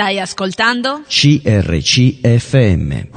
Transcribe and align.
Stai 0.00 0.18
ascoltando? 0.18 1.02
CRCFM. 1.06 3.08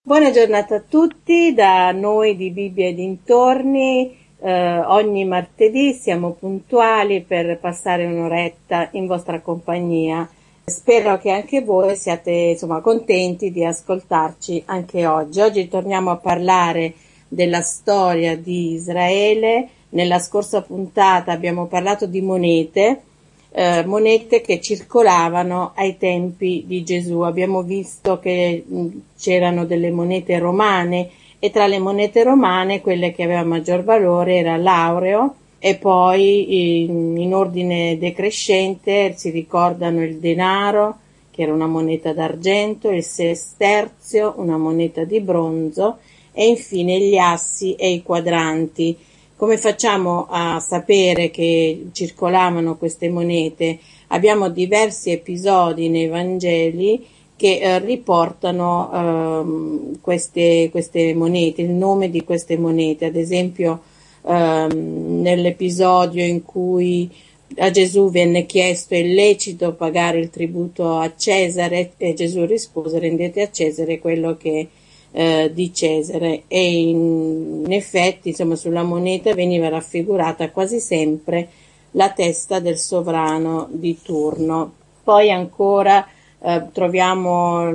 Buona 0.00 0.30
giornata 0.30 0.76
a 0.76 0.82
tutti, 0.88 1.52
da 1.52 1.90
noi 1.90 2.36
di 2.36 2.50
Bibbia 2.50 2.86
e 2.86 2.94
dintorni. 2.94 4.16
Eh, 4.38 4.78
ogni 4.78 5.24
martedì 5.24 5.94
siamo 5.94 6.34
puntuali 6.34 7.22
per 7.22 7.58
passare 7.58 8.06
un'oretta 8.06 8.90
in 8.92 9.08
vostra 9.08 9.40
compagnia. 9.40 10.30
Spero 10.64 11.18
che 11.18 11.32
anche 11.32 11.62
voi 11.62 11.96
siate 11.96 12.30
insomma, 12.30 12.80
contenti 12.80 13.50
di 13.50 13.64
ascoltarci 13.64 14.62
anche 14.66 15.04
oggi. 15.04 15.40
Oggi 15.40 15.66
torniamo 15.66 16.12
a 16.12 16.16
parlare 16.16 16.94
della 17.26 17.62
storia 17.62 18.36
di 18.36 18.74
Israele. 18.74 19.68
Nella 19.94 20.18
scorsa 20.18 20.60
puntata 20.62 21.30
abbiamo 21.30 21.66
parlato 21.66 22.06
di 22.06 22.20
monete, 22.20 23.02
eh, 23.52 23.84
monete 23.86 24.40
che 24.40 24.60
circolavano 24.60 25.70
ai 25.76 25.96
tempi 25.98 26.64
di 26.66 26.82
Gesù. 26.82 27.20
Abbiamo 27.20 27.62
visto 27.62 28.18
che 28.18 28.64
mh, 28.66 28.86
c'erano 29.16 29.64
delle 29.64 29.92
monete 29.92 30.40
romane 30.40 31.10
e 31.38 31.50
tra 31.50 31.68
le 31.68 31.78
monete 31.78 32.24
romane 32.24 32.80
quelle 32.80 33.12
che 33.12 33.22
avevano 33.22 33.50
maggior 33.50 33.84
valore 33.84 34.38
era 34.38 34.56
l'aureo 34.56 35.36
e 35.60 35.76
poi 35.76 36.80
in, 36.82 37.16
in 37.16 37.32
ordine 37.32 37.96
decrescente 37.96 39.14
si 39.16 39.30
ricordano 39.30 40.02
il 40.02 40.18
denaro, 40.18 40.98
che 41.30 41.42
era 41.42 41.52
una 41.52 41.68
moneta 41.68 42.12
d'argento, 42.12 42.90
il 42.90 43.04
sesterzio, 43.04 44.34
una 44.38 44.56
moneta 44.56 45.04
di 45.04 45.20
bronzo 45.20 45.98
e 46.32 46.48
infine 46.48 46.98
gli 46.98 47.16
assi 47.16 47.76
e 47.76 47.92
i 47.92 48.02
quadranti. 48.02 49.12
Come 49.36 49.58
facciamo 49.58 50.26
a 50.30 50.60
sapere 50.60 51.30
che 51.30 51.86
circolavano 51.92 52.76
queste 52.76 53.08
monete? 53.08 53.80
Abbiamo 54.08 54.48
diversi 54.48 55.10
episodi 55.10 55.88
nei 55.88 56.06
Vangeli 56.06 57.04
che 57.34 57.58
eh, 57.58 57.78
riportano 57.80 59.92
eh, 59.92 59.98
queste, 60.00 60.68
queste 60.70 61.14
monete, 61.14 61.62
il 61.62 61.70
nome 61.70 62.10
di 62.10 62.22
queste 62.22 62.56
monete, 62.56 63.06
ad 63.06 63.16
esempio 63.16 63.82
ehm, 64.24 65.20
nell'episodio 65.20 66.24
in 66.24 66.44
cui 66.44 67.10
a 67.56 67.70
Gesù 67.70 68.10
venne 68.10 68.46
chiesto 68.46 68.94
è 68.94 69.02
lecito 69.02 69.74
pagare 69.74 70.20
il 70.20 70.30
tributo 70.30 70.96
a 70.96 71.12
Cesare 71.16 71.92
e 71.96 72.14
Gesù 72.14 72.44
rispose 72.44 73.00
rendete 73.00 73.42
a 73.42 73.50
Cesare 73.50 73.98
quello 73.98 74.36
che 74.36 74.68
eh, 75.16 75.50
di 75.54 75.72
Cesare 75.72 76.42
e 76.48 76.80
in, 76.88 77.62
in 77.64 77.72
effetti 77.72 78.30
insomma 78.30 78.56
sulla 78.56 78.82
moneta 78.82 79.32
veniva 79.32 79.68
raffigurata 79.68 80.50
quasi 80.50 80.80
sempre 80.80 81.48
la 81.92 82.10
testa 82.10 82.58
del 82.58 82.76
sovrano 82.76 83.68
di 83.70 83.96
turno. 84.02 84.72
Poi 85.04 85.30
ancora 85.30 86.04
eh, 86.40 86.62
troviamo 86.72 87.70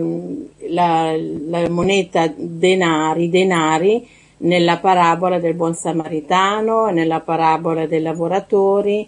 la, 0.67 1.15
la, 1.15 1.69
moneta 1.69 2.29
denari, 2.35 3.29
denari 3.29 4.05
nella 4.39 4.77
parabola 4.77 5.39
del 5.39 5.53
buon 5.53 5.75
samaritano, 5.75 6.89
nella 6.89 7.21
parabola 7.21 7.85
dei 7.85 8.01
lavoratori, 8.01 9.07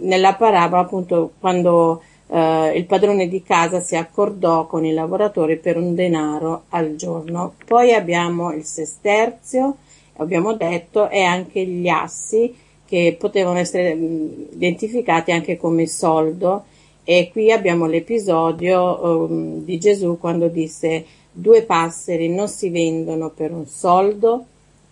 nella 0.00 0.34
parabola 0.34 0.80
appunto 0.80 1.32
quando 1.38 2.00
eh, 2.28 2.72
il 2.76 2.86
padrone 2.86 3.28
di 3.28 3.42
casa 3.42 3.80
si 3.80 3.96
accordò 3.96 4.66
con 4.66 4.84
i 4.84 4.92
lavoratori 4.92 5.56
per 5.56 5.76
un 5.76 5.94
denaro 5.94 6.64
al 6.70 6.96
giorno. 6.96 7.54
Poi 7.64 7.92
abbiamo 7.92 8.52
il 8.52 8.64
sesterzio, 8.64 9.76
abbiamo 10.16 10.54
detto, 10.54 11.08
e 11.08 11.22
anche 11.22 11.64
gli 11.64 11.88
assi 11.88 12.54
che 12.86 13.16
potevano 13.18 13.58
essere 13.58 13.90
identificati 13.90 15.32
anche 15.32 15.56
come 15.56 15.86
soldo 15.86 16.64
e 17.08 17.30
qui 17.30 17.52
abbiamo 17.52 17.86
l'episodio 17.86 19.26
um, 19.28 19.64
di 19.64 19.78
Gesù 19.78 20.18
quando 20.18 20.48
disse 20.48 21.04
due 21.30 21.62
passeri 21.62 22.28
non 22.28 22.48
si 22.48 22.70
vendono 22.70 23.30
per 23.30 23.52
un 23.52 23.66
soldo 23.66 24.46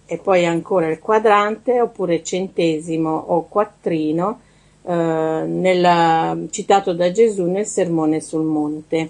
e 0.06 0.18
poi 0.18 0.44
ancora 0.44 0.88
il 0.88 0.98
quadrante 0.98 1.80
oppure 1.80 2.22
centesimo 2.22 3.10
o 3.10 3.46
quattrino 3.48 4.40
eh, 4.86 5.44
nella, 5.46 6.36
citato 6.50 6.92
da 6.92 7.10
Gesù 7.10 7.44
nel 7.44 7.66
sermone 7.66 8.20
sul 8.20 8.44
monte. 8.44 9.08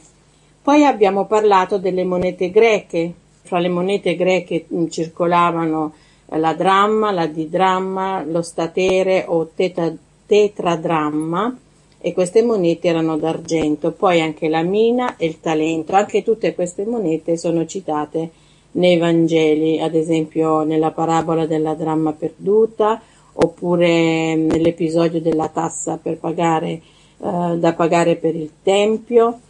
Poi 0.62 0.84
abbiamo 0.84 1.26
parlato 1.26 1.78
delle 1.78 2.04
monete 2.04 2.50
greche, 2.50 3.12
fra 3.42 3.58
le 3.58 3.68
monete 3.68 4.14
greche 4.14 4.64
mh, 4.66 4.86
circolavano 4.86 5.92
la 6.36 6.54
dramma, 6.54 7.10
la 7.10 7.26
didramma, 7.26 8.24
lo 8.24 8.42
statere 8.42 9.24
o 9.26 9.50
teta, 9.54 9.92
tetradramma 10.26 11.58
e 12.00 12.12
queste 12.12 12.42
monete 12.42 12.88
erano 12.88 13.16
d'argento, 13.16 13.92
poi 13.92 14.20
anche 14.20 14.48
la 14.48 14.62
mina 14.62 15.16
e 15.16 15.26
il 15.26 15.40
talento, 15.40 15.94
anche 15.94 16.22
tutte 16.22 16.54
queste 16.54 16.84
monete 16.84 17.36
sono 17.36 17.66
citate 17.66 18.30
nei 18.72 18.98
Vangeli, 18.98 19.80
ad 19.80 19.94
esempio 19.94 20.62
nella 20.62 20.90
parabola 20.90 21.46
della 21.46 21.74
dramma 21.74 22.12
perduta 22.12 23.00
oppure 23.34 24.34
nell'episodio 24.36 25.20
della 25.20 25.48
tassa 25.48 25.98
per 25.98 26.18
pagare, 26.18 26.70
eh, 26.70 27.56
da 27.58 27.72
pagare 27.74 28.16
per 28.16 28.34
il 28.34 28.50
tempio 28.62 29.40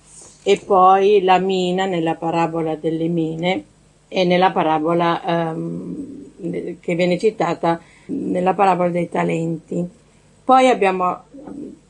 e 0.42 0.60
poi 0.64 1.22
la 1.22 1.38
mina 1.38 1.86
nella 1.86 2.14
parabola 2.14 2.76
delle 2.76 3.08
mine 3.08 3.64
e 4.08 4.24
nella 4.24 4.52
parabola 4.52 5.24
ehm, 5.24 6.76
che 6.80 6.94
viene 6.94 7.18
citata 7.18 7.80
nella 8.06 8.54
parabola 8.54 8.90
dei 8.90 9.08
talenti. 9.08 9.86
Poi 10.44 10.68
abbiamo 10.68 11.22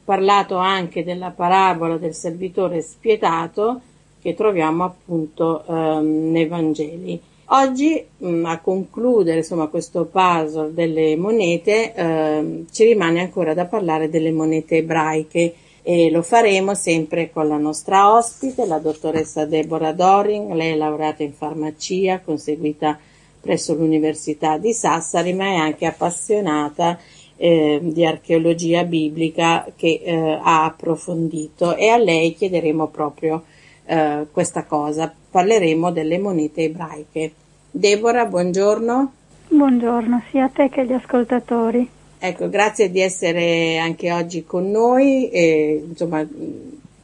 parlato 0.04 0.56
anche 0.56 1.02
della 1.02 1.30
parabola 1.30 1.96
del 1.96 2.14
servitore 2.14 2.80
spietato 2.82 3.80
che 4.20 4.34
troviamo 4.34 4.84
appunto 4.84 5.64
ehm, 5.66 6.30
nei 6.30 6.46
Vangeli. 6.46 7.20
Oggi 7.46 8.02
mh, 8.16 8.44
a 8.46 8.60
concludere 8.60 9.38
insomma, 9.38 9.66
questo 9.66 10.06
puzzle 10.06 10.72
delle 10.72 11.14
monete 11.16 11.92
ehm, 11.92 12.66
ci 12.70 12.84
rimane 12.84 13.20
ancora 13.20 13.52
da 13.52 13.66
parlare 13.66 14.08
delle 14.08 14.32
monete 14.32 14.78
ebraiche 14.78 15.54
e 15.82 16.10
lo 16.10 16.22
faremo 16.22 16.74
sempre 16.74 17.30
con 17.30 17.46
la 17.46 17.58
nostra 17.58 18.14
ospite, 18.14 18.64
la 18.64 18.78
dottoressa 18.78 19.44
Deborah 19.44 19.92
Doring, 19.92 20.52
lei 20.54 20.72
è 20.72 20.76
laureata 20.76 21.22
in 21.22 21.34
farmacia, 21.34 22.20
conseguita 22.20 22.98
presso 23.38 23.74
l'Università 23.74 24.56
di 24.56 24.72
Sassari, 24.72 25.34
ma 25.34 25.44
è 25.44 25.56
anche 25.56 25.84
appassionata 25.84 26.98
eh, 27.36 27.78
di 27.82 28.06
archeologia 28.06 28.84
biblica 28.84 29.66
che 29.76 30.00
eh, 30.02 30.14
ha 30.14 30.64
approfondito 30.64 31.76
e 31.76 31.88
a 31.88 31.98
lei 31.98 32.34
chiederemo 32.34 32.86
proprio 32.86 33.44
eh, 33.84 34.26
questa 34.32 34.64
cosa. 34.64 35.14
Parleremo 35.34 35.90
delle 35.90 36.16
monete 36.20 36.62
ebraiche. 36.62 37.32
Deborah, 37.68 38.24
buongiorno. 38.24 39.12
Buongiorno 39.48 40.22
sia 40.30 40.44
a 40.44 40.48
te 40.48 40.68
che 40.68 40.82
agli 40.82 40.92
ascoltatori. 40.92 41.88
Ecco, 42.20 42.48
grazie 42.48 42.88
di 42.88 43.00
essere 43.00 43.78
anche 43.78 44.12
oggi 44.12 44.44
con 44.44 44.70
noi 44.70 45.28
e 45.30 45.86
insomma 45.88 46.24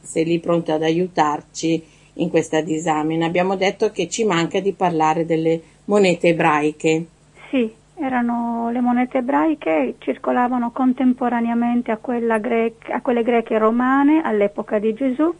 sei 0.01 0.23
lì 0.23 0.39
pronta 0.39 0.75
ad 0.75 0.83
aiutarci 0.83 1.83
in 2.13 2.29
questa 2.29 2.61
disamina. 2.61 3.25
Abbiamo 3.25 3.57
detto 3.57 3.91
che 3.91 4.07
ci 4.07 4.23
manca 4.23 4.61
di 4.61 4.71
parlare 4.71 5.25
delle 5.25 5.61
monete 5.83 6.29
ebraiche. 6.29 7.05
Sì, 7.49 7.69
erano 7.95 8.69
le 8.71 8.79
monete 8.79 9.17
ebraiche 9.17 9.95
circolavano 9.97 10.71
contemporaneamente 10.71 11.91
a, 11.91 11.99
gre- 12.37 12.75
a 12.93 13.01
quelle 13.01 13.23
greche 13.23 13.55
e 13.55 13.57
romane 13.57 14.21
all'epoca 14.23 14.79
di 14.79 14.93
Gesù 14.93 15.35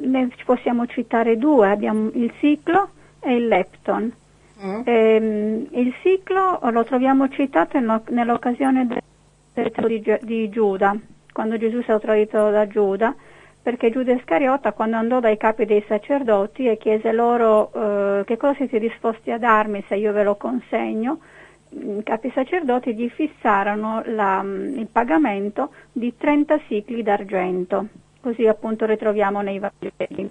ne 0.00 0.28
possiamo 0.44 0.86
citare 0.86 1.36
due, 1.36 1.70
abbiamo 1.70 2.10
il 2.14 2.32
ciclo 2.38 2.90
e 3.20 3.34
il 3.34 3.48
lepton. 3.48 4.12
Mm. 4.62 4.80
Ehm, 4.84 5.66
il 5.70 5.94
ciclo 6.02 6.58
lo 6.70 6.84
troviamo 6.84 7.28
citato 7.28 7.76
in, 7.76 8.00
nell'occasione 8.08 8.86
del 8.86 9.02
di, 9.86 10.18
di 10.22 10.48
Giuda, 10.48 10.96
quando 11.32 11.56
Gesù 11.56 11.78
è 11.78 11.82
stato 11.82 12.00
tradito 12.00 12.50
da 12.50 12.66
Giuda, 12.66 13.14
perché 13.62 13.90
Giuda 13.90 14.12
Iscariota 14.12 14.72
quando 14.72 14.96
andò 14.96 15.20
dai 15.20 15.36
capi 15.36 15.64
dei 15.66 15.84
sacerdoti 15.86 16.66
e 16.66 16.78
chiese 16.78 17.12
loro 17.12 17.70
eh, 17.72 18.24
che 18.24 18.36
cosa 18.36 18.54
siete 18.54 18.78
disposti 18.78 19.30
a 19.30 19.38
darmi 19.38 19.84
se 19.86 19.96
io 19.96 20.12
ve 20.12 20.24
lo 20.24 20.36
consegno, 20.36 21.20
i 21.70 22.02
capi 22.02 22.30
sacerdoti 22.34 22.94
gli 22.94 23.08
fissarono 23.08 24.02
la, 24.06 24.42
il 24.42 24.88
pagamento 24.90 25.70
di 25.92 26.14
30 26.16 26.60
cicli 26.66 27.02
d'argento 27.02 27.86
così 28.20 28.46
appunto 28.46 28.86
ritroviamo 28.86 29.40
nei 29.40 29.58
Vangeli. 29.58 30.30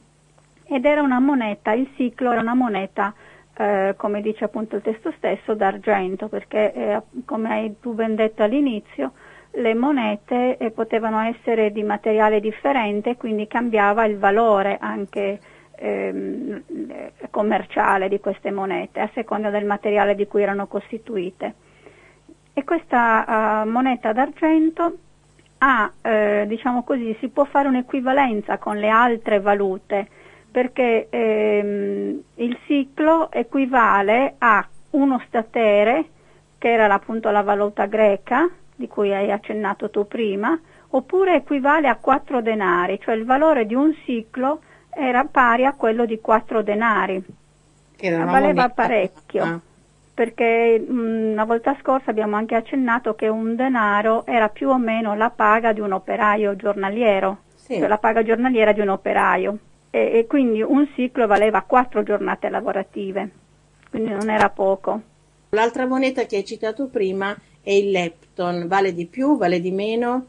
Ed 0.66 0.86
era 0.86 1.02
una 1.02 1.20
moneta, 1.20 1.72
il 1.74 1.90
ciclo 1.96 2.32
era 2.32 2.42
una 2.42 2.54
moneta, 2.54 3.14
eh, 3.58 3.94
come 3.98 4.22
dice 4.22 4.44
appunto 4.44 4.76
il 4.76 4.82
testo 4.82 5.12
stesso, 5.18 5.56
d'argento, 5.56 6.28
perché 6.28 6.74
eh, 6.74 7.02
come 7.26 7.50
hai 7.50 7.76
tu 7.80 7.94
ben 7.94 8.16
detto 8.16 8.44
all'inizio, 8.44 9.14
le 9.52 9.74
monete 9.74 10.58
eh, 10.58 10.70
potevano 10.72 11.22
essere 11.22 11.72
di 11.72 11.82
materiale 11.84 12.40
differente, 12.40 13.18
quindi 13.18 13.48
cambiava 13.48 14.06
il 14.06 14.18
valore 14.18 14.78
anche 14.80 15.40
ehm, 15.76 16.64
commerciale 17.32 18.08
di 18.10 18.20
queste 18.20 18.52
monete, 18.52 19.00
a 19.00 19.10
seconda 19.14 19.50
del 19.50 19.66
materiale 19.66 20.14
di 20.14 20.28
cui 20.28 20.44
erano 20.44 20.68
costituite 20.68 21.56
e 22.60 22.64
questa 22.64 23.64
uh, 23.64 23.70
moneta 23.70 24.12
d'argento 24.12 24.98
ha, 25.60 25.92
eh, 26.02 26.46
diciamo 26.48 26.84
così, 26.84 27.16
si 27.20 27.30
può 27.30 27.46
fare 27.46 27.68
un'equivalenza 27.68 28.58
con 28.58 28.78
le 28.78 28.90
altre 28.90 29.40
valute 29.40 30.08
perché 30.52 31.08
ehm, 31.10 32.22
il 32.36 32.58
ciclo 32.66 33.32
equivale 33.32 34.36
a 34.40 34.68
uno 34.92 35.22
statere, 35.28 36.06
che 36.58 36.72
era 36.72 36.92
appunto 36.92 37.30
la 37.30 37.44
valuta 37.44 37.86
greca, 37.86 38.50
di 38.76 38.88
cui 38.88 39.14
hai 39.14 39.32
accennato 39.32 39.90
tu 39.90 40.08
prima, 40.08 40.60
oppure 40.90 41.36
equivale 41.36 41.88
a 41.88 41.98
quattro 41.98 42.42
denari, 42.42 43.00
cioè 43.00 43.16
il 43.16 43.26
valore 43.26 43.66
di 43.66 43.76
un 43.76 43.94
ciclo 44.06 44.62
era 44.90 45.24
pari 45.26 45.66
a 45.66 45.74
quello 45.74 46.06
di 46.06 46.20
quattro 46.20 46.64
denari. 46.64 47.24
Valeva 48.26 48.70
parecchio. 48.70 49.62
Perché 50.20 50.78
mh, 50.78 51.32
una 51.32 51.46
volta 51.46 51.78
scorsa 51.80 52.10
abbiamo 52.12 52.36
anche 52.36 52.54
accennato 52.54 53.16
che 53.16 53.30
un 53.30 53.56
denaro 53.56 54.26
era 54.26 54.50
più 54.50 54.68
o 54.68 54.78
meno 54.78 55.16
la 55.16 55.30
paga 55.30 55.72
di 55.72 55.80
un 55.80 55.94
operaio 55.94 56.58
giornaliero, 56.58 57.44
sì. 57.56 57.78
cioè 57.78 57.88
la 57.88 58.00
paga 58.00 58.22
giornaliera 58.22 58.74
di 58.74 58.82
un 58.82 58.90
operaio 58.90 59.58
e, 59.90 60.12
e 60.18 60.28
quindi 60.28 60.62
un 60.62 60.90
ciclo 60.94 61.26
valeva 61.26 61.62
quattro 61.62 62.04
giornate 62.04 62.50
lavorative, 62.50 63.30
quindi 63.90 64.10
non 64.10 64.30
era 64.30 64.50
poco. 64.50 65.02
L'altra 65.52 65.88
moneta 65.88 66.26
che 66.26 66.36
hai 66.36 66.44
citato 66.44 66.90
prima 66.90 67.34
è 67.64 67.72
il 67.72 67.90
lepton, 67.90 68.68
vale 68.68 68.94
di 68.94 69.06
più, 69.06 69.38
vale 69.38 69.62
di 69.62 69.72
meno? 69.72 70.26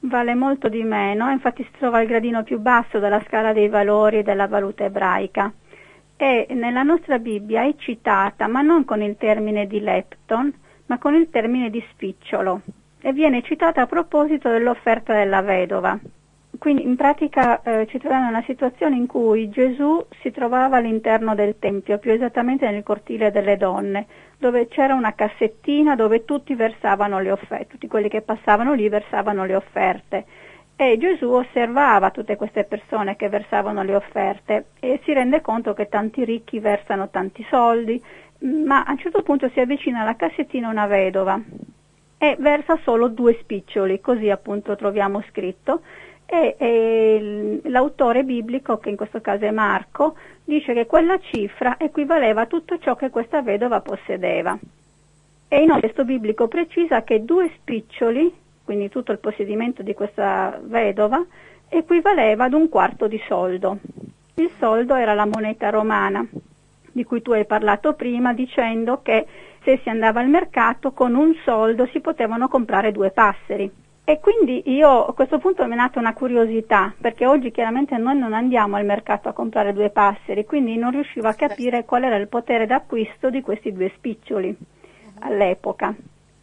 Vale 0.00 0.34
molto 0.34 0.70
di 0.70 0.82
meno, 0.84 1.28
infatti 1.28 1.62
si 1.64 1.70
trova 1.78 1.98
al 1.98 2.06
gradino 2.06 2.44
più 2.44 2.58
basso 2.60 2.98
della 2.98 3.22
scala 3.26 3.52
dei 3.52 3.68
valori 3.68 4.22
della 4.22 4.46
valuta 4.46 4.84
ebraica 4.84 5.52
e 6.18 6.48
nella 6.50 6.82
nostra 6.82 7.20
Bibbia 7.20 7.62
è 7.62 7.74
citata, 7.76 8.48
ma 8.48 8.60
non 8.60 8.84
con 8.84 9.00
il 9.00 9.16
termine 9.16 9.68
di 9.68 9.78
lepton, 9.78 10.52
ma 10.86 10.98
con 10.98 11.14
il 11.14 11.30
termine 11.30 11.70
di 11.70 11.82
spicciolo 11.92 12.60
e 13.00 13.12
viene 13.12 13.42
citata 13.42 13.82
a 13.82 13.86
proposito 13.86 14.50
dell'offerta 14.50 15.14
della 15.14 15.42
vedova. 15.42 15.96
Quindi 16.58 16.82
in 16.82 16.96
pratica 16.96 17.62
eh, 17.62 17.86
ci 17.86 17.98
troviamo 17.98 18.24
in 18.24 18.30
una 18.30 18.42
situazione 18.42 18.96
in 18.96 19.06
cui 19.06 19.48
Gesù 19.48 20.04
si 20.20 20.32
trovava 20.32 20.78
all'interno 20.78 21.36
del 21.36 21.56
Tempio, 21.60 21.98
più 21.98 22.10
esattamente 22.10 22.68
nel 22.68 22.82
cortile 22.82 23.30
delle 23.30 23.56
donne, 23.56 24.06
dove 24.38 24.66
c'era 24.66 24.94
una 24.94 25.14
cassettina 25.14 25.94
dove 25.94 26.24
tutti 26.24 26.56
versavano 26.56 27.20
le 27.20 27.30
offerte, 27.30 27.68
tutti 27.68 27.86
quelli 27.86 28.08
che 28.08 28.22
passavano 28.22 28.72
lì 28.72 28.88
versavano 28.88 29.44
le 29.44 29.54
offerte 29.54 30.24
e 30.80 30.96
Gesù 30.96 31.28
osservava 31.30 32.12
tutte 32.12 32.36
queste 32.36 32.62
persone 32.62 33.16
che 33.16 33.28
versavano 33.28 33.82
le 33.82 33.96
offerte 33.96 34.66
e 34.78 35.00
si 35.02 35.12
rende 35.12 35.40
conto 35.40 35.74
che 35.74 35.88
tanti 35.88 36.24
ricchi 36.24 36.60
versano 36.60 37.08
tanti 37.08 37.44
soldi, 37.50 38.00
ma 38.64 38.84
a 38.84 38.92
un 38.92 38.98
certo 38.98 39.22
punto 39.22 39.48
si 39.48 39.58
avvicina 39.58 40.02
alla 40.02 40.14
cassettina 40.14 40.68
una 40.68 40.86
vedova 40.86 41.36
e 42.16 42.36
versa 42.38 42.78
solo 42.84 43.08
due 43.08 43.36
spiccioli, 43.40 44.00
così 44.00 44.30
appunto 44.30 44.76
troviamo 44.76 45.20
scritto. 45.30 45.80
E, 46.24 46.54
e 46.56 47.60
l'autore 47.64 48.22
biblico, 48.22 48.78
che 48.78 48.90
in 48.90 48.96
questo 48.96 49.20
caso 49.20 49.46
è 49.46 49.50
Marco, 49.50 50.14
dice 50.44 50.74
che 50.74 50.86
quella 50.86 51.18
cifra 51.18 51.76
equivaleva 51.76 52.42
a 52.42 52.46
tutto 52.46 52.78
ciò 52.78 52.94
che 52.94 53.10
questa 53.10 53.42
vedova 53.42 53.80
possedeva. 53.80 54.56
E 55.48 55.60
inoltre 55.60 55.88
il 55.88 55.92
testo 55.94 56.04
biblico 56.04 56.46
precisa 56.46 57.02
che 57.02 57.24
due 57.24 57.50
spiccioli 57.56 58.46
quindi 58.68 58.90
tutto 58.90 59.12
il 59.12 59.18
possedimento 59.18 59.82
di 59.82 59.94
questa 59.94 60.60
vedova, 60.62 61.24
equivaleva 61.70 62.44
ad 62.44 62.52
un 62.52 62.68
quarto 62.68 63.06
di 63.06 63.18
soldo. 63.26 63.78
Il 64.34 64.50
soldo 64.58 64.94
era 64.94 65.14
la 65.14 65.24
moneta 65.24 65.70
romana, 65.70 66.22
di 66.92 67.02
cui 67.02 67.22
tu 67.22 67.32
hai 67.32 67.46
parlato 67.46 67.94
prima, 67.94 68.34
dicendo 68.34 69.00
che 69.00 69.26
se 69.62 69.80
si 69.82 69.88
andava 69.88 70.20
al 70.20 70.28
mercato 70.28 70.92
con 70.92 71.14
un 71.14 71.32
soldo 71.46 71.86
si 71.86 72.00
potevano 72.00 72.46
comprare 72.48 72.92
due 72.92 73.10
passeri. 73.10 73.72
E 74.04 74.20
quindi 74.20 74.62
io 74.66 75.06
a 75.06 75.14
questo 75.14 75.38
punto 75.38 75.64
mi 75.64 75.72
è 75.72 75.76
nata 75.76 75.98
una 75.98 76.12
curiosità, 76.12 76.92
perché 77.00 77.24
oggi 77.24 77.50
chiaramente 77.50 77.96
noi 77.96 78.18
non 78.18 78.34
andiamo 78.34 78.76
al 78.76 78.84
mercato 78.84 79.30
a 79.30 79.32
comprare 79.32 79.72
due 79.72 79.88
passeri, 79.88 80.44
quindi 80.44 80.76
non 80.76 80.90
riuscivo 80.90 81.26
a 81.26 81.32
capire 81.32 81.86
qual 81.86 82.04
era 82.04 82.16
il 82.16 82.28
potere 82.28 82.66
d'acquisto 82.66 83.30
di 83.30 83.40
questi 83.40 83.72
due 83.72 83.90
spiccioli 83.96 84.54
all'epoca. 85.20 85.96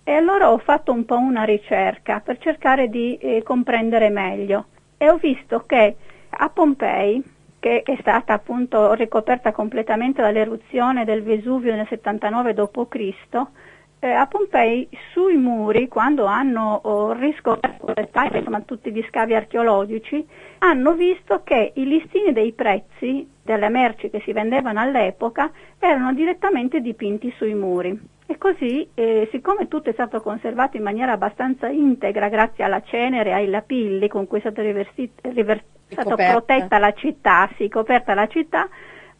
E 0.07 0.13
allora 0.13 0.51
ho 0.51 0.59
fatto 0.59 0.91
un 0.91 1.03
po' 1.03 1.17
una 1.17 1.45
ricerca 1.45 2.19
per 2.19 2.37
cercare 2.37 2.89
di 2.89 3.17
eh, 3.17 3.41
comprendere 3.41 4.09
meglio 4.09 4.65
e 4.97 5.09
ho 5.09 5.17
visto 5.17 5.63
che 5.65 5.95
a 6.29 6.49
Pompei, 6.49 7.23
che 7.59 7.81
è 7.81 7.97
stata 8.01 8.33
appunto 8.33 8.93
ricoperta 8.93 9.51
completamente 9.51 10.21
dall'eruzione 10.21 11.05
del 11.05 11.23
Vesuvio 11.23 11.73
nel 11.73 11.87
79 11.87 12.53
d.C., 12.53 13.47
eh, 13.97 14.11
a 14.11 14.27
Pompei 14.27 14.87
sui 15.11 15.37
muri, 15.37 15.87
quando 15.87 16.25
hanno 16.25 16.81
oh, 16.83 17.13
riscoperto 17.13 17.91
insomma, 18.31 18.61
tutti 18.61 18.91
gli 18.91 19.03
scavi 19.09 19.33
archeologici, 19.33 20.23
hanno 20.59 20.93
visto 20.93 21.41
che 21.43 21.71
i 21.73 21.83
listini 21.87 22.31
dei 22.31 22.51
prezzi 22.51 23.27
delle 23.41 23.69
merci 23.69 24.11
che 24.11 24.21
si 24.21 24.33
vendevano 24.33 24.79
all'epoca 24.79 25.51
erano 25.79 26.13
direttamente 26.13 26.79
dipinti 26.79 27.33
sui 27.37 27.55
muri. 27.55 28.13
E 28.27 28.37
così, 28.37 28.87
eh, 28.95 29.27
siccome 29.31 29.67
tutto 29.67 29.89
è 29.89 29.93
stato 29.93 30.19
conservato 30.21 30.77
in 30.77 30.83
maniera 30.83 31.11
abbastanza 31.11 31.67
integra 31.67 32.27
grazie 32.27 32.63
alla 32.63 32.81
cenere 32.81 33.29
e 33.29 33.33
ai 33.33 33.47
lapilli 33.47 34.07
con 34.07 34.25
cui 34.25 34.39
è 34.39 34.41
stata 34.41 34.61
river- 34.61 35.63
protetta 35.87 36.79
la 36.79 36.91
città, 36.93 37.47
sì, 37.55 37.69
coperta 37.69 38.15
la 38.15 38.27
città, 38.27 38.67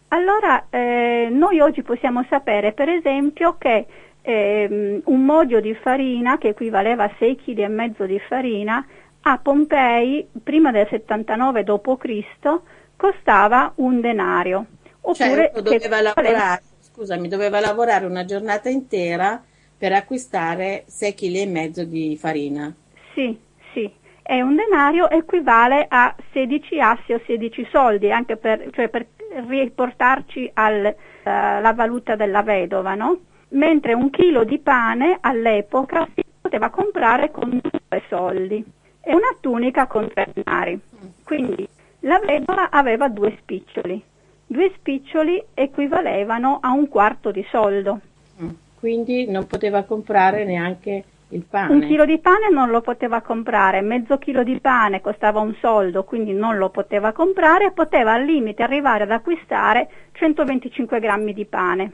allora 0.10 0.66
eh, 0.70 1.28
noi 1.32 1.60
oggi 1.60 1.82
possiamo 1.82 2.26
sapere 2.30 2.74
per 2.74 2.90
esempio 2.90 3.56
che 3.58 3.86
eh, 4.22 5.02
un 5.04 5.26
modio 5.26 5.60
di 5.60 5.76
farina 5.76 6.38
che 6.38 6.50
equivaleva 6.50 7.04
a 7.04 7.12
6 7.18 7.36
kg 7.36 7.60
e 7.60 7.68
mezzo 7.68 8.06
di 8.06 8.20
farina 8.20 8.86
a 9.22 9.38
Pompei 9.38 10.28
prima 10.44 10.72
del 10.72 10.88
79 10.90 11.64
d.C. 11.64 12.60
costava 12.96 13.72
un 13.76 14.02
denario. 14.02 14.66
Oppure 15.02 15.52
cioè, 15.54 15.62
doveva 15.62 16.02
lavorare 16.02 16.62
scusami, 16.96 17.28
doveva 17.28 17.60
lavorare 17.60 18.06
una 18.06 18.24
giornata 18.24 18.70
intera 18.70 19.44
per 19.78 19.92
acquistare 19.92 20.86
6 20.88 21.14
kg 21.14 21.36
e 21.36 21.46
mezzo 21.46 21.84
di 21.84 22.16
farina. 22.16 22.74
Sì, 23.14 23.38
sì. 23.74 23.92
E 24.24 24.42
un 24.42 24.56
denario 24.56 25.10
equivale 25.10 25.86
a 25.90 26.16
16 26.32 26.80
assi 26.80 27.12
o 27.12 27.22
16 27.26 27.68
soldi, 27.70 28.12
anche 28.12 28.38
per, 28.38 28.70
cioè 28.72 28.88
per 28.88 29.08
riportarci 29.48 30.50
alla 30.54 30.90
uh, 30.90 31.76
valuta 31.76 32.16
della 32.16 32.42
vedova, 32.42 32.96
no? 32.96 33.20
Mentre 33.50 33.94
un 33.94 34.10
chilo 34.10 34.46
di 34.46 34.58
pane 34.60 35.18
all'epoca 35.20 36.08
si 36.16 36.24
poteva 36.40 36.70
comprare 36.70 37.30
con 37.30 37.60
due 37.62 38.02
soldi 38.08 38.64
e 39.02 39.14
una 39.14 39.36
tunica 39.42 39.86
con 39.86 40.10
tre 40.12 40.30
denari. 40.34 40.80
Quindi 41.26 41.68
la 42.00 42.20
vedova 42.20 42.70
aveva 42.70 43.10
due 43.10 43.36
spiccioli 43.42 44.02
Due 44.48 44.72
spiccioli 44.76 45.44
equivalevano 45.54 46.60
a 46.62 46.72
un 46.72 46.88
quarto 46.88 47.32
di 47.32 47.46
soldo. 47.50 48.00
Mm. 48.42 48.50
Quindi 48.80 49.30
non 49.30 49.48
poteva 49.48 49.84
comprare 49.84 50.46
neanche 50.46 51.04
il 51.30 51.44
pane. 51.50 51.74
Un 51.74 51.82
chilo 51.82 52.06
di 52.06 52.20
pane 52.20 52.50
non 52.52 52.70
lo 52.70 52.82
poteva 52.82 53.22
comprare, 53.22 53.82
mezzo 53.82 54.18
chilo 54.18 54.44
di 54.44 54.60
pane 54.60 55.02
costava 55.02 55.40
un 55.40 55.56
soldo, 55.60 56.04
quindi 56.04 56.34
non 56.34 56.58
lo 56.58 56.70
poteva 56.70 57.12
comprare, 57.12 57.72
poteva 57.72 58.14
al 58.14 58.24
limite 58.24 58.64
arrivare 58.64 59.04
ad 59.04 59.12
acquistare 59.12 59.90
125 60.12 61.00
grammi 61.00 61.34
di 61.34 61.46
pane. 61.46 61.92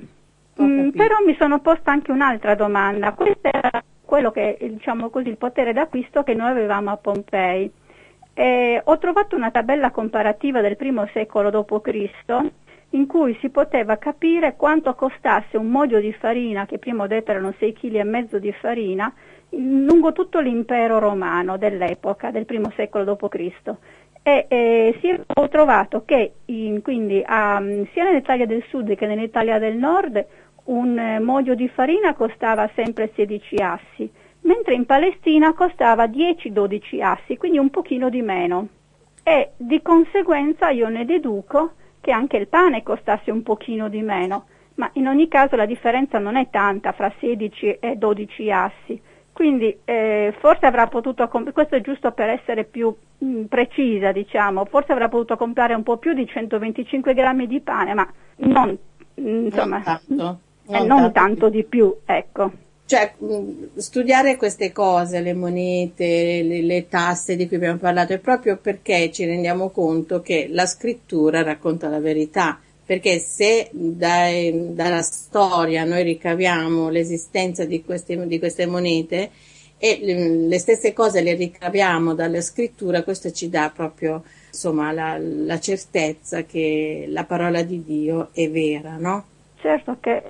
Mm, 0.61 0.89
però 0.89 1.15
mi 1.25 1.35
sono 1.39 1.59
posta 1.59 1.91
anche 1.91 2.11
un'altra 2.11 2.55
domanda, 2.55 3.13
questo 3.13 3.47
era 3.49 3.81
quello 4.03 4.31
che 4.31 4.57
diciamo 4.59 5.09
così 5.09 5.29
il 5.29 5.37
potere 5.37 5.71
d'acquisto 5.71 6.23
che 6.23 6.33
noi 6.33 6.49
avevamo 6.49 6.91
a 6.91 6.97
Pompei. 6.97 7.71
E 8.33 8.81
ho 8.83 8.97
trovato 8.97 9.35
una 9.35 9.51
tabella 9.51 9.91
comparativa 9.91 10.61
del 10.61 10.77
primo 10.77 11.07
secolo 11.13 11.49
d.C. 11.49 12.51
in 12.91 13.07
cui 13.07 13.37
si 13.39 13.49
poteva 13.49 13.97
capire 13.97 14.55
quanto 14.55 14.93
costasse 14.95 15.57
un 15.57 15.67
modio 15.67 15.99
di 15.99 16.13
farina, 16.13 16.65
che 16.65 16.77
prima 16.77 17.03
ho 17.03 17.07
detto 17.07 17.31
erano 17.31 17.53
6 17.57 17.73
kg 17.73 18.37
di 18.37 18.51
farina, 18.53 19.13
lungo 19.49 20.13
tutto 20.13 20.39
l'impero 20.39 20.99
romano 20.99 21.57
dell'epoca, 21.57 22.31
del 22.31 22.45
primo 22.45 22.71
secolo 22.75 23.03
d.C. 23.03 23.75
E, 24.23 24.45
e 24.47 24.97
si, 25.01 25.19
ho 25.33 25.47
trovato 25.49 26.03
che 26.05 26.33
in, 26.45 26.81
quindi, 26.83 27.23
um, 27.27 27.87
sia 27.91 28.03
nell'Italia 28.03 28.45
del 28.45 28.63
Sud 28.69 28.93
che 28.95 29.07
nell'Italia 29.07 29.57
del 29.57 29.75
Nord 29.75 30.25
un 30.65 30.97
eh, 30.97 31.19
modio 31.19 31.55
di 31.55 31.67
farina 31.67 32.13
costava 32.13 32.69
sempre 32.75 33.11
16 33.15 33.55
assi, 33.55 34.11
mentre 34.41 34.73
in 34.73 34.85
Palestina 34.85 35.53
costava 35.53 36.05
10-12 36.05 37.01
assi, 37.01 37.37
quindi 37.37 37.57
un 37.57 37.69
pochino 37.69 38.09
di 38.09 38.21
meno. 38.21 38.67
E 39.23 39.51
di 39.57 39.81
conseguenza 39.81 40.69
io 40.69 40.89
ne 40.89 41.05
deduco 41.05 41.73
che 42.01 42.11
anche 42.11 42.37
il 42.37 42.47
pane 42.47 42.81
costasse 42.81 43.29
un 43.29 43.43
pochino 43.43 43.87
di 43.87 44.01
meno, 44.01 44.45
ma 44.75 44.89
in 44.93 45.07
ogni 45.07 45.27
caso 45.27 45.55
la 45.55 45.65
differenza 45.65 46.17
non 46.17 46.35
è 46.35 46.49
tanta 46.49 46.91
fra 46.91 47.13
16 47.19 47.77
e 47.79 47.95
12 47.97 48.51
assi. 48.51 49.01
Quindi 49.31 49.77
eh, 49.85 50.35
forse 50.39 50.65
avrà 50.65 50.87
potuto, 50.87 51.27
comp- 51.27 51.51
questo 51.51 51.75
è 51.75 51.81
giusto 51.81 52.11
per 52.11 52.29
essere 52.29 52.63
più 52.65 52.93
mh, 53.19 53.25
mm, 53.25 53.43
precisa, 53.45 54.11
diciamo, 54.11 54.65
forse 54.65 54.91
avrà 54.91 55.07
potuto 55.07 55.37
comprare 55.37 55.73
un 55.73 55.83
po' 55.83 55.97
più 55.97 56.13
di 56.13 56.27
125 56.27 57.13
grammi 57.13 57.47
di 57.47 57.61
pane, 57.61 57.93
ma 57.93 58.07
non, 58.37 58.77
insomma, 59.15 59.77
non 59.77 59.83
tanto, 59.83 60.15
non, 60.15 60.39
eh, 60.67 60.85
non 60.85 61.11
tanto 61.11 61.49
di 61.49 61.63
più, 61.63 61.95
ecco. 62.05 62.51
Cioè, 62.91 63.13
studiare 63.75 64.35
queste 64.35 64.73
cose, 64.73 65.21
le 65.21 65.33
monete, 65.33 66.43
le, 66.43 66.61
le, 66.61 66.89
tasse 66.89 67.37
di 67.37 67.47
cui 67.47 67.55
abbiamo 67.55 67.77
parlato, 67.77 68.11
è 68.11 68.17
proprio 68.17 68.57
perché 68.57 69.09
ci 69.13 69.23
rendiamo 69.23 69.69
conto 69.69 70.19
che 70.21 70.49
la 70.51 70.65
scrittura 70.65 71.41
racconta 71.41 71.87
la 71.87 72.01
verità. 72.01 72.59
Perché 72.85 73.19
se 73.19 73.69
dai, 73.71 74.73
dalla 74.73 75.01
storia 75.03 75.85
noi 75.85 76.03
ricaviamo 76.03 76.89
l'esistenza 76.89 77.63
di 77.63 77.81
queste, 77.81 78.27
di 78.27 78.39
queste 78.39 78.65
monete 78.65 79.29
e 79.77 79.99
le, 80.01 80.47
le, 80.47 80.59
stesse 80.59 80.91
cose 80.91 81.21
le 81.21 81.35
ricaviamo 81.35 82.13
dalla 82.13 82.41
scrittura, 82.41 83.03
questo 83.03 83.31
ci 83.31 83.47
dà 83.47 83.71
proprio 83.73 84.21
insomma, 84.49 84.91
la, 84.91 85.17
la 85.17 85.59
certezza 85.61 86.43
che 86.43 87.05
la 87.07 87.23
parola 87.23 87.61
di 87.61 87.81
Dio 87.85 88.31
è 88.33 88.49
vera, 88.49 88.97
no? 88.97 89.23
Certo 89.61 89.95
che 90.01 90.21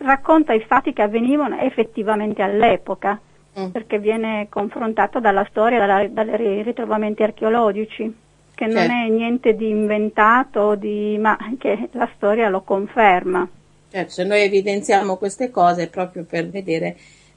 racconta 0.00 0.52
i 0.52 0.60
fatti 0.60 0.92
che 0.92 1.02
avvenivano 1.02 1.58
effettivamente 1.58 2.42
all'epoca, 2.42 3.20
mm. 3.58 3.66
perché 3.68 3.98
viene 3.98 4.46
confrontato 4.48 5.20
dalla 5.20 5.46
storia, 5.48 6.08
dai 6.08 6.62
ritrovamenti 6.62 7.22
archeologici, 7.22 8.14
che 8.54 8.70
certo. 8.70 8.78
non 8.78 8.90
è 8.90 9.08
niente 9.08 9.54
di 9.54 9.68
inventato, 9.68 10.74
di, 10.74 11.16
ma 11.18 11.36
che 11.58 11.88
la 11.92 12.08
storia 12.16 12.48
lo 12.48 12.62
conferma. 12.62 13.48
Certo, 13.90 14.10
se 14.10 14.24
noi 14.24 14.42
evidenziamo 14.42 15.16
queste 15.16 15.50
cose 15.50 15.84
è 15.84 15.88
proprio 15.88 16.24
per 16.24 16.48
vedere, 16.48 16.96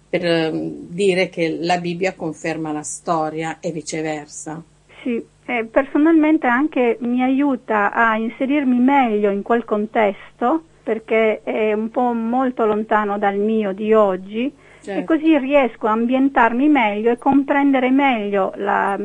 per 0.10 0.25
ehm, 0.25 0.88
dire 0.89 1.29
che 1.29 1.58
la 1.60 1.79
Bibbia 1.79 2.13
conferma 2.13 2.72
la 2.72 2.84
storia 2.84 3.58
e 3.60 3.72
viceversa. 3.72 4.62
Sì, 5.01 5.24
eh, 5.46 5.65
personalmente 5.65 6.48
anche 6.48 6.98
mi 7.01 7.22
aiuta 7.22 7.91
a 7.91 8.15
inserirmi 8.15 8.79
meglio 8.79 9.32
in 9.32 9.41
quel 9.41 9.65
contesto 9.65 10.63
perché 10.83 11.41
è 11.43 11.71
un 11.73 11.89
po' 11.89 12.11
molto 12.11 12.65
lontano 12.65 13.17
dal 13.17 13.37
mio 13.37 13.71
di 13.71 13.93
oggi 13.93 14.53
certo. 14.81 14.99
e 14.99 15.03
così 15.05 15.37
riesco 15.37 15.87
a 15.87 15.91
ambientarmi 15.91 16.67
meglio 16.67 17.11
e 17.11 17.17
comprendere 17.17 17.89
meglio 17.89 18.51
la, 18.57 18.99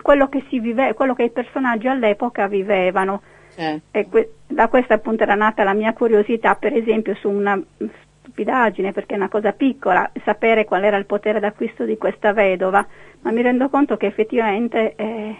quello, 0.00 0.28
che 0.28 0.44
vive, 0.48 0.94
quello, 0.94 1.14
che 1.14 1.24
i 1.24 1.30
personaggi 1.30 1.88
all'epoca 1.88 2.46
vivevano. 2.46 3.22
Certo. 3.54 3.98
E 3.98 4.08
que- 4.08 4.32
da 4.46 4.68
questa 4.68 4.94
appunto 4.94 5.24
era 5.24 5.34
nata 5.34 5.64
la 5.64 5.74
mia 5.74 5.92
curiosità, 5.92 6.54
per 6.54 6.74
esempio, 6.74 7.14
su 7.16 7.28
una 7.28 7.60
stupidaggine, 8.20 8.92
perché 8.92 9.14
è 9.14 9.16
una 9.16 9.28
cosa 9.28 9.52
piccola, 9.52 10.10
sapere 10.24 10.64
qual 10.64 10.84
era 10.84 10.96
il 10.96 11.06
potere 11.06 11.40
d'acquisto 11.40 11.84
di 11.84 11.98
questa 11.98 12.32
vedova, 12.32 12.86
ma 13.22 13.32
mi 13.32 13.42
rendo 13.42 13.68
conto 13.68 13.96
che 13.96 14.06
effettivamente 14.06 14.94
eh, 14.94 15.36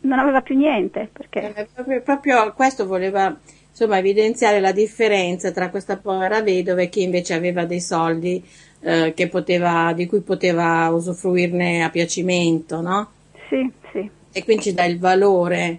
non 0.00 0.18
aveva 0.18 0.40
più 0.40 0.56
niente. 0.56 1.08
Perché... 1.12 1.52
Eh, 1.54 1.68
proprio, 1.74 2.00
proprio 2.02 2.52
questo 2.52 2.86
voleva 2.86 3.36
insomma 3.78 3.98
evidenziare 3.98 4.58
la 4.58 4.72
differenza 4.72 5.52
tra 5.52 5.70
questa 5.70 5.98
povera 5.98 6.42
vedova 6.42 6.82
e 6.82 6.88
chi 6.88 7.02
invece 7.02 7.34
aveva 7.34 7.64
dei 7.64 7.80
soldi 7.80 8.44
eh, 8.80 9.28
poteva, 9.30 9.92
di 9.92 10.06
cui 10.06 10.20
poteva 10.20 10.88
usufruirne 10.88 11.84
a 11.84 11.90
piacimento, 11.90 12.80
no? 12.80 13.10
Sì, 13.48 13.70
sì. 13.92 14.10
E 14.32 14.44
quindi 14.44 14.64
ci 14.64 14.74
dà 14.74 14.84
il 14.84 14.98
valore 14.98 15.78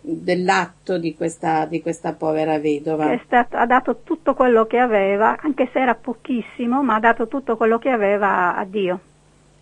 dell'atto 0.00 0.96
di 0.96 1.16
questa, 1.16 1.66
di 1.66 1.82
questa 1.82 2.12
povera 2.12 2.60
vedova. 2.60 3.20
Stato, 3.24 3.56
ha 3.56 3.66
dato 3.66 4.02
tutto 4.04 4.34
quello 4.34 4.66
che 4.66 4.78
aveva, 4.78 5.36
anche 5.40 5.68
se 5.72 5.80
era 5.80 5.96
pochissimo, 5.96 6.84
ma 6.84 6.94
ha 6.94 7.00
dato 7.00 7.26
tutto 7.26 7.56
quello 7.56 7.78
che 7.78 7.88
aveva 7.88 8.54
a 8.54 8.64
Dio. 8.64 9.00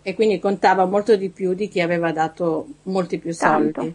E 0.03 0.13
quindi 0.13 0.37
contava 0.37 0.85
molto 0.85 1.15
di 1.15 1.29
più 1.29 1.55
di 1.55 1.67
chi 1.67 1.81
aveva 1.81 2.11
dato 2.11 2.67
molti 2.83 3.17
più 3.17 3.33
soldi. 3.33 3.71
Tanto. 3.71 3.93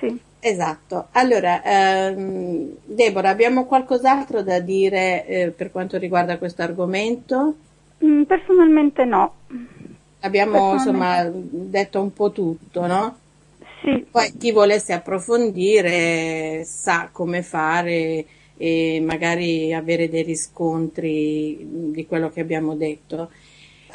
Sì. 0.00 0.20
Esatto, 0.40 1.08
allora 1.12 1.62
ehm, 1.64 2.76
Deborah, 2.84 3.30
abbiamo 3.30 3.64
qualcos'altro 3.64 4.42
da 4.42 4.60
dire 4.60 5.26
eh, 5.26 5.50
per 5.50 5.72
quanto 5.72 5.98
riguarda 5.98 6.38
questo 6.38 6.62
argomento? 6.62 7.54
Mm, 8.04 8.22
personalmente 8.22 9.04
no. 9.04 9.34
Abbiamo 10.20 10.74
insomma 10.74 11.28
detto 11.32 12.00
un 12.00 12.12
po' 12.12 12.30
tutto, 12.30 12.86
no? 12.86 13.18
Sì. 13.82 14.04
Poi 14.10 14.32
chi 14.36 14.52
volesse 14.52 14.92
approfondire 14.92 16.62
sa 16.64 17.08
come 17.10 17.42
fare 17.42 18.24
e 18.56 19.00
magari 19.04 19.72
avere 19.72 20.08
dei 20.08 20.22
riscontri 20.22 21.58
di 21.92 22.06
quello 22.06 22.30
che 22.30 22.40
abbiamo 22.40 22.74
detto. 22.74 23.30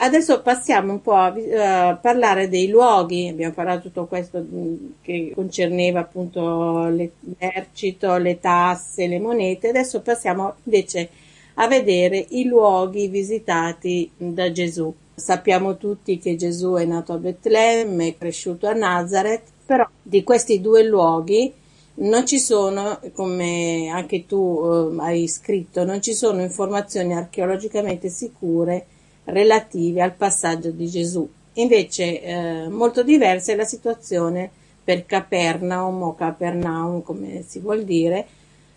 Adesso 0.03 0.41
passiamo 0.41 0.91
un 0.91 1.01
po' 1.01 1.13
a 1.13 1.29
uh, 1.29 1.97
parlare 2.01 2.49
dei 2.49 2.67
luoghi, 2.67 3.29
abbiamo 3.29 3.53
parlato 3.53 3.83
tutto 3.83 4.05
questo 4.05 4.45
mm, 4.45 4.75
che 5.01 5.31
concerneva 5.33 6.01
appunto 6.01 6.89
l'esercito, 6.89 8.17
le 8.17 8.37
tasse, 8.41 9.07
le 9.07 9.19
monete, 9.19 9.69
adesso 9.69 10.01
passiamo 10.01 10.55
invece 10.65 11.09
a 11.53 11.69
vedere 11.69 12.25
i 12.31 12.43
luoghi 12.43 13.07
visitati 13.07 14.11
da 14.17 14.51
Gesù. 14.51 14.93
Sappiamo 15.15 15.77
tutti 15.77 16.19
che 16.19 16.35
Gesù 16.35 16.73
è 16.73 16.83
nato 16.83 17.13
a 17.13 17.17
Betlemme, 17.17 18.09
è 18.09 18.17
cresciuto 18.17 18.67
a 18.67 18.73
Nazareth, 18.73 19.51
però 19.65 19.87
di 20.01 20.21
questi 20.23 20.59
due 20.59 20.83
luoghi 20.83 21.49
non 21.95 22.25
ci 22.25 22.39
sono, 22.39 22.99
come 23.13 23.87
anche 23.87 24.25
tu 24.25 24.35
uh, 24.35 24.99
hai 24.99 25.29
scritto, 25.29 25.85
non 25.85 26.01
ci 26.01 26.13
sono 26.13 26.41
informazioni 26.41 27.13
archeologicamente 27.13 28.09
sicure 28.09 28.87
relative 29.25 30.01
al 30.01 30.13
passaggio 30.13 30.71
di 30.71 30.87
Gesù. 30.87 31.29
Invece 31.53 32.21
eh, 32.21 32.67
molto 32.69 33.03
diversa 33.03 33.51
è 33.51 33.55
la 33.55 33.63
situazione 33.63 34.49
per 34.83 35.05
Capernaum 35.05 36.01
o 36.01 36.15
Capernaum 36.15 37.03
come 37.03 37.43
si 37.47 37.59
vuol 37.59 37.83
dire, 37.83 38.27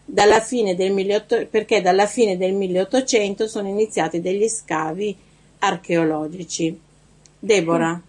dalla 0.04 0.40
del 0.40 0.92
1800, 0.92 1.48
perché 1.50 1.80
dalla 1.80 2.06
fine 2.06 2.36
del 2.36 2.54
1800 2.54 3.48
sono 3.48 3.68
iniziati 3.68 4.20
degli 4.20 4.46
scavi 4.46 5.16
archeologici. 5.58 6.78
Deborah. 7.38 8.00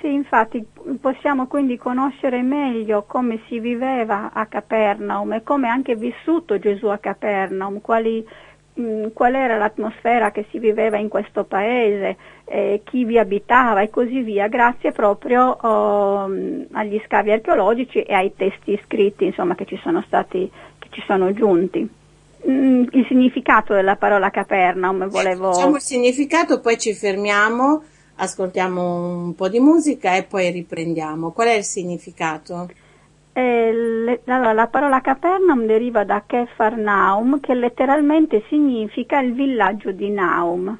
Sì, 0.00 0.12
infatti 0.12 0.64
possiamo 1.00 1.48
quindi 1.48 1.76
conoscere 1.76 2.40
meglio 2.42 3.02
come 3.02 3.40
si 3.48 3.58
viveva 3.58 4.30
a 4.32 4.46
Capernaum 4.46 5.32
e 5.32 5.42
come 5.42 5.68
anche 5.68 5.96
vissuto 5.96 6.58
Gesù 6.58 6.86
a 6.86 6.98
Capernaum, 6.98 7.80
quali 7.80 8.24
Mm, 8.80 9.06
qual 9.12 9.34
era 9.34 9.56
l'atmosfera 9.56 10.30
che 10.30 10.46
si 10.50 10.60
viveva 10.60 10.98
in 10.98 11.08
questo 11.08 11.42
paese, 11.42 12.16
eh, 12.44 12.82
chi 12.84 13.04
vi 13.04 13.18
abitava 13.18 13.80
e 13.80 13.90
così 13.90 14.20
via, 14.20 14.46
grazie 14.46 14.92
proprio 14.92 15.48
oh, 15.48 16.30
agli 16.72 17.02
scavi 17.04 17.32
archeologici 17.32 18.02
e 18.02 18.14
ai 18.14 18.32
testi 18.36 18.80
scritti 18.84 19.24
insomma, 19.24 19.56
che 19.56 19.64
ci 19.64 19.76
sono 19.82 20.04
stati, 20.06 20.48
che 20.78 20.88
ci 20.90 21.02
sono 21.06 21.32
giunti. 21.32 21.88
Mm, 22.48 22.84
il 22.92 23.04
significato 23.08 23.74
della 23.74 23.96
parola 23.96 24.30
Capernaum 24.30 25.08
volevo... 25.08 25.50
Diciamo 25.50 25.74
il 25.74 25.82
significato, 25.82 26.60
poi 26.60 26.78
ci 26.78 26.94
fermiamo, 26.94 27.82
ascoltiamo 28.14 29.24
un 29.24 29.34
po' 29.34 29.48
di 29.48 29.58
musica 29.58 30.14
e 30.14 30.22
poi 30.22 30.52
riprendiamo. 30.52 31.32
Qual 31.32 31.48
è 31.48 31.54
il 31.54 31.64
significato? 31.64 32.68
Eh, 33.38 33.72
le, 33.72 34.20
allora, 34.24 34.52
la 34.52 34.66
parola 34.66 35.00
Capernaum 35.00 35.64
deriva 35.64 36.02
da 36.02 36.24
Kefarnaum, 36.26 37.38
che 37.38 37.54
letteralmente 37.54 38.42
significa 38.48 39.20
il 39.20 39.32
villaggio 39.32 39.92
di 39.92 40.10
Naum. 40.10 40.76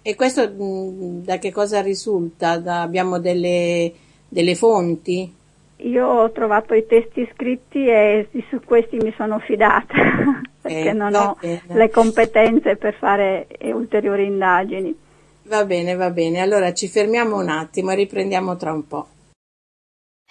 E 0.00 0.14
questo 0.14 0.48
mh, 0.48 1.24
da 1.24 1.36
che 1.36 1.52
cosa 1.52 1.82
risulta? 1.82 2.56
Da, 2.56 2.80
abbiamo 2.80 3.18
delle, 3.18 3.92
delle 4.26 4.54
fonti? 4.54 5.30
Io 5.76 6.06
ho 6.06 6.30
trovato 6.30 6.72
i 6.72 6.86
testi 6.86 7.28
scritti 7.34 7.86
e 7.86 8.28
su 8.48 8.60
questi 8.64 8.96
mi 8.96 9.12
sono 9.14 9.38
fidata 9.40 9.94
perché 10.58 10.88
eh, 10.88 10.92
non 10.94 11.14
ho 11.14 11.36
bene. 11.38 11.60
le 11.66 11.90
competenze 11.90 12.76
per 12.76 12.94
fare 12.94 13.46
ulteriori 13.74 14.24
indagini. 14.24 14.96
Va 15.42 15.66
bene, 15.66 15.94
va 15.96 16.08
bene. 16.08 16.40
Allora 16.40 16.72
ci 16.72 16.88
fermiamo 16.88 17.38
un 17.38 17.50
attimo 17.50 17.90
e 17.90 17.96
riprendiamo 17.96 18.56
tra 18.56 18.72
un 18.72 18.86
po'. 18.86 19.06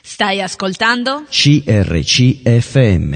Stai 0.01 0.41
ascoltando? 0.41 1.25
CRCFM. 1.29 3.13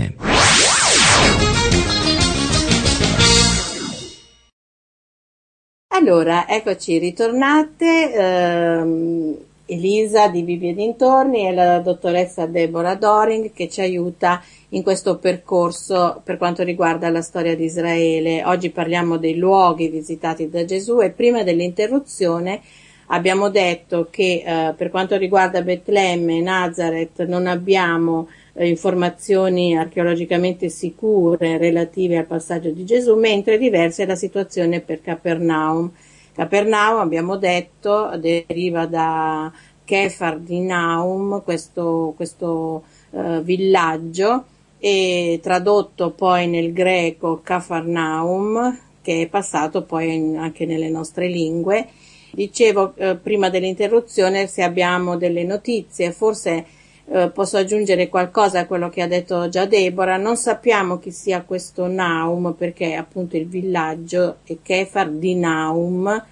Allora, 5.88 6.48
eccoci 6.50 6.98
ritornate. 6.98 8.14
Ehm, 8.14 9.38
Elisa 9.66 10.28
di 10.28 10.44
Bibbia 10.44 10.72
e 10.72 10.74
dintorni 10.74 11.48
e 11.48 11.54
la 11.54 11.80
dottoressa 11.80 12.46
Deborah 12.46 12.96
Doring 12.96 13.54
che 13.54 13.70
ci 13.70 13.80
aiuta 13.80 14.44
in 14.70 14.84
questo 14.84 15.18
percorso 15.18 16.22
per 16.24 16.38
quanto 16.38 16.64
riguarda 16.64 17.10
la 17.10 17.22
storia 17.22 17.56
di 17.56 17.64
Israele. 17.64 18.44
Oggi 18.44 18.72
parliamo 18.72 19.18
dei 19.18 19.38
luoghi 19.38 19.88
visitati 19.88 20.50
da 20.50 20.66
Gesù 20.66 21.00
e 21.00 21.12
prima 21.12 21.44
dell'interruzione 21.44 22.62
Abbiamo 23.08 23.50
detto 23.50 24.08
che 24.10 24.44
eh, 24.46 24.74
per 24.74 24.90
quanto 24.90 25.18
riguarda 25.18 25.62
Betlemme 25.62 26.38
e 26.38 26.42
Nazareth 26.42 27.26
non 27.26 27.48
abbiamo 27.48 28.30
eh, 28.54 28.68
informazioni 28.68 29.78
archeologicamente 29.78 30.70
sicure 30.70 31.58
relative 31.58 32.18
al 32.18 32.26
passaggio 32.26 32.70
di 32.70 32.86
Gesù, 32.86 33.16
mentre 33.16 33.58
diversa 33.58 34.04
è 34.04 34.06
la 34.06 34.16
situazione 34.16 34.80
per 34.80 35.02
Capernaum. 35.02 35.92
Capernaum, 36.34 37.00
abbiamo 37.00 37.38
detto, 37.38 38.18
deriva 38.18 38.86
da 38.86 39.52
Kefar 39.86 40.40
di 40.40 40.62
Naum, 40.62 41.44
questo, 41.44 42.14
questo 42.16 42.84
eh, 43.12 43.42
villaggio, 43.42 44.46
e 44.80 45.40
tradotto 45.42 46.12
poi 46.12 46.48
nel 46.48 46.74
greco 46.74 47.42
Cafarnaum, 47.42 48.78
che 49.02 49.22
è 49.22 49.28
passato 49.28 49.84
poi 49.84 50.14
in, 50.14 50.38
anche 50.38 50.66
nelle 50.66 50.90
nostre 50.90 51.28
lingue. 51.28 51.88
Dicevo 52.36 52.94
eh, 52.96 53.16
prima 53.16 53.52
dell'interruzione 53.52 54.48
se 54.48 54.64
abbiamo 54.64 55.18
delle 55.18 55.44
notizie, 55.44 56.12
forse 56.12 56.66
eh, 57.06 57.30
posso 57.32 57.58
aggiungere 57.58 58.10
qualcosa 58.10 58.62
a 58.62 58.66
quello 58.66 58.90
che 58.90 59.04
ha 59.04 59.08
detto 59.08 59.50
già 59.50 59.66
Deborah, 59.66 60.18
non 60.18 60.36
sappiamo 60.36 60.98
chi 60.98 61.12
sia 61.12 61.44
questo 61.44 61.86
Naum 61.86 62.56
perché 62.58 62.96
appunto 62.96 63.38
il 63.38 63.46
villaggio 63.48 64.38
è 64.46 64.58
Kefar 64.64 65.12
di 65.12 65.36
Naum, 65.36 66.26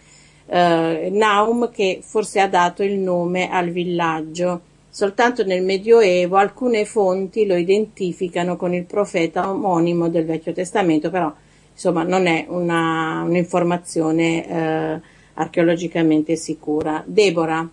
eh, 0.48 1.10
Naum 1.12 1.70
che 1.70 2.00
forse 2.01 2.39
ha 2.39 2.48
dato 2.48 2.81
il 2.81 2.98
nome 2.98 3.51
al 3.51 3.70
villaggio. 3.70 4.62
Soltanto 4.89 5.46
nel 5.46 5.62
Medioevo 5.63 6.36
alcune 6.36 6.84
fonti 6.86 7.46
lo 7.46 7.55
identificano 7.55 8.58
con 8.58 8.74
il 8.74 8.86
profeta 8.86 9.51
omonimo 9.51 10.10
del 10.10 10.25
Vecchio 10.25 10.51
Testamento, 10.51 11.12
però 11.12 11.31
insomma 11.72 12.01
non 12.01 12.25
è 12.25 12.48
una, 12.50 13.22
un'informazione 13.24 14.48
eh, 14.48 15.11
archeologicamente 15.42 16.36
sicura. 16.36 17.04
Deborah. 17.06 17.68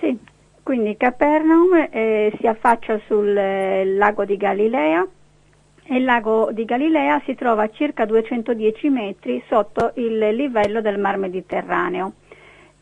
Sì, 0.00 0.16
quindi 0.62 0.96
Capernaum 0.96 1.88
eh, 1.90 2.32
si 2.38 2.46
affaccia 2.46 3.00
sul 3.06 3.36
eh, 3.36 3.84
lago 3.84 4.24
di 4.24 4.36
Galilea 4.36 5.06
e 5.84 5.96
il 5.96 6.04
lago 6.04 6.50
di 6.52 6.64
Galilea 6.64 7.22
si 7.24 7.34
trova 7.34 7.64
a 7.64 7.70
circa 7.70 8.04
210 8.04 8.88
metri 8.88 9.42
sotto 9.48 9.92
il 9.96 10.18
livello 10.18 10.80
del 10.80 10.98
mar 10.98 11.16
Mediterraneo 11.16 12.12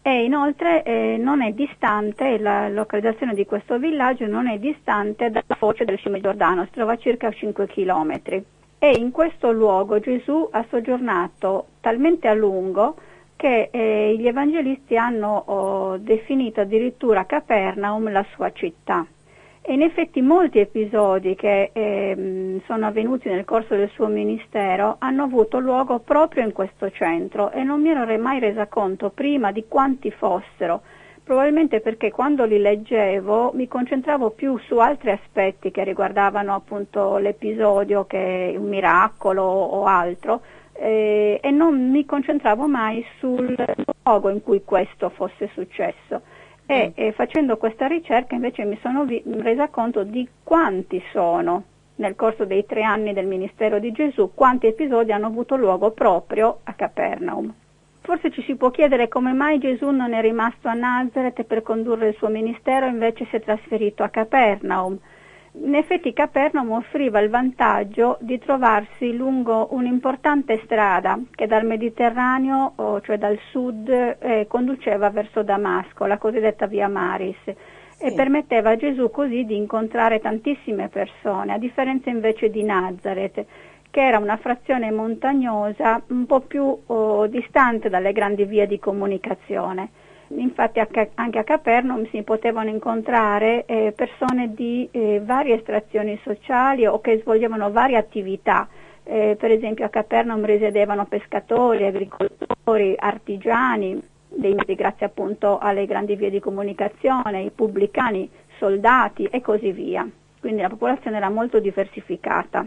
e 0.06 0.24
inoltre 0.24 0.82
eh, 0.82 1.16
non 1.18 1.40
è 1.40 1.52
distante, 1.52 2.38
la 2.38 2.68
localizzazione 2.68 3.32
di 3.32 3.46
questo 3.46 3.78
villaggio 3.78 4.26
non 4.26 4.48
è 4.48 4.58
distante 4.58 5.30
dalla 5.30 5.56
foce 5.56 5.86
del 5.86 5.98
fiume 5.98 6.20
Giordano, 6.20 6.64
si 6.64 6.72
trova 6.72 6.92
a 6.92 6.98
circa 6.98 7.30
5 7.30 7.66
chilometri 7.68 8.44
e 8.78 8.90
in 8.98 9.10
questo 9.10 9.50
luogo 9.50 9.98
Gesù 10.00 10.46
ha 10.50 10.64
soggiornato 10.68 11.68
talmente 11.80 12.28
a 12.28 12.34
lungo 12.34 12.96
che 13.36 13.68
eh, 13.70 14.14
gli 14.18 14.26
evangelisti 14.26 14.96
hanno 14.96 15.42
oh, 15.46 15.96
definito 15.98 16.60
addirittura 16.60 17.26
Capernaum 17.26 18.10
la 18.10 18.24
sua 18.34 18.52
città. 18.52 19.06
E 19.66 19.72
in 19.72 19.80
effetti 19.80 20.20
molti 20.20 20.58
episodi 20.58 21.34
che 21.34 21.70
eh, 21.72 22.60
sono 22.66 22.86
avvenuti 22.86 23.30
nel 23.30 23.46
corso 23.46 23.74
del 23.74 23.88
suo 23.94 24.08
ministero 24.08 24.96
hanno 24.98 25.22
avuto 25.22 25.58
luogo 25.58 26.00
proprio 26.00 26.44
in 26.44 26.52
questo 26.52 26.90
centro 26.90 27.50
e 27.50 27.62
non 27.62 27.80
mi 27.80 27.88
ero 27.88 28.04
mai 28.18 28.40
resa 28.40 28.66
conto 28.66 29.08
prima 29.08 29.52
di 29.52 29.64
quanti 29.66 30.10
fossero, 30.10 30.82
probabilmente 31.24 31.80
perché 31.80 32.10
quando 32.10 32.44
li 32.44 32.58
leggevo 32.58 33.52
mi 33.54 33.66
concentravo 33.66 34.32
più 34.32 34.58
su 34.58 34.76
altri 34.76 35.12
aspetti 35.12 35.70
che 35.70 35.82
riguardavano 35.82 36.54
appunto 36.54 37.16
l'episodio 37.16 38.04
che 38.04 38.50
è 38.50 38.56
un 38.58 38.68
miracolo 38.68 39.44
o 39.44 39.86
altro, 39.86 40.42
eh, 40.74 41.40
e 41.42 41.50
non 41.50 41.90
mi 41.90 42.04
concentravo 42.04 42.66
mai 42.66 43.04
sul 43.18 43.54
luogo 44.02 44.28
in 44.28 44.42
cui 44.42 44.62
questo 44.64 45.10
fosse 45.10 45.50
successo. 45.54 46.22
E, 46.66 46.88
mm. 46.88 46.90
e 46.94 47.12
facendo 47.12 47.56
questa 47.56 47.86
ricerca 47.86 48.34
invece 48.34 48.64
mi 48.64 48.78
sono 48.80 49.04
vi- 49.04 49.22
resa 49.40 49.68
conto 49.68 50.02
di 50.02 50.26
quanti 50.42 51.02
sono 51.12 51.64
nel 51.96 52.16
corso 52.16 52.44
dei 52.44 52.64
tre 52.66 52.82
anni 52.82 53.12
del 53.12 53.26
ministero 53.26 53.78
di 53.78 53.92
Gesù, 53.92 54.32
quanti 54.34 54.66
episodi 54.66 55.12
hanno 55.12 55.26
avuto 55.26 55.56
luogo 55.56 55.90
proprio 55.92 56.60
a 56.64 56.72
Capernaum. 56.72 57.52
Forse 58.00 58.30
ci 58.30 58.42
si 58.42 58.56
può 58.56 58.70
chiedere 58.70 59.08
come 59.08 59.32
mai 59.32 59.58
Gesù 59.58 59.90
non 59.90 60.12
è 60.12 60.20
rimasto 60.20 60.68
a 60.68 60.74
Nazareth 60.74 61.44
per 61.44 61.62
condurre 61.62 62.08
il 62.08 62.14
suo 62.16 62.28
ministero 62.28 62.86
e 62.86 62.90
invece 62.90 63.26
si 63.30 63.36
è 63.36 63.40
trasferito 63.40 64.02
a 64.02 64.08
Capernaum. 64.08 64.98
In 65.56 65.76
effetti 65.76 66.12
Capernaum 66.12 66.72
offriva 66.72 67.20
il 67.20 67.30
vantaggio 67.30 68.18
di 68.20 68.40
trovarsi 68.40 69.14
lungo 69.14 69.68
un'importante 69.70 70.60
strada 70.64 71.16
che 71.30 71.46
dal 71.46 71.64
Mediterraneo, 71.64 72.74
cioè 73.04 73.18
dal 73.18 73.38
sud, 73.50 73.88
eh, 73.88 74.46
conduceva 74.48 75.10
verso 75.10 75.44
Damasco, 75.44 76.06
la 76.06 76.18
cosiddetta 76.18 76.66
via 76.66 76.88
Maris, 76.88 77.36
sì. 77.44 77.54
e 78.04 78.12
permetteva 78.14 78.70
a 78.70 78.76
Gesù 78.76 79.12
così 79.12 79.44
di 79.44 79.54
incontrare 79.54 80.18
tantissime 80.18 80.88
persone, 80.88 81.52
a 81.52 81.58
differenza 81.58 82.10
invece 82.10 82.50
di 82.50 82.64
Nazareth, 82.64 83.44
che 83.90 84.00
era 84.00 84.18
una 84.18 84.36
frazione 84.36 84.90
montagnosa 84.90 86.02
un 86.08 86.26
po' 86.26 86.40
più 86.40 86.76
oh, 86.84 87.28
distante 87.28 87.88
dalle 87.88 88.12
grandi 88.12 88.44
vie 88.44 88.66
di 88.66 88.80
comunicazione 88.80 89.90
infatti 90.28 90.80
anche 90.80 91.38
a 91.38 91.44
Capernaum 91.44 92.08
si 92.10 92.22
potevano 92.22 92.68
incontrare 92.68 93.64
eh, 93.66 93.92
persone 93.94 94.54
di 94.54 94.88
eh, 94.90 95.20
varie 95.24 95.56
estrazioni 95.56 96.18
sociali 96.22 96.86
o 96.86 97.00
che 97.00 97.18
svolgevano 97.20 97.70
varie 97.70 97.96
attività. 97.96 98.68
Eh, 99.02 99.36
per 99.38 99.50
esempio 99.50 99.84
a 99.84 99.90
Capernaum 99.90 100.44
risiedevano 100.44 101.04
pescatori, 101.06 101.84
agricoltori, 101.84 102.94
artigiani, 102.98 104.00
grazie 104.74 105.06
appunto 105.06 105.58
alle 105.58 105.86
grandi 105.86 106.16
vie 106.16 106.30
di 106.30 106.40
comunicazione, 106.40 107.42
i 107.42 107.50
pubblicani, 107.50 108.28
soldati 108.58 109.24
e 109.24 109.40
così 109.40 109.72
via. 109.72 110.08
Quindi 110.40 110.62
la 110.62 110.68
popolazione 110.68 111.16
era 111.16 111.28
molto 111.28 111.58
diversificata 111.60 112.66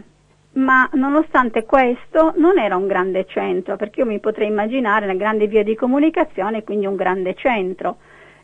ma 0.58 0.88
nonostante 0.94 1.64
questo 1.64 2.32
non 2.36 2.58
era 2.58 2.76
un 2.76 2.86
grande 2.86 3.24
centro, 3.26 3.76
perché 3.76 4.00
io 4.00 4.06
mi 4.06 4.18
potrei 4.18 4.48
immaginare 4.48 5.04
una 5.04 5.14
grande 5.14 5.46
via 5.46 5.62
di 5.62 5.74
comunicazione, 5.74 6.64
quindi 6.64 6.86
un 6.86 6.96
grande 6.96 7.34
centro. 7.34 7.98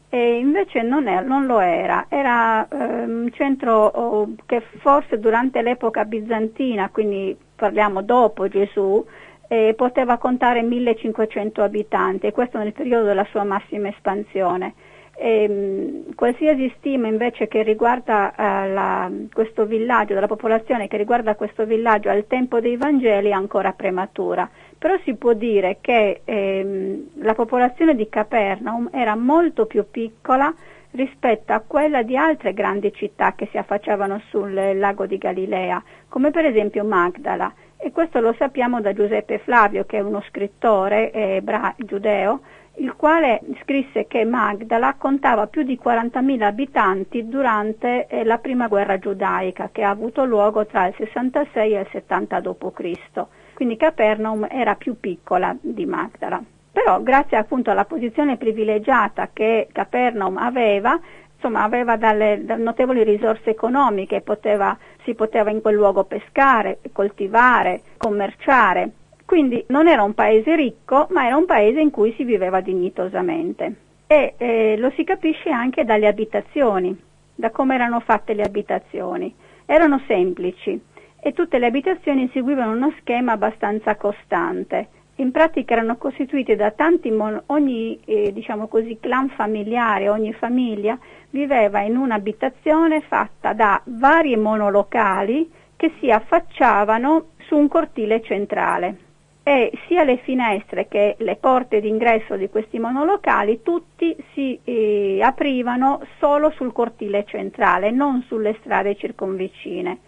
E 0.09 0.38
invece 0.38 0.83
non, 0.83 1.09
è, 1.09 1.20
non 1.22 1.46
lo 1.46 1.59
era, 1.59 2.07
era 2.09 2.68
eh, 2.68 3.05
un 3.05 3.31
centro 3.33 3.87
oh, 3.87 4.35
che 4.46 4.62
forse 4.79 5.18
durante 5.18 5.61
l'epoca 5.61 6.05
bizantina, 6.05 6.88
quindi 6.90 7.37
parliamo 7.57 8.00
dopo 8.03 8.46
Gesù, 8.46 9.05
eh, 9.48 9.74
poteva 9.77 10.16
contare 10.16 10.62
1500 10.62 11.62
abitanti, 11.62 12.27
e 12.27 12.33
questo 12.33 12.59
nel 12.59 12.72
periodo 12.72 13.07
della 13.07 13.27
sua 13.31 13.42
massima 13.42 13.88
espansione. 13.88 14.74
Ehm, 15.16 16.14
qualsiasi 16.14 16.72
stima 16.79 17.07
invece 17.07 17.46
che 17.46 17.62
riguarda 17.62 18.35
uh, 18.37 18.72
la, 18.72 19.11
questo 19.33 19.64
villaggio, 19.64 20.14
della 20.14 20.27
popolazione 20.27 20.88
che 20.88 20.96
riguarda 20.96 21.37
questo 21.37 21.64
villaggio 21.64 22.09
al 22.09 22.27
tempo 22.27 22.61
dei 22.61 22.77
Vangeli 22.77 23.29
è 23.29 23.33
ancora 23.33 23.72
prematura, 23.72 24.48
però 24.77 24.96
si 25.05 25.14
può 25.14 25.33
dire 25.33 25.79
che 25.81 26.22
ehm, 26.24 27.11
la 27.22 27.35
popolazione 27.35 27.94
di 27.94 28.09
Capernaum 28.09 28.88
era 28.92 29.14
molto 29.14 29.66
più 29.66 29.85
piccola 29.88 30.53
rispetto 30.90 31.53
a 31.53 31.62
quella 31.66 32.03
di 32.03 32.16
altre 32.16 32.53
grandi 32.53 32.92
città 32.92 33.35
che 33.35 33.48
si 33.50 33.59
affacciavano 33.59 34.20
sul 34.29 34.53
lago 34.53 35.07
di 35.07 35.18
Galilea, 35.18 35.83
come 36.09 36.31
per 36.31 36.44
esempio 36.44 36.85
Magdala. 36.85 37.53
E 37.77 37.90
questo 37.90 38.20
lo 38.20 38.35
sappiamo 38.38 38.81
da 38.81 38.92
Giuseppe 38.92 39.38
Flavio, 39.38 39.85
che 39.85 39.98
è 39.98 40.00
uno 40.00 40.22
scrittore 40.29 41.11
eh, 41.11 41.40
bra- 41.42 41.74
giudeo, 41.77 42.40
il 42.77 42.95
quale 42.97 43.41
scrisse 43.61 44.07
che 44.07 44.25
Magdala 44.25 44.95
contava 44.95 45.47
più 45.47 45.63
di 45.63 45.79
40.000 45.83 46.43
abitanti 46.43 47.29
durante 47.29 48.07
eh, 48.07 48.25
la 48.25 48.39
prima 48.39 48.67
guerra 48.67 48.99
giudaica 48.99 49.69
che 49.71 49.83
ha 49.83 49.91
avuto 49.91 50.25
luogo 50.25 50.67
tra 50.67 50.87
il 50.87 50.95
66 50.97 51.75
e 51.75 51.81
il 51.81 51.89
70 51.91 52.41
d.C. 52.41 53.27
Quindi 53.55 53.77
Capernaum 53.77 54.47
era 54.51 54.75
più 54.75 54.99
piccola 54.99 55.57
di 55.61 55.87
Magdala. 55.87 56.43
Però 56.73 57.01
grazie 57.03 57.37
appunto 57.37 57.71
alla 57.71 57.85
posizione 57.85 58.37
privilegiata 58.37 59.31
che 59.33 59.69
Capernaum 59.71 60.37
aveva, 60.39 60.99
insomma 61.35 61.63
aveva 61.63 61.97
dalle, 61.97 62.37
notevoli 62.57 63.05
risorse 63.05 63.51
economiche, 63.51 64.23
poteva, 64.23 64.77
si 65.05 65.15
poteva 65.15 65.51
in 65.51 65.61
quel 65.61 65.77
luogo 65.77 66.03
pescare, 66.03 66.81
coltivare, 66.93 67.83
commerciare 67.97 68.91
quindi 69.25 69.65
non 69.69 69.89
era 69.89 70.03
un 70.03 70.13
paese 70.13 70.55
ricco, 70.55 71.07
ma 71.11 71.27
era 71.27 71.37
un 71.37 71.47
paese 71.47 71.81
in 71.81 71.91
cui 71.91 72.13
si 72.17 72.25
viveva 72.25 72.61
dignitosamente. 72.61 73.75
E 74.07 74.35
eh, 74.37 74.77
lo 74.77 74.93
si 74.97 75.05
capisce 75.05 75.51
anche 75.51 75.85
dalle 75.85 76.07
abitazioni, 76.07 76.97
da 77.35 77.51
come 77.51 77.75
erano 77.75 78.01
fatte 78.01 78.35
le 78.35 78.43
abitazioni. 78.43 79.35
Erano 79.65 80.03
semplici 80.07 80.79
e 81.21 81.33
tutte 81.33 81.59
le 81.59 81.67
abitazioni 81.67 82.29
seguivano 82.35 82.73
uno 82.73 82.93
schema 83.01 83.33
abbastanza 83.33 83.97
costante. 83.97 84.89
In 85.17 85.31
pratica 85.31 85.73
erano 85.73 85.97
costituite 85.97 86.55
da 86.55 86.73
tanti, 86.73 87.11
mon- 87.11 87.41
ogni 87.47 87.99
eh, 88.05 88.31
diciamo 88.33 88.67
così, 88.67 88.99
clan 89.01 89.31
familiare, 89.31 90.11
ogni 90.11 90.35
famiglia 90.35 90.99
viveva 91.31 91.81
in 91.81 91.97
un'abitazione 91.97 93.01
fatta 93.01 93.55
da 93.55 93.81
varie 93.85 94.37
monolocali 94.37 95.51
che 95.77 95.93
si 95.99 96.11
affacciavano 96.11 97.29
su 97.47 97.57
un 97.57 97.69
cortile 97.69 98.21
centrale 98.21 99.04
e 99.47 99.71
sia 99.87 100.05
le 100.05 100.17
finestre 100.25 100.89
che 100.89 101.17
le 101.19 101.37
porte 101.37 101.83
d'ingresso 101.83 102.35
di 102.35 102.49
questi 102.49 102.79
monolocali 102.79 103.61
tutti 103.63 104.17
si 104.33 104.59
eh, 104.65 105.21
aprivano 105.23 106.01
solo 106.19 106.51
sul 106.53 106.73
cortile 106.73 107.27
centrale, 107.27 107.91
non 107.91 108.25
sulle 108.27 108.57
strade 108.61 108.97
circonvicine. 108.97 109.99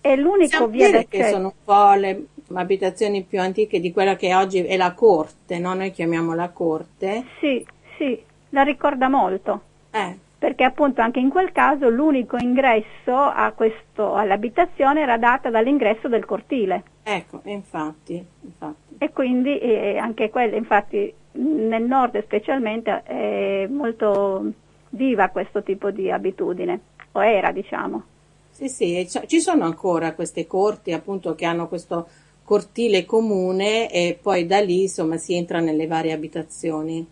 E 0.00 0.16
l'unico 0.16 0.66
via 0.68 0.90
d'accesso 0.90 1.24
che 1.24 1.30
sono 1.30 1.48
un 1.48 1.62
po' 1.62 1.92
le 1.92 2.26
abitazioni 2.54 3.22
più 3.22 3.38
antiche 3.38 3.80
di 3.80 3.92
quella 3.92 4.16
che 4.16 4.34
oggi 4.34 4.64
è 4.64 4.76
la 4.78 4.94
corte, 4.94 5.58
no? 5.58 5.74
Noi 5.74 5.90
chiamiamola 5.90 6.48
corte. 6.50 7.24
Sì, 7.38 7.66
sì, 7.98 8.18
la 8.50 8.62
ricorda 8.62 9.08
molto. 9.08 9.60
Eh 9.90 10.24
perché 10.38 10.64
appunto 10.64 11.00
anche 11.00 11.18
in 11.18 11.30
quel 11.30 11.50
caso 11.50 11.88
l'unico 11.88 12.36
ingresso 12.38 13.32
questo, 13.54 14.14
all'abitazione 14.14 15.00
era 15.00 15.16
data 15.16 15.50
dall'ingresso 15.50 16.08
del 16.08 16.24
cortile. 16.24 16.84
Ecco, 17.02 17.40
infatti, 17.44 18.24
infatti. 18.42 18.85
E 18.98 19.12
quindi 19.12 19.58
eh, 19.58 19.98
anche 19.98 20.30
quelle, 20.30 20.56
infatti 20.56 21.12
nel 21.32 21.82
nord 21.82 22.22
specialmente 22.22 23.02
è 23.02 23.66
molto 23.68 24.52
viva 24.90 25.28
questo 25.28 25.62
tipo 25.62 25.90
di 25.90 26.10
abitudine, 26.10 26.80
o 27.12 27.24
era 27.24 27.52
diciamo. 27.52 28.02
Sì, 28.50 28.68
sì, 28.68 29.06
ci 29.26 29.40
sono 29.40 29.64
ancora 29.64 30.14
queste 30.14 30.46
corti 30.46 30.92
appunto 30.92 31.34
che 31.34 31.44
hanno 31.44 31.68
questo 31.68 32.08
cortile 32.42 33.04
comune 33.04 33.90
e 33.90 34.18
poi 34.20 34.46
da 34.46 34.60
lì 34.60 34.82
insomma 34.82 35.18
si 35.18 35.34
entra 35.34 35.60
nelle 35.60 35.86
varie 35.86 36.12
abitazioni. 36.12 37.06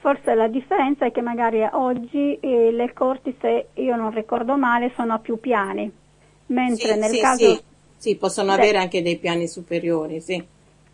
Forse 0.00 0.34
la 0.34 0.48
differenza 0.48 1.06
è 1.06 1.12
che 1.12 1.22
magari 1.22 1.66
oggi 1.72 2.38
eh, 2.38 2.70
le 2.70 2.92
corti, 2.92 3.34
se 3.40 3.68
io 3.74 3.96
non 3.96 4.12
ricordo 4.12 4.56
male, 4.56 4.92
sono 4.94 5.14
a 5.14 5.18
più 5.18 5.40
piani, 5.40 5.90
mentre 6.46 6.92
sì, 6.92 6.98
nel 6.98 7.10
sì, 7.10 7.18
caso... 7.20 7.54
Sì, 7.54 7.62
sì 7.96 8.16
possono 8.16 8.52
avere 8.52 8.76
anche 8.78 9.02
dei 9.02 9.16
piani 9.16 9.48
superiori, 9.48 10.20
sì. 10.20 10.44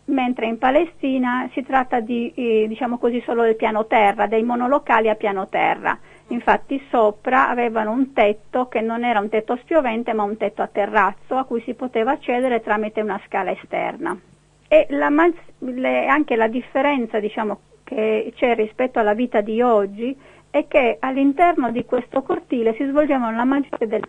Mentre 0.05 0.47
in 0.47 0.57
Palestina 0.57 1.49
si 1.53 1.63
tratta 1.63 1.99
di, 1.99 2.31
eh, 2.35 2.65
diciamo 2.67 2.97
così, 2.97 3.21
solo 3.25 3.43
del 3.43 3.55
piano 3.55 3.85
terra, 3.85 4.27
dei 4.27 4.43
monolocali 4.43 5.09
a 5.09 5.15
piano 5.15 5.47
terra. 5.47 5.97
Infatti 6.27 6.81
sopra 6.89 7.49
avevano 7.49 7.91
un 7.91 8.11
tetto 8.13 8.67
che 8.67 8.81
non 8.81 9.03
era 9.03 9.19
un 9.19 9.29
tetto 9.29 9.55
spiovente 9.57 10.13
ma 10.13 10.23
un 10.23 10.37
tetto 10.37 10.61
a 10.61 10.67
terrazzo 10.67 11.35
a 11.35 11.45
cui 11.45 11.61
si 11.61 11.73
poteva 11.73 12.11
accedere 12.11 12.61
tramite 12.61 13.01
una 13.01 13.21
scala 13.25 13.51
esterna. 13.51 14.17
E 14.67 14.87
la, 14.89 15.09
le, 15.59 16.07
anche 16.07 16.35
la 16.35 16.47
differenza 16.47 17.19
diciamo, 17.19 17.59
che 17.83 18.33
c'è 18.35 18.55
rispetto 18.55 18.99
alla 18.99 19.13
vita 19.13 19.41
di 19.41 19.61
oggi 19.61 20.17
è 20.49 20.67
che 20.67 20.97
all'interno 20.99 21.71
di 21.71 21.85
questo 21.85 22.21
cortile 22.21 22.73
si 22.75 22.85
svolgevano 22.85 23.35
la 23.35 23.43
maggior 23.43 23.69
parte 23.69 23.87
delle 23.87 24.07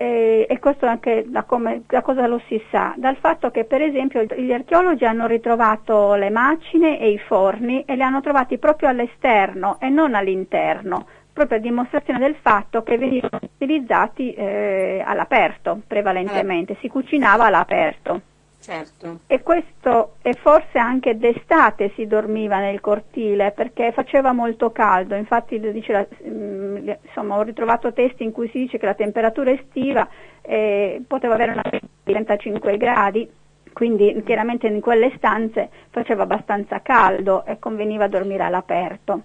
eh, 0.00 0.46
e 0.48 0.58
questo 0.60 0.86
anche 0.86 1.24
da, 1.26 1.42
come, 1.42 1.82
da, 1.88 2.02
cosa 2.02 2.28
lo 2.28 2.40
si 2.46 2.62
sa, 2.70 2.94
dal 2.96 3.16
fatto 3.16 3.50
che 3.50 3.64
per 3.64 3.82
esempio 3.82 4.22
gli 4.22 4.52
archeologi 4.52 5.04
hanno 5.04 5.26
ritrovato 5.26 6.14
le 6.14 6.30
macine 6.30 7.00
e 7.00 7.10
i 7.10 7.18
forni 7.18 7.82
e 7.82 7.96
li 7.96 8.02
hanno 8.02 8.20
trovati 8.20 8.58
proprio 8.58 8.90
all'esterno 8.90 9.78
e 9.80 9.88
non 9.88 10.14
all'interno, 10.14 11.04
proprio 11.32 11.58
a 11.58 11.60
dimostrazione 11.60 12.20
del 12.20 12.36
fatto 12.40 12.84
che 12.84 12.96
venivano 12.96 13.40
utilizzati 13.42 14.32
eh, 14.34 15.02
all'aperto 15.04 15.80
prevalentemente, 15.84 16.76
si 16.80 16.86
cucinava 16.86 17.46
all'aperto. 17.46 18.20
Certo. 18.60 19.20
E 19.26 19.42
questo, 19.42 20.16
e 20.20 20.34
forse 20.34 20.78
anche 20.78 21.16
d'estate 21.16 21.92
si 21.94 22.06
dormiva 22.06 22.58
nel 22.58 22.80
cortile 22.80 23.52
perché 23.52 23.92
faceva 23.92 24.32
molto 24.32 24.72
caldo, 24.72 25.14
infatti 25.14 25.60
la, 25.86 26.06
mm, 26.26 26.88
insomma, 27.06 27.36
ho 27.36 27.42
ritrovato 27.42 27.92
testi 27.92 28.24
in 28.24 28.32
cui 28.32 28.48
si 28.48 28.58
dice 28.58 28.78
che 28.78 28.86
la 28.86 28.94
temperatura 28.94 29.52
estiva 29.52 30.06
eh, 30.42 31.00
poteva 31.06 31.34
avere 31.34 31.52
una 31.52 31.62
35 32.02 32.76
gradi, 32.76 33.30
quindi 33.72 34.22
chiaramente 34.24 34.66
in 34.66 34.80
quelle 34.80 35.12
stanze 35.16 35.70
faceva 35.90 36.24
abbastanza 36.24 36.82
caldo 36.82 37.46
e 37.46 37.58
conveniva 37.58 38.08
dormire 38.08 38.42
all'aperto. 38.42 39.22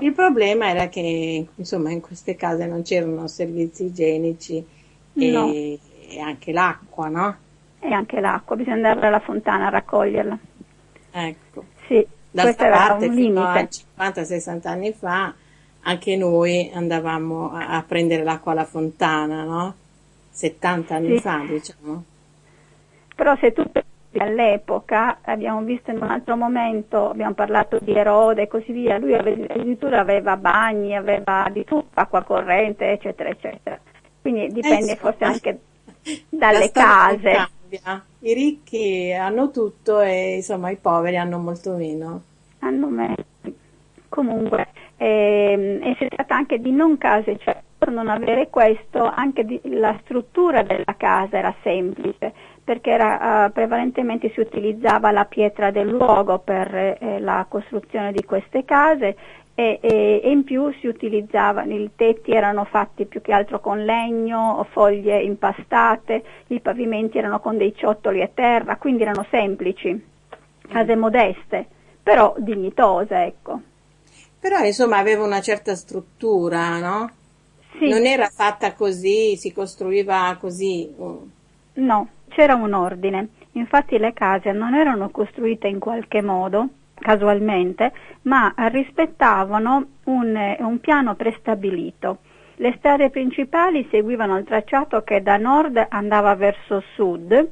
Il 0.00 0.12
problema 0.12 0.68
era 0.68 0.88
che 0.88 1.46
insomma 1.54 1.90
in 1.92 2.00
queste 2.00 2.34
case 2.34 2.66
non 2.66 2.82
c'erano 2.82 3.28
servizi 3.28 3.84
igienici 3.84 4.64
no. 5.12 5.52
e, 5.52 5.78
e 6.08 6.18
anche 6.18 6.52
l'acqua, 6.52 7.08
no? 7.08 7.36
E 7.84 7.92
anche 7.92 8.20
l'acqua, 8.20 8.56
bisogna 8.56 8.88
andare 8.88 9.06
alla 9.06 9.20
fontana 9.20 9.66
a 9.66 9.70
raccoglierla. 9.70 10.38
Ecco. 11.10 11.64
Sì, 11.86 12.06
D'altra 12.30 12.70
parte, 12.70 13.12
fino 13.12 13.42
a 13.42 13.68
50-60 13.96 14.66
anni 14.66 14.92
fa 14.92 15.34
anche 15.84 16.16
noi 16.16 16.70
andavamo 16.72 17.52
a, 17.52 17.76
a, 17.76 17.82
prendere 17.82 18.22
l'acqua 18.22 18.52
alla 18.52 18.64
fontana, 18.64 19.44
no? 19.44 19.74
70 20.30 20.94
anni 20.94 21.16
sì. 21.16 21.20
fa, 21.20 21.44
diciamo. 21.46 22.04
Però 23.14 23.36
se 23.36 23.52
tu 23.52 23.62
all'epoca, 24.16 25.18
abbiamo 25.22 25.60
visto 25.62 25.90
in 25.90 25.98
un 25.98 26.10
altro 26.10 26.36
momento, 26.36 27.10
abbiamo 27.10 27.34
parlato 27.34 27.78
di 27.80 27.92
Erode 27.92 28.42
e 28.42 28.48
così 28.48 28.72
via, 28.72 28.98
lui 28.98 29.14
addirittura 29.14 30.00
aveva 30.00 30.36
bagni, 30.36 30.96
aveva 30.96 31.48
di 31.52 31.64
tutto, 31.64 32.00
acqua 32.00 32.22
corrente, 32.22 32.90
eccetera, 32.90 33.28
eccetera. 33.28 33.78
Quindi 34.20 34.48
dipende 34.48 34.92
eh, 34.92 34.96
forse 34.96 35.24
anche 35.24 35.58
dalle 36.28 36.70
case. 36.70 37.48
Cambia. 37.82 38.04
I 38.20 38.34
ricchi 38.34 39.12
hanno 39.12 39.50
tutto 39.50 40.00
e 40.00 40.36
insomma 40.36 40.70
i 40.70 40.76
poveri 40.76 41.16
hanno 41.16 41.38
molto 41.38 41.74
meno. 41.76 42.22
Hanno 42.60 42.86
meno. 42.88 43.16
Comunque, 44.08 44.68
ehm, 44.96 45.82
e 45.82 45.96
si 45.98 46.06
tratta 46.08 46.36
anche 46.36 46.58
di 46.58 46.70
non 46.70 46.96
case, 46.98 47.36
cioè 47.38 47.60
per 47.76 47.90
non 47.90 48.08
avere 48.08 48.48
questo, 48.48 49.04
anche 49.04 49.44
di, 49.44 49.60
la 49.64 49.98
struttura 50.04 50.62
della 50.62 50.94
casa 50.96 51.36
era 51.36 51.54
semplice 51.62 52.32
perché 52.64 52.92
era, 52.92 53.44
uh, 53.44 53.52
prevalentemente 53.52 54.30
si 54.32 54.40
utilizzava 54.40 55.10
la 55.10 55.26
pietra 55.26 55.70
del 55.70 55.86
luogo 55.86 56.38
per 56.38 56.74
eh, 56.74 57.18
la 57.20 57.44
costruzione 57.46 58.10
di 58.10 58.24
queste 58.24 58.64
case 58.64 59.14
e, 59.54 59.78
e, 59.80 60.20
e, 60.22 60.30
in 60.30 60.42
più 60.42 60.72
si 60.80 60.88
utilizzavano, 60.88 61.72
i 61.74 61.90
tetti 61.94 62.32
erano 62.32 62.64
fatti 62.64 63.04
più 63.04 63.20
che 63.20 63.32
altro 63.32 63.60
con 63.60 63.84
legno, 63.84 64.66
foglie 64.70 65.22
impastate, 65.22 66.24
i 66.48 66.60
pavimenti 66.60 67.18
erano 67.18 67.38
con 67.38 67.56
dei 67.56 67.74
ciottoli 67.76 68.20
a 68.20 68.30
terra, 68.32 68.76
quindi 68.76 69.02
erano 69.02 69.24
semplici, 69.30 70.04
case 70.68 70.96
modeste, 70.96 71.66
però 72.02 72.34
dignitose, 72.38 73.14
ecco. 73.14 73.60
Però 74.40 74.58
insomma 74.64 74.98
aveva 74.98 75.24
una 75.24 75.40
certa 75.40 75.74
struttura, 75.76 76.78
no? 76.78 77.10
Sì. 77.78 77.88
Non 77.88 78.06
era 78.06 78.28
fatta 78.28 78.74
così, 78.74 79.36
si 79.36 79.52
costruiva 79.52 80.36
così. 80.40 80.92
No, 81.74 82.08
c'era 82.28 82.54
un 82.54 82.72
ordine, 82.72 83.28
infatti 83.52 83.98
le 83.98 84.12
case 84.12 84.50
non 84.50 84.74
erano 84.74 85.10
costruite 85.10 85.68
in 85.68 85.78
qualche 85.78 86.22
modo, 86.22 86.68
casualmente, 86.98 87.92
ma 88.22 88.52
rispettavano 88.56 89.86
un, 90.04 90.56
un 90.58 90.80
piano 90.80 91.14
prestabilito. 91.14 92.18
Le 92.56 92.74
strade 92.78 93.10
principali 93.10 93.86
seguivano 93.90 94.38
il 94.38 94.44
tracciato 94.44 95.02
che 95.02 95.22
da 95.22 95.36
nord 95.36 95.86
andava 95.88 96.34
verso 96.34 96.82
sud 96.94 97.50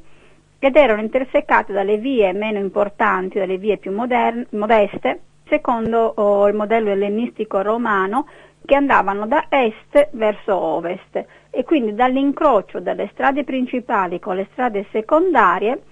ed 0.59 0.77
erano 0.77 1.01
intersecate 1.01 1.73
dalle 1.73 1.99
vie 1.99 2.33
meno 2.33 2.59
importanti, 2.59 3.39
dalle 3.39 3.59
vie 3.59 3.79
più 3.79 3.91
moderne, 3.93 4.47
modeste, 4.51 5.21
secondo 5.49 6.13
oh, 6.17 6.47
il 6.47 6.55
modello 6.55 6.91
ellenistico 6.91 7.63
romano, 7.63 8.27
che 8.65 8.77
andavano 8.77 9.27
da 9.27 9.47
est 9.49 10.11
verso 10.13 10.57
ovest 10.57 11.25
e 11.51 11.65
quindi 11.65 11.95
dall'incrocio 11.95 12.79
delle 12.79 13.09
strade 13.13 13.43
principali 13.43 14.21
con 14.21 14.37
le 14.37 14.47
strade 14.53 14.87
secondarie 14.93 15.83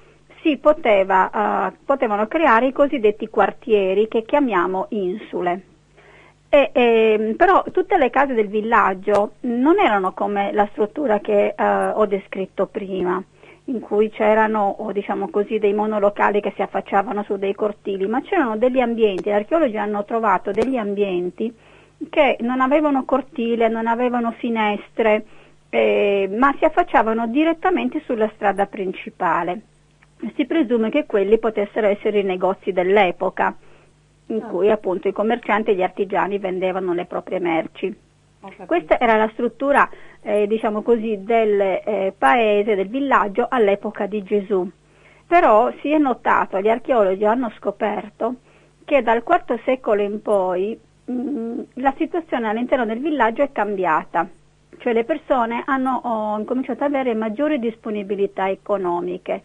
si 0.42 0.56
poteva, 0.56 1.30
uh, 1.72 1.84
potevano 1.84 2.26
creare 2.26 2.66
i 2.66 2.72
cosiddetti 2.72 3.28
quartieri 3.28 4.08
che 4.08 4.24
chiamiamo 4.24 4.86
insule. 4.90 5.62
E, 6.48 6.70
e, 6.72 7.34
però 7.36 7.62
tutte 7.70 7.96
le 7.96 8.10
case 8.10 8.34
del 8.34 8.48
villaggio 8.48 9.34
non 9.42 9.78
erano 9.78 10.12
come 10.12 10.52
la 10.52 10.68
struttura 10.72 11.20
che 11.20 11.54
uh, 11.56 11.98
ho 11.98 12.06
descritto 12.06 12.66
prima, 12.66 13.22
in 13.66 13.78
cui 13.80 14.10
c'erano, 14.10 14.90
diciamo 14.92 15.28
così, 15.30 15.58
dei 15.58 15.72
monolocali 15.72 16.40
che 16.40 16.52
si 16.56 16.62
affacciavano 16.62 17.22
su 17.22 17.36
dei 17.36 17.54
cortili, 17.54 18.06
ma 18.08 18.20
c'erano 18.22 18.56
degli 18.56 18.80
ambienti, 18.80 19.30
gli 19.30 19.32
archeologi 19.32 19.76
hanno 19.76 20.04
trovato 20.04 20.50
degli 20.50 20.76
ambienti 20.76 21.54
che 22.08 22.38
non 22.40 22.60
avevano 22.60 23.04
cortile, 23.04 23.68
non 23.68 23.86
avevano 23.86 24.32
finestre, 24.32 25.24
eh, 25.68 26.28
ma 26.36 26.52
si 26.58 26.64
affacciavano 26.64 27.28
direttamente 27.28 28.02
sulla 28.04 28.30
strada 28.34 28.66
principale. 28.66 29.60
Si 30.34 30.44
presume 30.46 30.90
che 30.90 31.06
quelli 31.06 31.38
potessero 31.38 31.86
essere 31.86 32.20
i 32.20 32.24
negozi 32.24 32.72
dell'epoca, 32.72 33.56
in 34.26 34.42
ah. 34.42 34.46
cui 34.46 34.70
appunto 34.70 35.08
i 35.08 35.12
commercianti 35.12 35.70
e 35.70 35.74
gli 35.74 35.82
artigiani 35.82 36.38
vendevano 36.38 36.92
le 36.92 37.06
proprie 37.06 37.38
merci. 37.38 38.08
Questa 38.64 38.98
era 38.98 39.16
la 39.16 39.28
struttura, 39.32 39.88
eh, 40.22 40.46
diciamo 40.46 40.82
così, 40.82 41.22
del 41.22 41.60
eh, 41.60 42.14
paese, 42.16 42.74
del 42.74 42.88
villaggio 42.88 43.46
all'epoca 43.48 44.06
di 44.06 44.22
Gesù. 44.22 44.68
Però 45.26 45.70
si 45.80 45.90
è 45.90 45.98
notato, 45.98 46.60
gli 46.60 46.68
archeologi 46.68 47.24
hanno 47.24 47.52
scoperto 47.56 48.36
che 48.84 49.02
dal 49.02 49.22
IV 49.26 49.60
secolo 49.64 50.02
in 50.02 50.22
poi 50.22 50.78
mh, 51.04 51.60
la 51.74 51.94
situazione 51.96 52.48
all'interno 52.48 52.86
del 52.86 52.98
villaggio 52.98 53.42
è 53.42 53.52
cambiata 53.52 54.28
cioè 54.80 54.92
le 54.94 55.04
persone 55.04 55.62
hanno 55.66 56.00
oh, 56.02 56.44
cominciato 56.44 56.84
ad 56.84 56.94
avere 56.94 57.14
maggiori 57.14 57.58
disponibilità 57.58 58.48
economiche. 58.48 59.42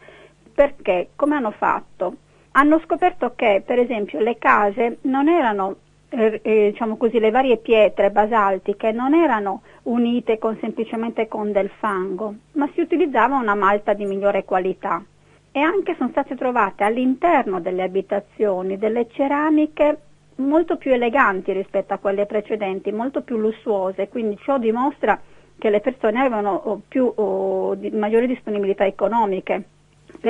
Perché? 0.55 1.09
Come 1.17 1.35
hanno 1.35 1.51
fatto? 1.51 2.15
Hanno 2.51 2.79
scoperto 2.79 3.33
che, 3.35 3.61
per 3.65 3.77
esempio, 3.77 4.21
le 4.21 4.37
case 4.37 4.99
non 5.01 5.27
erano, 5.27 5.75
eh, 6.07 6.39
eh, 6.41 6.69
diciamo 6.71 6.95
così, 6.95 7.19
le 7.19 7.29
varie 7.29 7.57
pietre 7.57 8.09
basaltiche 8.09 8.93
non 8.93 9.13
erano 9.13 9.63
unite 9.83 10.37
con, 10.37 10.57
semplicemente 10.61 11.27
con 11.27 11.51
del 11.51 11.69
fango, 11.77 12.35
ma 12.53 12.69
si 12.73 12.79
utilizzava 12.79 13.35
una 13.35 13.53
malta 13.53 13.91
di 13.91 14.05
migliore 14.05 14.45
qualità. 14.45 15.03
E 15.51 15.59
anche 15.59 15.95
sono 15.97 16.09
state 16.11 16.35
trovate 16.35 16.85
all'interno 16.85 17.59
delle 17.59 17.83
abitazioni 17.83 18.77
delle 18.77 19.09
ceramiche 19.09 19.97
molto 20.35 20.77
più 20.77 20.93
eleganti 20.93 21.51
rispetto 21.51 21.93
a 21.93 21.97
quelle 21.97 22.25
precedenti, 22.25 22.93
molto 22.93 23.23
più 23.23 23.37
lussuose, 23.37 24.07
quindi 24.07 24.37
ciò 24.41 24.57
dimostra 24.57 25.19
che 25.57 25.69
le 25.69 25.81
persone 25.81 26.19
avevano 26.19 26.81
più, 26.87 27.11
oh, 27.13 27.75
di, 27.75 27.89
maggiori 27.91 28.27
disponibilità 28.27 28.85
economiche 28.85 29.63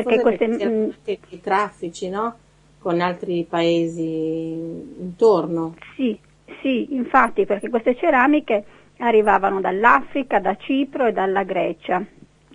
perché 0.03 0.21
queste 0.21 0.47
mm, 0.47 0.89
anche 0.97 1.19
i 1.29 1.41
traffici, 1.41 2.09
no? 2.09 2.35
Con 2.79 3.01
altri 3.01 3.45
paesi 3.49 4.53
intorno. 4.99 5.75
Sì, 5.95 6.17
sì, 6.61 6.93
infatti, 6.93 7.45
perché 7.45 7.69
queste 7.69 7.95
ceramiche 7.95 8.63
arrivavano 8.97 9.59
dall'Africa, 9.59 10.39
da 10.39 10.55
Cipro 10.55 11.07
e 11.07 11.11
dalla 11.11 11.43
Grecia. 11.43 12.03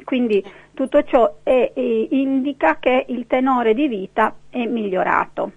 Quindi 0.04 0.42
tutto 0.72 1.02
ciò 1.04 1.36
è, 1.42 1.72
è, 1.74 1.80
indica 1.80 2.78
che 2.78 3.04
il 3.08 3.26
tenore 3.26 3.74
di 3.74 3.88
vita 3.88 4.34
è 4.48 4.64
migliorato. 4.64 5.52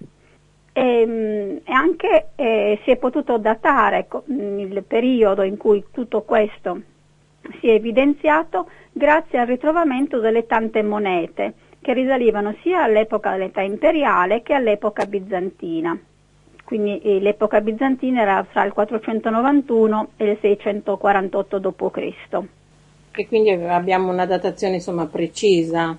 E, 0.73 1.05
mm, 1.05 1.57
e 1.63 1.71
anche 1.71 2.29
eh, 2.35 2.79
si 2.83 2.91
è 2.91 2.97
potuto 2.97 3.37
datare 3.37 4.07
mm, 4.31 4.59
il 4.59 4.83
periodo 4.85 5.43
in 5.43 5.57
cui 5.57 5.83
tutto 5.91 6.23
questo 6.23 6.81
si 7.59 7.67
è 7.67 7.73
evidenziato 7.73 8.69
grazie 8.91 9.39
al 9.39 9.47
ritrovamento 9.47 10.19
delle 10.19 10.45
tante 10.45 10.81
monete 10.81 11.53
che 11.83 11.93
risalivano 11.93 12.55
sia 12.63 12.81
all'epoca 12.81 13.31
dell'età 13.31 13.61
imperiale 13.61 14.41
che 14.41 14.53
all'epoca 14.53 15.05
bizantina. 15.05 15.95
Quindi 16.63 17.01
eh, 17.01 17.19
l'epoca 17.19 17.59
bizantina 17.61 18.21
era 18.21 18.43
fra 18.49 18.63
il 18.63 18.71
491 18.71 20.07
e 20.15 20.31
il 20.31 20.37
648 20.39 21.59
d.C. 21.59 22.41
E 23.11 23.27
quindi 23.27 23.51
abbiamo 23.51 24.09
una 24.09 24.25
datazione 24.25 24.75
insomma, 24.75 25.05
precisa 25.05 25.95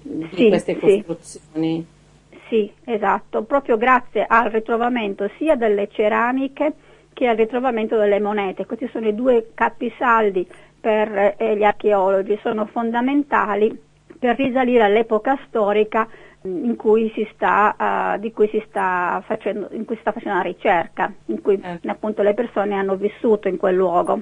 di 0.00 0.28
sì, 0.32 0.48
queste 0.48 0.78
costruzioni. 0.78 1.84
Sì. 2.30 2.36
sì, 2.48 2.72
esatto, 2.84 3.42
proprio 3.42 3.76
grazie 3.76 4.24
al 4.26 4.50
ritrovamento 4.50 5.28
sia 5.36 5.56
delle 5.56 5.88
ceramiche 5.90 6.72
che 7.12 7.26
al 7.26 7.36
ritrovamento 7.36 7.98
delle 7.98 8.20
monete. 8.20 8.66
Questi 8.66 8.88
sono 8.92 9.08
i 9.08 9.14
due 9.14 9.50
capisaldi 9.52 10.46
per 10.80 11.34
eh, 11.38 11.56
gli 11.56 11.64
archeologi, 11.64 12.38
sono 12.40 12.66
fondamentali 12.66 13.92
per 14.18 14.36
risalire 14.36 14.82
all'epoca 14.82 15.38
storica 15.46 16.08
in 16.42 16.76
cui 16.76 17.10
si 17.14 17.26
sta, 17.34 18.14
uh, 18.16 18.20
di 18.20 18.32
cui 18.32 18.48
si 18.48 18.62
sta 18.68 19.22
facendo, 19.26 19.68
in 19.72 19.84
cui 19.84 19.94
si 19.94 20.02
sta 20.02 20.12
facendo 20.12 20.34
una 20.34 20.42
ricerca, 20.42 21.12
in 21.26 21.40
cui 21.40 21.58
eh. 21.62 21.80
appunto 21.86 22.22
le 22.22 22.34
persone 22.34 22.74
hanno 22.74 22.96
vissuto 22.96 23.48
in 23.48 23.56
quel 23.56 23.74
luogo. 23.74 24.20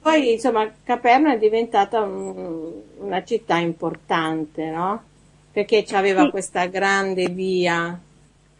Poi 0.00 0.32
insomma 0.32 0.70
Caperna 0.84 1.32
è 1.32 1.38
diventata 1.38 2.00
un, 2.02 2.72
una 2.98 3.24
città 3.24 3.56
importante, 3.56 4.70
no? 4.70 5.02
Perché 5.50 5.84
aveva 5.92 6.24
sì. 6.24 6.30
questa 6.30 6.66
grande 6.66 7.28
via. 7.28 7.98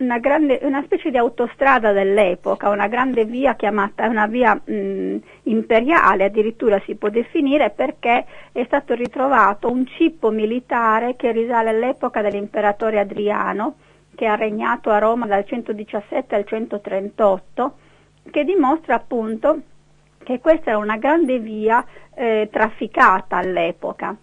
Una, 0.04 0.18
grande, 0.18 0.58
una, 0.62 0.82
specie 0.82 1.10
di 1.10 1.16
autostrada 1.16 1.92
dell'epoca, 1.92 2.68
una 2.68 2.88
grande 2.88 3.24
via 3.24 3.54
chiamata 3.54 4.06
una 4.06 4.26
via 4.26 4.54
mh, 4.54 5.16
imperiale, 5.44 6.24
addirittura 6.24 6.78
si 6.84 6.94
può 6.94 7.08
definire 7.08 7.70
perché 7.70 8.26
è 8.52 8.62
stato 8.66 8.92
ritrovato 8.92 9.70
un 9.70 9.86
cippo 9.86 10.30
militare 10.30 11.16
che 11.16 11.32
risale 11.32 11.70
all'epoca 11.70 12.20
dell'imperatore 12.20 13.00
Adriano, 13.00 13.76
che 14.14 14.26
ha 14.26 14.34
regnato 14.34 14.90
a 14.90 14.98
Roma 14.98 15.26
dal 15.26 15.46
117 15.46 16.34
al 16.34 16.44
138, 16.44 17.76
che 18.30 18.44
dimostra 18.44 18.96
appunto 18.96 19.58
che 20.22 20.38
questa 20.38 20.70
era 20.70 20.78
una 20.78 20.98
grande 20.98 21.38
via 21.38 21.82
eh, 22.14 22.50
trafficata 22.52 23.38
all'epoca. 23.38 24.14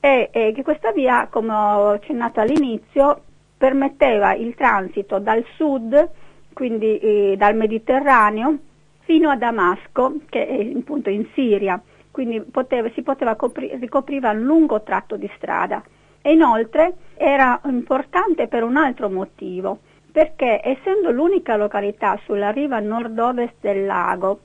E, 0.00 0.30
e, 0.32 0.52
che 0.54 0.62
questa 0.62 0.92
via, 0.92 1.28
come 1.30 1.52
ho 1.52 1.90
accennato 1.90 2.40
all'inizio, 2.40 3.24
permetteva 3.60 4.32
il 4.32 4.54
transito 4.54 5.18
dal 5.18 5.44
sud, 5.56 6.10
quindi 6.54 6.96
eh, 6.96 7.34
dal 7.36 7.54
Mediterraneo, 7.54 8.56
fino 9.00 9.28
a 9.28 9.36
Damasco, 9.36 10.14
che 10.30 10.46
è 10.46 10.72
appunto 10.74 11.10
in 11.10 11.26
Siria, 11.34 11.78
quindi 12.10 12.40
poteva, 12.40 12.88
si 12.94 13.02
poteva 13.02 13.34
copri, 13.34 13.76
ricopriva 13.78 14.30
un 14.30 14.40
lungo 14.40 14.80
tratto 14.80 15.16
di 15.16 15.30
strada. 15.36 15.82
E 16.22 16.32
inoltre 16.32 16.94
era 17.16 17.60
importante 17.66 18.48
per 18.48 18.62
un 18.62 18.78
altro 18.78 19.10
motivo, 19.10 19.80
perché 20.10 20.62
essendo 20.64 21.10
l'unica 21.10 21.56
località 21.56 22.18
sulla 22.24 22.48
riva 22.48 22.80
nord-ovest 22.80 23.56
del 23.60 23.84
lago 23.84 24.40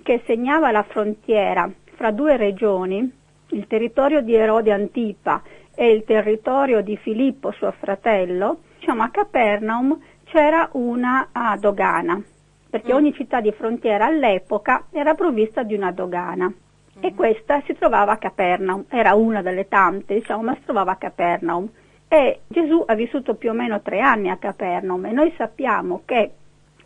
che 0.00 0.22
segnava 0.26 0.70
la 0.70 0.84
frontiera 0.84 1.68
fra 1.96 2.12
due 2.12 2.36
regioni, 2.36 3.18
il 3.48 3.66
territorio 3.66 4.20
di 4.20 4.32
Erode 4.32 4.70
Antipa 4.70 5.42
e 5.80 5.92
il 5.92 6.04
territorio 6.04 6.82
di 6.82 6.98
Filippo, 6.98 7.52
suo 7.52 7.72
fratello, 7.72 8.58
diciamo 8.78 9.02
a 9.02 9.08
Capernaum 9.08 9.98
c'era 10.24 10.68
una 10.72 11.26
dogana, 11.58 12.22
perché 12.68 12.92
mm. 12.92 12.96
ogni 12.96 13.14
città 13.14 13.40
di 13.40 13.50
frontiera 13.52 14.04
all'epoca 14.04 14.84
era 14.90 15.14
provvista 15.14 15.62
di 15.62 15.72
una 15.74 15.90
dogana. 15.90 16.48
Mm. 16.48 17.02
E 17.02 17.14
questa 17.14 17.62
si 17.64 17.72
trovava 17.72 18.12
a 18.12 18.18
Capernaum, 18.18 18.84
era 18.90 19.14
una 19.14 19.40
delle 19.40 19.68
tante, 19.68 20.12
diciamo, 20.12 20.42
ma 20.42 20.54
si 20.54 20.64
trovava 20.64 20.92
a 20.92 20.96
Capernaum. 20.96 21.66
E 22.08 22.40
Gesù 22.46 22.84
ha 22.86 22.94
vissuto 22.94 23.36
più 23.36 23.48
o 23.48 23.54
meno 23.54 23.80
tre 23.80 24.00
anni 24.00 24.28
a 24.28 24.36
Capernaum 24.36 25.06
e 25.06 25.12
noi 25.12 25.32
sappiamo 25.38 26.02
che 26.04 26.30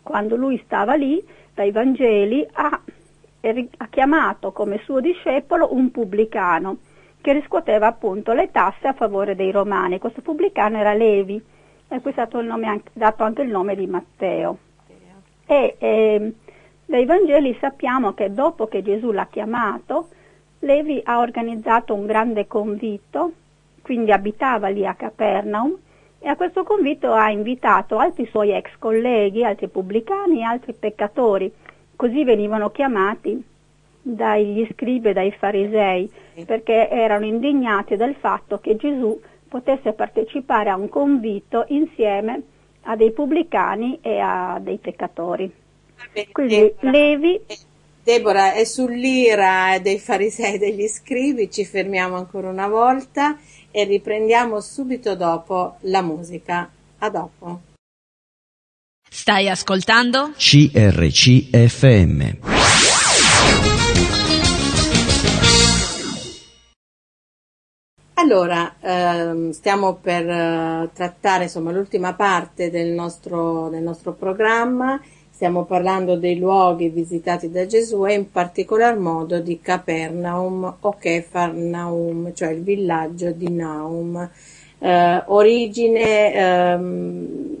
quando 0.03 0.37
lui 0.37 0.57
stava 0.63 0.93
lì, 0.93 1.21
dai 1.53 1.71
Vangeli, 1.71 2.47
ha 2.53 2.79
ha 3.77 3.87
chiamato 3.89 4.51
come 4.53 4.79
suo 4.85 4.99
discepolo 5.01 5.75
un 5.75 5.91
pubblicano 5.91 6.77
che 7.25 7.33
riscuoteva 7.33 7.87
appunto 7.87 8.33
le 8.33 8.51
tasse 8.51 8.87
a 8.87 8.93
favore 8.93 9.35
dei 9.35 9.49
romani. 9.49 9.97
Questo 9.97 10.21
pubblicano 10.21 10.77
era 10.77 10.93
Levi, 10.93 11.43
e 11.87 11.99
qui 11.99 12.11
è 12.11 12.13
stato 12.13 12.37
anche, 12.37 12.91
dato 12.93 13.23
anche 13.23 13.41
il 13.41 13.49
nome 13.49 13.75
di 13.75 13.87
Matteo. 13.87 14.59
E 15.47 15.75
eh, 15.79 16.33
dai 16.85 17.05
Vangeli 17.05 17.57
sappiamo 17.59 18.13
che 18.13 18.31
dopo 18.31 18.67
che 18.67 18.83
Gesù 18.83 19.11
l'ha 19.11 19.25
chiamato, 19.25 20.09
Levi 20.59 21.01
ha 21.03 21.17
organizzato 21.17 21.95
un 21.95 22.05
grande 22.05 22.45
convito, 22.45 23.31
quindi 23.81 24.11
abitava 24.11 24.67
lì 24.67 24.85
a 24.85 24.93
Capernaum, 24.93 25.75
e 26.19 26.29
a 26.29 26.35
questo 26.35 26.63
convito 26.63 27.11
ha 27.11 27.31
invitato 27.31 27.97
altri 27.97 28.27
suoi 28.27 28.51
ex 28.51 28.69
colleghi, 28.77 29.43
altri 29.43 29.67
pubblicani 29.67 30.43
altri 30.43 30.73
peccatori, 30.73 31.51
Così 31.95 32.25
venivano 32.25 32.71
chiamati 32.71 33.41
dagli 34.07 34.67
scribi 34.71 35.09
e 35.09 35.13
dai 35.13 35.31
farisei, 35.31 36.07
perché 36.45 36.89
erano 36.89 37.25
indignati 37.25 37.95
del 37.95 38.15
fatto 38.19 38.59
che 38.59 38.75
Gesù 38.75 39.19
potesse 39.47 39.93
partecipare 39.93 40.69
a 40.69 40.75
un 40.75 40.89
convito 40.89 41.65
insieme 41.69 42.43
a 42.83 42.95
dei 42.95 43.11
pubblicani 43.11 43.97
e 44.01 44.19
a 44.19 44.59
dei 44.61 44.77
peccatori. 44.77 45.51
Quindi 46.31 46.55
Deborah, 46.55 46.91
Levi. 46.91 47.41
Deborah, 48.03 48.53
è 48.53 48.63
sull'ira 48.63 49.79
dei 49.81 49.97
farisei 49.97 50.53
e 50.55 50.59
degli 50.59 50.87
scribi, 50.87 51.49
ci 51.49 51.65
fermiamo 51.65 52.15
ancora 52.15 52.47
una 52.49 52.67
volta 52.67 53.39
e 53.71 53.83
riprendiamo 53.85 54.61
subito 54.61 55.15
dopo 55.15 55.77
la 55.81 56.03
musica. 56.03 56.69
A 56.99 57.09
dopo. 57.09 57.61
Stai 59.09 59.49
ascoltando? 59.49 60.33
CRCFM. 60.37 61.03
Allora, 68.17 68.75
ehm, 68.79 69.51
stiamo 69.51 69.95
per 69.95 70.25
eh, 70.29 70.89
trattare 70.93 71.43
insomma, 71.43 71.71
l'ultima 71.71 72.13
parte 72.13 72.69
del 72.69 72.91
nostro, 72.93 73.67
del 73.69 73.83
nostro 73.83 74.13
programma, 74.13 75.01
stiamo 75.29 75.65
parlando 75.65 76.15
dei 76.15 76.39
luoghi 76.39 76.87
visitati 76.87 77.51
da 77.51 77.65
Gesù 77.65 78.05
e 78.05 78.13
in 78.13 78.31
particolar 78.31 78.97
modo 78.97 79.39
di 79.39 79.59
Capernaum 79.59 80.77
o 80.79 80.95
Kefarnaum, 80.97 82.33
cioè 82.33 82.51
il 82.51 82.63
villaggio 82.63 83.31
di 83.31 83.51
Naum. 83.51 84.29
Eh, 84.79 85.23
origine 85.25 86.33
ehm, 86.33 87.55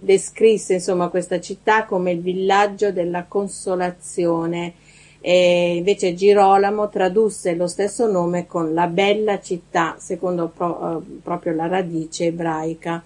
descrisse 0.00 0.74
insomma, 0.74 1.08
questa 1.08 1.38
città 1.38 1.84
come 1.84 2.10
il 2.10 2.20
villaggio 2.20 2.90
della 2.90 3.24
consolazione 3.28 4.74
e 5.20 5.76
invece 5.76 6.14
Girolamo 6.14 6.88
tradusse 6.88 7.54
lo 7.54 7.66
stesso 7.66 8.10
nome 8.10 8.46
con 8.46 8.72
la 8.72 8.86
bella 8.86 9.40
città 9.40 9.96
secondo 9.98 10.48
pro, 10.48 10.98
eh, 10.98 11.20
proprio 11.22 11.54
la 11.54 11.66
radice 11.66 12.26
ebraica. 12.26 13.02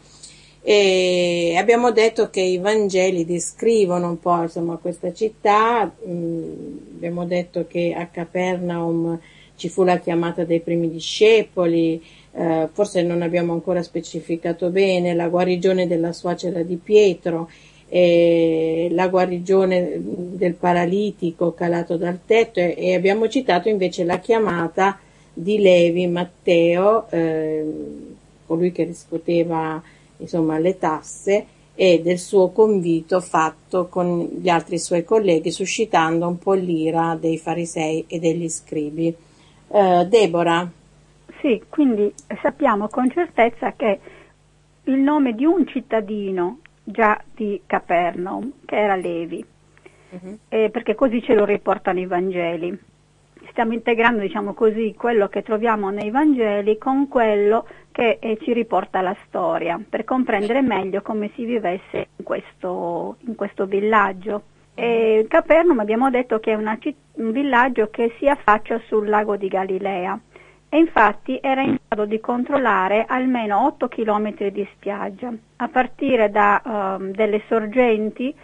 E 0.64 1.56
abbiamo 1.58 1.90
detto 1.90 2.30
che 2.30 2.40
i 2.40 2.58
Vangeli 2.58 3.24
descrivono 3.24 4.08
un 4.08 4.20
po' 4.20 4.42
insomma, 4.42 4.76
questa 4.76 5.12
città. 5.12 5.92
Mm, 6.06 6.76
abbiamo 6.94 7.24
detto 7.24 7.66
che 7.66 7.94
a 7.96 8.06
Capernaum 8.06 9.18
ci 9.56 9.68
fu 9.68 9.82
la 9.82 9.98
chiamata 9.98 10.44
dei 10.44 10.60
primi 10.60 10.88
discepoli. 10.88 12.00
Eh, 12.34 12.68
forse 12.72 13.02
non 13.02 13.22
abbiamo 13.22 13.52
ancora 13.52 13.82
specificato 13.82 14.70
bene, 14.70 15.14
la 15.14 15.28
guarigione 15.28 15.86
della 15.86 16.12
suocera 16.12 16.62
di 16.62 16.76
Pietro, 16.76 17.50
eh, 17.94 18.88
la 18.92 19.08
guarigione 19.08 20.00
del 20.00 20.54
paralitico 20.54 21.52
calato 21.52 21.98
dal 21.98 22.20
tetto 22.24 22.58
e, 22.58 22.74
e, 22.74 22.94
abbiamo 22.94 23.28
citato 23.28 23.68
invece 23.68 24.04
la 24.04 24.18
chiamata 24.18 24.98
di 25.30 25.58
Levi 25.58 26.06
Matteo, 26.06 27.06
eh, 27.10 27.62
colui 28.46 28.72
che 28.72 28.84
riscuoteva 28.84 29.82
insomma, 30.16 30.56
le 30.56 30.78
tasse 30.78 31.46
e 31.74 32.00
del 32.02 32.18
suo 32.18 32.48
convito 32.48 33.20
fatto 33.20 33.88
con 33.88 34.26
gli 34.40 34.48
altri 34.48 34.78
suoi 34.78 35.04
colleghi 35.04 35.50
suscitando 35.50 36.26
un 36.26 36.38
po' 36.38 36.54
l'ira 36.54 37.14
dei 37.20 37.36
farisei 37.36 38.06
e 38.08 38.18
degli 38.18 38.48
scribi. 38.48 39.14
Eh, 39.68 40.06
Deborah, 40.08 40.66
Sì, 41.42 41.62
quindi 41.68 42.10
sappiamo 42.40 42.88
con 42.88 43.10
certezza 43.10 43.74
che 43.74 44.00
il 44.84 44.96
nome 44.96 45.34
di 45.34 45.44
un 45.44 45.66
cittadino 45.66 46.60
già 46.84 47.20
di 47.34 47.60
Capernaum, 47.66 48.52
che 48.64 48.76
era 48.76 48.96
Levi, 48.96 49.44
uh-huh. 50.10 50.38
eh, 50.48 50.70
perché 50.70 50.94
così 50.94 51.22
ce 51.22 51.34
lo 51.34 51.44
riportano 51.44 52.00
i 52.00 52.06
Vangeli. 52.06 52.78
Stiamo 53.50 53.72
integrando, 53.72 54.20
diciamo 54.20 54.54
così, 54.54 54.94
quello 54.96 55.28
che 55.28 55.42
troviamo 55.42 55.90
nei 55.90 56.10
Vangeli 56.10 56.78
con 56.78 57.08
quello 57.08 57.66
che 57.90 58.18
eh, 58.20 58.38
ci 58.40 58.52
riporta 58.52 59.00
la 59.00 59.14
storia, 59.26 59.80
per 59.86 60.04
comprendere 60.04 60.62
meglio 60.62 61.02
come 61.02 61.30
si 61.34 61.44
vivesse 61.44 62.08
in 62.16 62.24
questo, 62.24 63.16
in 63.26 63.34
questo 63.34 63.66
villaggio. 63.66 64.42
E 64.74 65.26
Capernaum 65.28 65.80
abbiamo 65.80 66.08
detto 66.08 66.40
che 66.40 66.52
è 66.52 66.54
una, 66.54 66.78
un 67.14 67.30
villaggio 67.30 67.88
che 67.90 68.14
si 68.18 68.26
affaccia 68.26 68.80
sul 68.86 69.08
lago 69.08 69.36
di 69.36 69.48
Galilea 69.48 70.18
e 70.74 70.78
infatti 70.78 71.38
era 71.42 71.60
in 71.60 71.76
grado 71.86 72.06
di 72.06 72.18
controllare 72.18 73.04
almeno 73.06 73.66
8 73.66 73.88
km 73.88 74.48
di 74.48 74.66
spiaggia, 74.72 75.30
a 75.56 75.68
partire 75.68 76.30
da 76.30 76.62
um, 76.64 77.10
delle 77.10 77.42
sorgenti 77.46 78.34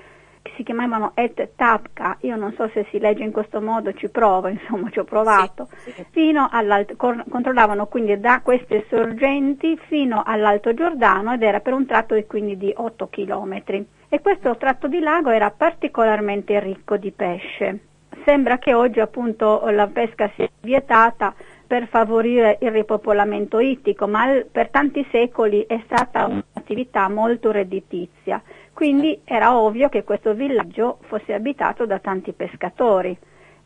che 0.42 0.52
si 0.54 0.62
chiamavano 0.62 1.12
Et 1.14 1.52
Tapka, 1.56 2.18
io 2.20 2.36
non 2.36 2.52
so 2.52 2.68
se 2.74 2.86
si 2.90 2.98
legge 2.98 3.22
in 3.22 3.32
questo 3.32 3.62
modo, 3.62 3.94
ci 3.94 4.10
provo, 4.10 4.48
insomma 4.52 4.90
ci 4.90 4.98
ho 4.98 5.04
provato, 5.04 5.68
sì, 5.78 5.90
sì. 5.92 6.06
fino 6.10 6.50
all'alto, 6.52 6.96
controllavano 6.96 7.86
quindi 7.86 8.20
da 8.20 8.42
queste 8.42 8.84
sorgenti 8.90 9.78
fino 9.86 10.22
all'Alto 10.22 10.74
Giordano 10.74 11.32
ed 11.32 11.42
era 11.42 11.60
per 11.60 11.72
un 11.72 11.86
tratto 11.86 12.14
di, 12.14 12.26
quindi 12.26 12.58
di 12.58 12.70
8 12.76 13.08
km. 13.08 13.62
E 14.10 14.20
questo 14.20 14.54
tratto 14.58 14.86
di 14.86 15.00
lago 15.00 15.30
era 15.30 15.50
particolarmente 15.50 16.60
ricco 16.60 16.98
di 16.98 17.10
pesce. 17.10 17.78
Sembra 18.26 18.58
che 18.58 18.74
oggi 18.74 19.00
appunto 19.00 19.66
la 19.70 19.86
pesca 19.86 20.30
sia 20.34 20.48
vietata 20.60 21.34
per 21.68 21.86
favorire 21.86 22.56
il 22.62 22.70
ripopolamento 22.70 23.60
ittico, 23.60 24.08
ma 24.08 24.42
per 24.50 24.70
tanti 24.70 25.06
secoli 25.10 25.66
è 25.66 25.78
stata 25.84 26.24
un'attività 26.24 27.10
molto 27.10 27.50
redditizia, 27.50 28.42
quindi 28.72 29.20
era 29.22 29.54
ovvio 29.54 29.90
che 29.90 30.02
questo 30.02 30.32
villaggio 30.32 30.96
fosse 31.02 31.34
abitato 31.34 31.84
da 31.84 31.98
tanti 31.98 32.32
pescatori. 32.32 33.16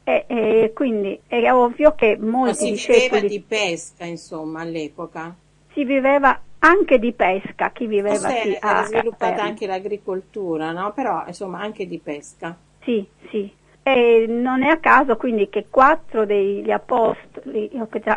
E, 0.04 0.24
e 0.26 0.72
quindi 0.74 1.16
è 1.28 1.52
ovvio 1.52 1.94
che 1.94 2.16
molti 2.18 2.70
ma 2.72 2.76
si 2.76 2.92
viveva 2.92 3.20
di 3.20 3.40
pesca, 3.40 4.04
insomma, 4.04 4.62
all'epoca? 4.62 5.36
Si 5.72 5.84
viveva 5.84 6.40
anche 6.58 6.98
di 6.98 7.12
pesca, 7.12 7.70
chi 7.70 7.86
viveva 7.86 8.16
Forse 8.16 8.40
qui 8.40 8.58
era 8.60 8.82
sviluppata 8.82 9.42
anche 9.42 9.66
l'agricoltura, 9.66 10.72
no? 10.72 10.92
Però, 10.92 11.22
insomma, 11.24 11.60
anche 11.60 11.86
di 11.86 12.00
pesca. 12.00 12.56
Sì, 12.80 13.06
sì. 13.30 13.48
E 13.84 14.26
non 14.28 14.62
è 14.62 14.68
a 14.68 14.78
caso 14.78 15.16
quindi 15.16 15.48
che 15.48 15.66
quattro 15.68 16.24
degli 16.24 16.70
apostoli, 16.70 17.68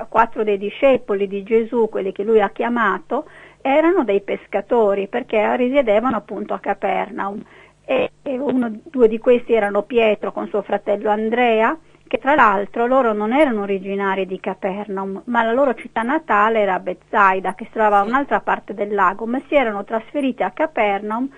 quattro 0.09 0.43
dei 0.43 0.59
discepoli 0.59 1.27
di 1.27 1.41
Gesù, 1.41 1.89
quelli 1.89 2.11
che 2.11 2.23
lui 2.23 2.39
ha 2.39 2.51
chiamato, 2.51 3.25
erano 3.61 4.03
dei 4.03 4.21
pescatori 4.21 5.07
perché 5.07 5.55
risiedevano 5.55 6.17
appunto 6.17 6.53
a 6.53 6.59
Capernaum. 6.59 7.43
E, 7.83 8.11
uno, 8.23 8.79
due 8.83 9.07
di 9.07 9.17
questi 9.17 9.53
erano 9.53 9.81
Pietro 9.83 10.31
con 10.31 10.47
suo 10.47 10.61
fratello 10.61 11.09
Andrea, 11.09 11.75
che 12.15 12.17
tra 12.17 12.35
l'altro 12.35 12.85
loro 12.85 13.11
non 13.11 13.33
erano 13.33 13.63
originari 13.63 14.25
di 14.25 14.39
Capernaum, 14.39 15.23
ma 15.25 15.43
la 15.43 15.51
loro 15.51 15.73
città 15.73 16.01
natale 16.01 16.61
era 16.61 16.79
Bethsaida, 16.79 17.55
che 17.55 17.65
si 17.65 17.71
trovava 17.71 17.99
a 17.99 18.03
un'altra 18.03 18.39
parte 18.39 18.73
del 18.73 18.93
lago, 18.93 19.25
ma 19.25 19.41
si 19.47 19.55
erano 19.55 19.83
trasferiti 19.83 20.41
a 20.41 20.51
Capernaum 20.51 21.29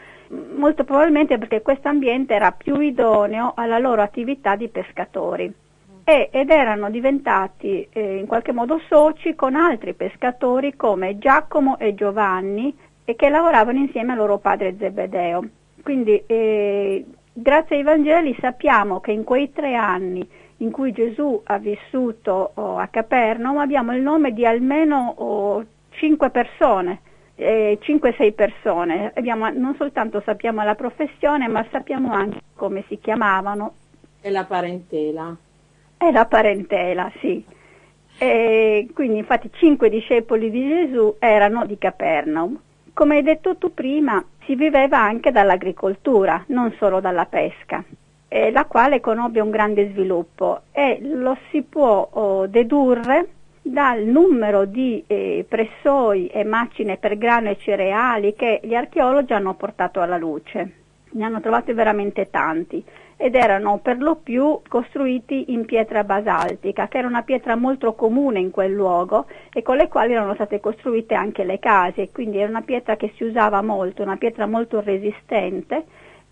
molto 0.56 0.84
probabilmente 0.84 1.38
perché 1.38 1.62
questo 1.62 1.88
ambiente 1.88 2.34
era 2.34 2.52
più 2.52 2.80
idoneo 2.80 3.54
alla 3.56 3.80
loro 3.80 4.02
attività 4.02 4.58
di 4.58 4.68
pescatori 4.68 5.52
e, 6.04 6.30
ed 6.32 6.50
erano 6.50 6.90
diventati 6.90 7.88
eh, 7.90 8.18
in 8.18 8.28
qualche 8.28 8.52
modo 8.52 8.80
soci 8.90 9.36
con 9.36 9.56
altri 9.56 9.94
pescatori 9.94 10.76
come 10.76 11.18
Giacomo 11.18 11.80
e 11.80 11.96
Giovanni 11.96 12.78
e 13.06 13.16
che 13.16 13.30
lavoravano 13.30 13.80
insieme 13.80 14.12
al 14.12 14.18
loro 14.18 14.38
padre 14.38 14.76
Zebedeo. 14.78 15.44
Quindi 15.82 16.22
eh, 16.28 17.06
grazie 17.32 17.78
ai 17.78 17.84
Vangeli 17.84 18.36
sappiamo 18.42 19.00
che 19.00 19.14
in 19.14 19.24
quei 19.24 19.54
tre 19.54 19.74
anni 19.76 20.28
in 20.58 20.72
cui 20.72 20.92
Gesù 20.92 21.42
ha 21.44 21.58
vissuto 21.58 22.52
oh, 22.54 22.78
a 22.78 22.88
Capernaum 22.88 23.58
abbiamo 23.58 23.96
il 23.96 24.02
nome 24.02 24.34
di 24.34 24.46
almeno 24.46 25.14
oh, 25.18 25.66
cinque 25.92 26.30
persone 26.30 27.02
eh, 27.38 27.78
5-6 27.82 28.34
persone. 28.34 29.12
Abbiamo, 29.16 29.50
non 29.50 29.76
soltanto 29.78 30.22
sappiamo 30.26 30.64
la 30.64 30.76
professione, 30.76 31.48
ma 31.48 31.66
sappiamo 31.72 32.12
anche 32.12 32.42
come 32.56 32.84
si 32.88 33.00
chiamavano. 33.00 33.74
E 34.20 34.30
la 34.30 34.44
parentela. 34.44 35.36
E 35.98 36.12
la 36.12 36.26
parentela, 36.26 37.12
sì. 37.22 37.44
E 38.18 38.90
quindi 38.94 39.20
infatti 39.20 39.50
cinque 39.54 39.90
discepoli 39.90 40.50
di 40.50 40.68
Gesù 40.68 41.16
erano 41.20 41.66
di 41.66 41.78
Capernaum. 41.78 42.60
Come 42.94 43.18
hai 43.18 43.24
detto 43.24 43.58
tu 43.58 43.72
prima, 43.74 44.24
si 44.46 44.56
viveva 44.56 45.00
anche 45.00 45.32
dall'agricoltura, 45.32 46.44
non 46.48 46.74
solo 46.80 47.00
dalla 47.00 47.26
pesca, 47.26 47.84
eh, 48.38 48.52
la 48.52 48.66
quale 48.66 49.00
conobbe 49.00 49.40
un 49.40 49.50
grande 49.50 49.90
sviluppo 49.90 50.62
e 50.72 51.00
lo 51.02 51.36
si 51.50 51.64
può 51.64 52.08
oh, 52.12 52.46
dedurre 52.46 53.30
dal 53.64 54.04
numero 54.04 54.66
di 54.66 55.04
eh, 55.08 55.44
pressoi 55.48 56.28
e 56.28 56.44
macine 56.44 56.98
per 56.98 57.18
grano 57.18 57.50
e 57.50 57.58
cereali 57.58 58.36
che 58.36 58.60
gli 58.64 58.76
archeologi 58.76 59.34
hanno 59.34 59.56
portato 59.56 60.02
alla 60.02 60.18
luce. 60.18 60.72
Ne 61.10 61.26
hanno 61.26 61.42
trovati 61.42 61.74
veramente 61.74 62.30
tanti 62.30 62.84
ed 63.20 63.34
erano 63.34 63.80
per 63.80 63.98
lo 63.98 64.18
più 64.18 64.62
costruiti 64.68 65.52
in 65.52 65.66
pietra 65.66 66.04
basaltica, 66.04 66.88
che 66.88 67.00
era 67.00 67.08
una 67.08 67.24
pietra 67.24 67.56
molto 67.56 67.96
comune 67.96 68.40
in 68.40 68.52
quel 68.52 68.72
luogo 68.72 69.26
e 69.52 69.64
con 69.64 69.78
le 69.78 69.88
quali 69.88 70.14
erano 70.14 70.36
state 70.36 70.60
costruite 70.60 71.16
anche 71.16 71.44
le 71.44 71.58
case, 71.58 72.12
quindi 72.12 72.38
era 72.38 72.50
una 72.50 72.62
pietra 72.62 72.96
che 72.96 73.14
si 73.16 73.24
usava 73.24 73.64
molto, 73.64 74.04
una 74.04 74.18
pietra 74.18 74.46
molto 74.46 74.80
resistente 74.80 75.86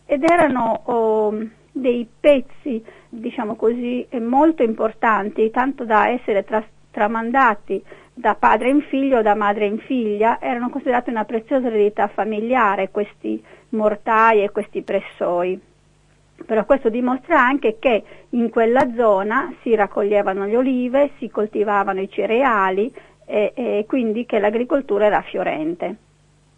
ed 0.05 0.23
erano 0.23 0.81
oh, 0.85 1.33
dei 1.77 2.07
pezzi, 2.19 2.81
diciamo 3.09 3.55
così, 3.55 4.07
molto 4.21 4.63
importanti, 4.63 5.51
tanto 5.51 5.83
da 5.83 6.07
essere 6.07 6.43
trasformati 6.43 6.73
tramandati 6.95 7.83
da 8.13 8.35
padre 8.35 8.69
in 8.69 8.79
figlio 8.83 9.17
o 9.17 9.21
da 9.21 9.35
madre 9.35 9.65
in 9.65 9.79
figlia, 9.79 10.39
erano 10.39 10.69
considerati 10.69 11.09
una 11.09 11.25
preziosa 11.25 11.67
eredità 11.67 12.07
familiare 12.07 12.89
questi 12.89 13.43
mortai 13.69 14.41
e 14.41 14.51
questi 14.51 14.81
pressoi. 14.81 15.59
Però 16.45 16.63
questo 16.63 16.87
dimostra 16.87 17.37
anche 17.41 17.75
che 17.77 18.03
in 18.29 18.49
quella 18.49 18.93
zona 18.95 19.53
si 19.61 19.75
raccoglievano 19.75 20.45
le 20.45 20.55
olive, 20.55 21.11
si 21.17 21.29
coltivavano 21.29 21.99
i 21.99 22.09
cereali 22.09 22.93
e, 23.25 23.51
e 23.53 23.85
quindi 23.85 24.25
che 24.25 24.39
l'agricoltura 24.39 25.05
era 25.05 25.21
fiorente 25.21 25.97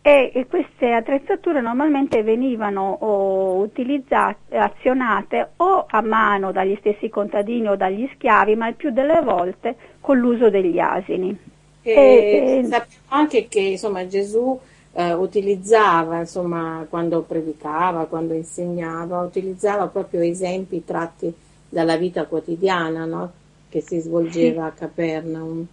e, 0.02 0.32
e 0.34 0.48
queste 0.48 0.92
attrezzature 0.94 1.60
normalmente 1.60 2.24
venivano 2.24 2.98
o 3.02 3.58
utilizzate, 3.58 4.58
azionate 4.58 5.50
o 5.58 5.86
a 5.88 6.02
mano 6.02 6.52
dagli 6.52 6.78
stessi 6.80 7.10
contadini 7.10 7.68
o 7.68 7.76
dagli 7.76 8.10
schiavi, 8.14 8.56
ma 8.56 8.68
il 8.68 8.76
più 8.76 8.92
delle 8.92 9.22
volte 9.22 9.76
con 10.00 10.18
l'uso 10.18 10.50
degli 10.50 10.80
asini. 10.80 11.38
E, 11.82 11.92
e, 11.92 12.64
sappiamo 12.64 13.04
anche 13.10 13.48
che 13.48 13.60
insomma, 13.60 14.08
Gesù 14.08 14.60
eh, 14.94 15.14
utilizzava, 15.14 16.20
insomma, 16.20 16.86
quando 16.90 17.22
predicava, 17.22 18.06
quando 18.06 18.34
insegnava, 18.34 19.22
utilizzava 19.22 19.88
proprio 19.88 20.22
esempi 20.22 20.84
tratti 20.84 21.34
dalla 21.70 21.98
vita 21.98 22.26
quotidiana 22.26 23.06
no? 23.06 23.32
che 23.70 23.82
si 23.82 24.00
svolgeva 24.00 24.64
sì. 24.64 24.68
a 24.68 24.72
Capernaum. 24.72 25.66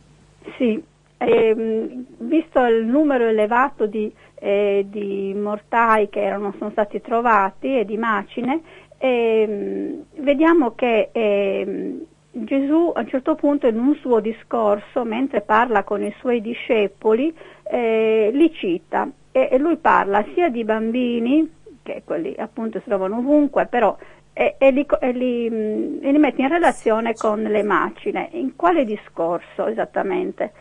Sì, 0.59 0.83
e, 1.25 2.05
visto 2.19 2.61
il 2.65 2.85
numero 2.85 3.25
elevato 3.25 3.87
di, 3.87 4.13
eh, 4.37 4.87
di 4.89 5.35
mortai 5.35 6.09
che 6.09 6.23
erano, 6.23 6.55
sono 6.59 6.71
stati 6.71 7.01
trovati 7.01 7.79
e 7.79 7.85
di 7.85 7.97
macine, 7.97 8.61
eh, 8.99 9.99
vediamo 10.17 10.75
che 10.75 11.11
eh, 11.13 12.07
Gesù 12.37 12.91
a 12.95 13.01
un 13.01 13.09
certo 13.09 13.37
punto 13.37 13.67
in 13.67 13.79
un 13.79 13.95
suo 13.97 14.21
discorso, 14.21 15.05
mentre 15.05 15.41
parla 15.41 15.85
con 15.85 16.03
i 16.03 16.13
suoi 16.19 16.41
discepoli, 16.41 17.33
eh, 17.63 18.31
li 18.33 18.53
cita 18.53 19.09
e, 19.31 19.49
e, 19.51 19.59
lui 19.59 19.77
parla 19.77 20.25
sia 20.35 20.49
di 20.49 20.65
bambini, 20.65 21.49
che 21.83 22.03
quelli 22.05 22.35
appunto 22.37 22.79
si 22.81 22.87
trovano 22.87 23.19
ovunque, 23.19 23.67
però 23.67 23.97
e, 24.33 24.57
e, 24.59 24.71
li, 24.73 24.85
e, 25.01 25.13
li, 25.13 25.47
e, 25.47 26.11
li, 26.11 26.19
mette 26.19 26.43
in 26.43 26.49
relazione 26.49 27.15
con 27.15 27.41
le 27.43 27.63
macine. 27.63 28.31
In 28.33 28.57
quale 28.57 28.85
discorso 28.85 29.67
esattamente? 29.67 30.53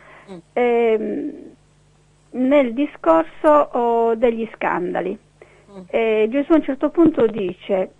Eh, 0.52 1.32
nel 2.30 2.72
discorso 2.72 3.48
oh, 3.48 4.14
degli 4.14 4.48
scandali. 4.54 5.16
Mm. 5.70 5.80
Eh, 5.86 6.26
Gesù 6.30 6.52
a 6.52 6.56
un 6.56 6.62
certo 6.62 6.90
punto 6.90 7.26
dice, 7.26 7.90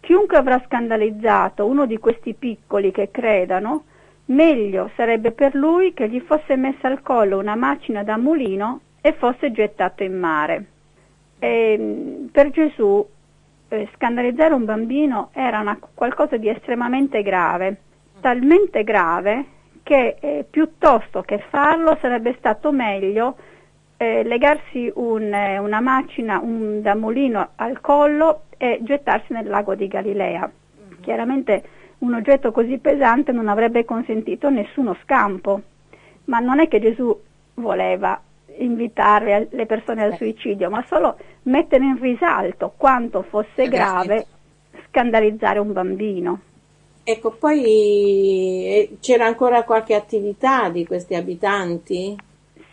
chiunque 0.00 0.36
avrà 0.36 0.62
scandalizzato 0.64 1.66
uno 1.66 1.86
di 1.86 1.98
questi 1.98 2.34
piccoli 2.34 2.92
che 2.92 3.10
credano, 3.10 3.84
meglio 4.26 4.90
sarebbe 4.96 5.32
per 5.32 5.54
lui 5.54 5.94
che 5.94 6.08
gli 6.08 6.20
fosse 6.20 6.56
messa 6.56 6.88
al 6.88 7.02
collo 7.02 7.38
una 7.38 7.56
macina 7.56 8.02
da 8.02 8.16
mulino 8.16 8.80
e 9.00 9.12
fosse 9.12 9.50
gettato 9.52 10.02
in 10.02 10.18
mare. 10.18 10.66
E, 11.38 12.26
per 12.30 12.50
Gesù 12.50 13.06
eh, 13.68 13.88
scandalizzare 13.94 14.54
un 14.54 14.64
bambino 14.64 15.30
era 15.32 15.60
una, 15.60 15.78
qualcosa 15.94 16.36
di 16.36 16.48
estremamente 16.48 17.22
grave, 17.22 17.76
talmente 18.20 18.82
grave 18.84 19.44
che 19.88 20.16
eh, 20.20 20.44
piuttosto 20.48 21.22
che 21.22 21.42
farlo 21.48 21.96
sarebbe 21.98 22.34
stato 22.36 22.72
meglio 22.72 23.36
eh, 23.96 24.22
legarsi 24.22 24.92
un, 24.96 25.32
eh, 25.32 25.56
una 25.56 25.80
macina 25.80 26.38
un, 26.42 26.82
da 26.82 26.94
mulino 26.94 27.52
al 27.54 27.80
collo 27.80 28.42
e 28.58 28.80
gettarsi 28.82 29.32
nel 29.32 29.46
lago 29.46 29.74
di 29.74 29.88
Galilea. 29.88 30.40
Mm-hmm. 30.40 31.00
Chiaramente 31.00 31.62
un 32.00 32.12
oggetto 32.12 32.52
così 32.52 32.76
pesante 32.76 33.32
non 33.32 33.48
avrebbe 33.48 33.86
consentito 33.86 34.50
nessuno 34.50 34.94
scampo, 35.04 35.62
ma 36.24 36.38
non 36.38 36.60
è 36.60 36.68
che 36.68 36.80
Gesù 36.80 37.18
voleva 37.54 38.20
invitare 38.58 39.48
le 39.52 39.64
persone 39.64 40.02
al 40.02 40.16
suicidio, 40.16 40.68
ma 40.68 40.84
solo 40.86 41.16
mettere 41.44 41.84
in 41.84 41.98
risalto 41.98 42.74
quanto 42.76 43.22
fosse 43.22 43.68
grave 43.68 44.26
scandalizzare 44.88 45.58
un 45.58 45.72
bambino. 45.72 46.40
Ecco, 47.10 47.30
poi 47.30 47.62
eh, 48.66 48.96
c'era 49.00 49.24
ancora 49.24 49.64
qualche 49.64 49.94
attività 49.94 50.68
di 50.68 50.84
questi 50.84 51.14
abitanti? 51.14 52.14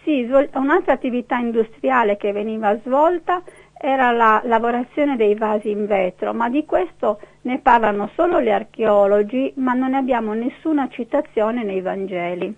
Sì, 0.03 0.29
un'altra 0.55 0.91
attività 0.91 1.37
industriale 1.37 2.17
che 2.17 2.33
veniva 2.33 2.77
svolta 2.83 3.41
era 3.71 4.11
la 4.11 4.41
lavorazione 4.43 5.15
dei 5.15 5.35
vasi 5.35 5.69
in 5.69 5.85
vetro, 5.85 6.33
ma 6.33 6.49
di 6.49 6.65
questo 6.65 7.17
ne 7.43 7.59
parlano 7.59 8.09
solo 8.13 8.41
gli 8.41 8.49
archeologi, 8.49 9.53
ma 9.55 9.71
non 9.71 9.91
ne 9.91 9.97
abbiamo 9.99 10.33
nessuna 10.33 10.89
citazione 10.89 11.63
nei 11.63 11.79
Vangeli. 11.79 12.53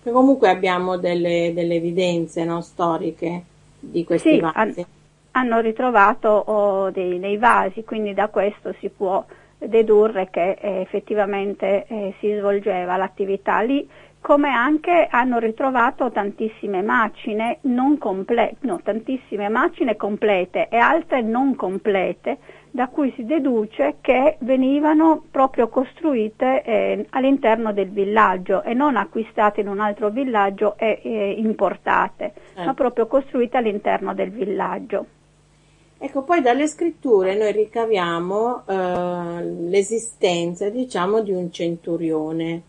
Che 0.00 0.10
comunque 0.12 0.50
abbiamo 0.50 0.98
delle, 0.98 1.50
delle 1.52 1.74
evidenze 1.74 2.44
no, 2.44 2.60
storiche 2.60 3.42
di 3.80 4.04
questi 4.04 4.34
sì, 4.34 4.38
vasi. 4.38 4.56
Han, 4.56 4.72
hanno 5.32 5.58
ritrovato 5.58 6.28
oh, 6.28 6.90
dei, 6.90 7.18
dei, 7.18 7.38
vasi, 7.38 7.82
quindi 7.82 8.14
da 8.14 8.28
questo 8.28 8.72
si 8.78 8.88
può 8.88 9.24
dedurre 9.58 10.28
che 10.30 10.56
eh, 10.60 10.80
effettivamente 10.80 11.86
eh, 11.86 12.14
si 12.20 12.34
svolgeva 12.36 12.96
l'attività 12.96 13.60
lì 13.60 13.86
come 14.20 14.48
anche 14.50 15.06
hanno 15.10 15.38
ritrovato 15.38 16.10
tantissime 16.10 16.82
macine, 16.82 17.58
comple- 17.98 18.56
no, 18.60 18.80
tantissime 18.82 19.48
macine 19.48 19.96
complete 19.96 20.68
e 20.68 20.76
altre 20.76 21.22
non 21.22 21.54
complete, 21.54 22.38
da 22.70 22.88
cui 22.88 23.12
si 23.16 23.24
deduce 23.24 23.96
che 24.00 24.36
venivano 24.40 25.24
proprio 25.30 25.68
costruite 25.68 26.62
eh, 26.62 27.06
all'interno 27.10 27.72
del 27.72 27.90
villaggio 27.90 28.62
e 28.62 28.74
non 28.74 28.96
acquistate 28.96 29.62
in 29.62 29.68
un 29.68 29.80
altro 29.80 30.10
villaggio 30.10 30.76
e 30.76 31.00
eh, 31.02 31.30
importate, 31.38 32.34
eh. 32.54 32.64
ma 32.64 32.74
proprio 32.74 33.06
costruite 33.06 33.56
all'interno 33.56 34.14
del 34.14 34.30
villaggio. 34.30 35.06
Ecco, 35.98 36.22
poi 36.22 36.40
dalle 36.40 36.66
scritture 36.68 37.34
noi 37.36 37.52
ricaviamo 37.52 38.64
eh, 38.66 39.42
l'esistenza, 39.68 40.70
diciamo, 40.70 41.20
di 41.22 41.32
un 41.32 41.50
centurione 41.52 42.62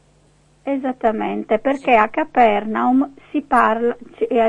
Esattamente, 0.62 1.58
perché 1.58 1.96
a 1.96 2.10
Capernaum 2.10 3.14
si 3.32 3.42
parla, 3.42 3.96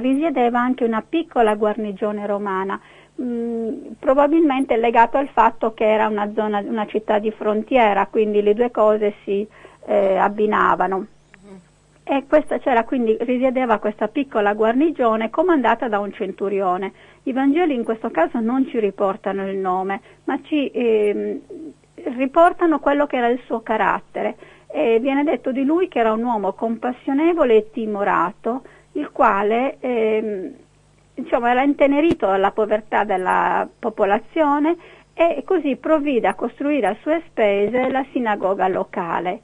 risiedeva 0.01 0.61
anche 0.61 0.85
una 0.85 1.03
piccola 1.03 1.55
guarnigione 1.55 2.27
romana, 2.27 2.79
mh, 3.15 3.25
mm, 3.25 3.73
probabilmente 3.99 4.77
legato 4.77 5.17
al 5.17 5.29
fatto 5.29 5.73
che 5.73 5.91
era 5.91 6.09
una, 6.09 6.31
zona, 6.35 6.59
una 6.59 6.87
città 6.87 7.19
di 7.19 7.31
frontiera, 7.31 8.07
quindi 8.07 8.43
le 8.43 8.55
due 8.55 8.71
cose 8.71 9.15
si 9.25 9.47
eh, 9.87 10.17
abbinavano. 10.17 11.07
E 12.13 12.27
questa, 12.27 12.59
c'era 12.59 12.83
quindi 12.83 13.17
risiedeva 13.21 13.79
questa 13.79 14.09
piccola 14.09 14.53
guarnigione 14.53 15.31
comandata 15.31 15.87
da 15.87 16.01
un 16.01 16.13
centurione. 16.13 16.93
I 17.23 17.33
Vangeli 17.33 17.73
in 17.73 17.85
questo 17.85 18.11
caso 18.11 18.41
non 18.41 18.67
ci 18.67 18.81
riportano 18.81 19.49
il 19.49 19.57
nome, 19.57 20.01
ma 20.25 20.41
ci 20.43 20.69
eh, 20.71 21.41
riportano 22.17 22.81
quello 22.81 23.07
che 23.07 23.17
era 23.17 23.29
il 23.29 23.41
suo 23.45 23.61
carattere 23.61 24.37
e 24.67 24.99
viene 24.99 25.23
detto 25.23 25.53
di 25.53 25.63
lui 25.63 25.87
che 25.87 26.01
era 26.01 26.11
un 26.11 26.25
uomo 26.25 26.53
compassionevole 26.55 27.55
e 27.55 27.71
timorato, 27.71 28.63
il 28.95 29.13
quale 29.13 29.77
eh, 29.79 30.53
diciamo, 31.15 31.47
era 31.47 31.63
intenerito 31.63 32.27
dalla 32.27 32.51
povertà 32.51 33.05
della 33.05 33.69
popolazione 33.79 34.77
e 35.15 35.45
così 35.47 35.77
provvide 35.77 36.27
a 36.27 36.35
costruire 36.35 36.89
a 36.89 36.97
sue 37.03 37.23
spese 37.29 37.89
la 37.89 38.05
sinagoga 38.11 38.67
locale. 38.67 39.43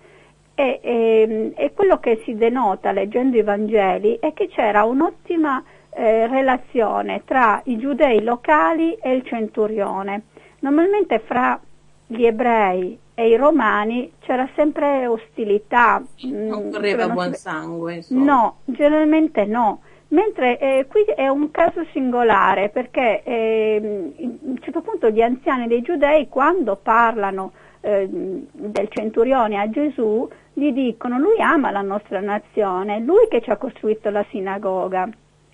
E, 0.59 0.81
e, 0.83 1.21
ehm, 1.21 1.53
e 1.55 1.73
quello 1.75 1.99
che 2.01 2.23
si 2.25 2.35
denota 2.35 2.91
leggendo 2.91 3.37
i 3.37 3.43
Vangeli 3.43 4.17
è 4.19 4.33
che 4.33 4.49
c'era 4.49 4.85
un'ottima 4.85 5.63
eh, 5.91 6.27
relazione 6.27 7.23
tra 7.27 7.61
i 7.65 7.77
giudei 7.77 8.23
locali 8.23 8.95
e 8.95 9.13
il 9.13 9.23
centurione. 9.25 10.23
Normalmente 10.61 11.19
fra 11.19 11.61
gli 12.07 12.25
ebrei 12.25 12.99
e 13.13 13.29
i 13.29 13.37
romani 13.37 14.13
c'era 14.21 14.49
sempre 14.55 15.07
ostilità. 15.07 16.03
Non 16.23 16.67
mm, 16.67 16.71
correva 16.71 17.09
buon 17.09 17.35
sangue. 17.35 17.95
Insomma. 17.97 18.25
No, 18.25 18.57
generalmente 18.65 19.45
no. 19.45 19.81
Mentre 20.09 20.59
eh, 20.59 20.87
qui 20.89 21.03
è 21.03 21.27
un 21.29 21.51
caso 21.51 21.85
singolare 21.93 22.69
perché 22.69 23.23
eh, 23.25 24.13
a 24.19 24.23
un 24.23 24.59
certo 24.61 24.81
punto 24.81 25.11
gli 25.11 25.21
anziani 25.21 25.67
dei 25.67 25.83
giudei 25.83 26.29
quando 26.29 26.79
parlano 26.81 27.53
eh, 27.87 28.09
del 28.09 28.89
centurione 28.91 29.61
a 29.61 29.71
Gesù 29.71 30.29
gli 30.53 30.73
dicono 30.73 31.19
lui 31.19 31.41
ama 31.41 31.71
la 31.71 31.83
nostra 31.83 32.21
nazione, 32.21 32.99
lui 32.99 33.29
che 33.29 33.41
ci 33.41 33.51
ha 33.51 33.57
costruito 33.57 34.11
la 34.11 34.25
sinagoga. 34.31 35.09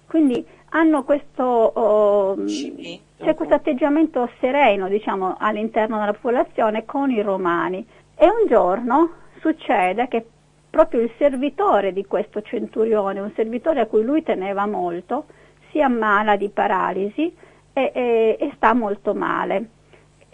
Quindi 0.06 0.44
hanno 0.70 1.04
questo, 1.04 1.42
oh, 1.42 2.36
c'è 2.44 3.34
questo 3.34 3.54
atteggiamento 3.54 4.30
sereno 4.40 4.88
diciamo, 4.88 5.36
all'interno 5.38 5.98
della 5.98 6.14
popolazione 6.14 6.86
con 6.86 7.10
i 7.10 7.20
romani 7.20 7.86
e 8.14 8.26
un 8.26 8.46
giorno 8.48 9.10
succede 9.40 10.08
che 10.08 10.24
proprio 10.70 11.02
il 11.02 11.12
servitore 11.18 11.92
di 11.92 12.06
questo 12.06 12.40
centurione, 12.40 13.20
un 13.20 13.32
servitore 13.34 13.80
a 13.80 13.86
cui 13.86 14.02
lui 14.02 14.22
teneva 14.22 14.66
molto, 14.66 15.26
si 15.70 15.82
ammala 15.82 16.36
di 16.36 16.48
paralisi 16.48 17.34
e, 17.74 17.92
e, 17.94 18.36
e 18.38 18.52
sta 18.56 18.72
molto 18.72 19.12
male. 19.12 19.68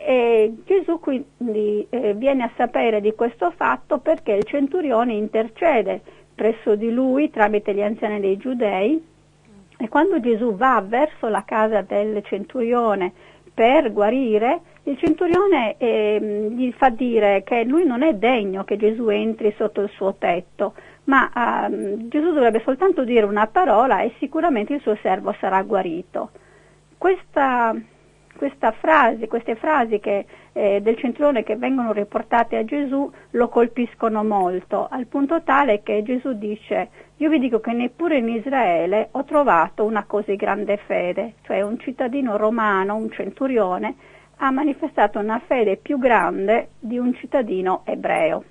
E 0.08 0.54
Gesù 0.64 1.00
quindi 1.00 1.86
eh, 1.90 2.14
viene 2.14 2.44
a 2.44 2.50
sapere 2.56 3.02
di 3.02 3.12
questo 3.14 3.50
fatto 3.50 3.98
perché 3.98 4.32
il 4.32 4.44
centurione 4.44 5.12
intercede 5.12 6.00
presso 6.34 6.76
di 6.76 6.90
lui 6.90 7.28
tramite 7.28 7.74
gli 7.74 7.82
anziani 7.82 8.18
dei 8.18 8.38
giudei 8.38 9.04
e 9.76 9.88
quando 9.90 10.18
Gesù 10.18 10.56
va 10.56 10.82
verso 10.82 11.28
la 11.28 11.44
casa 11.44 11.82
del 11.82 12.24
centurione 12.24 13.12
per 13.52 13.92
guarire, 13.92 14.60
il 14.84 14.96
centurione 14.96 15.76
eh, 15.76 16.54
gli 16.56 16.72
fa 16.72 16.88
dire 16.88 17.42
che 17.44 17.64
lui 17.64 17.84
non 17.84 18.00
è 18.02 18.14
degno 18.14 18.64
che 18.64 18.78
Gesù 18.78 19.10
entri 19.10 19.52
sotto 19.58 19.82
il 19.82 19.90
suo 19.90 20.14
tetto, 20.14 20.72
ma 21.04 21.66
eh, 21.68 22.08
Gesù 22.08 22.32
dovrebbe 22.32 22.62
soltanto 22.64 23.04
dire 23.04 23.26
una 23.26 23.46
parola 23.46 24.00
e 24.00 24.14
sicuramente 24.16 24.72
il 24.72 24.80
suo 24.80 24.96
servo 25.02 25.36
sarà 25.38 25.60
guarito. 25.64 26.30
Questa 26.96 27.76
frase, 28.80 29.26
queste 29.26 29.56
frasi 29.56 29.98
che, 29.98 30.24
eh, 30.52 30.80
del 30.80 30.96
centurione 30.96 31.42
che 31.42 31.56
vengono 31.56 31.92
riportate 31.92 32.56
a 32.56 32.64
Gesù 32.64 33.10
lo 33.30 33.48
colpiscono 33.48 34.22
molto, 34.24 34.86
al 34.90 35.06
punto 35.06 35.42
tale 35.42 35.82
che 35.82 36.02
Gesù 36.02 36.32
dice, 36.34 36.88
io 37.16 37.28
vi 37.28 37.38
dico 37.38 37.60
che 37.60 37.72
neppure 37.72 38.18
in 38.18 38.28
Israele 38.28 39.08
ho 39.12 39.24
trovato 39.24 39.84
una 39.84 40.04
così 40.04 40.36
grande 40.36 40.76
fede, 40.86 41.34
cioè 41.42 41.62
un 41.62 41.78
cittadino 41.78 42.36
romano, 42.36 42.94
un 42.94 43.10
centurione, 43.10 43.94
ha 44.36 44.50
manifestato 44.50 45.18
una 45.18 45.40
fede 45.44 45.76
più 45.76 45.98
grande 45.98 46.68
di 46.78 46.98
un 46.98 47.14
cittadino 47.14 47.82
ebreo. 47.84 48.44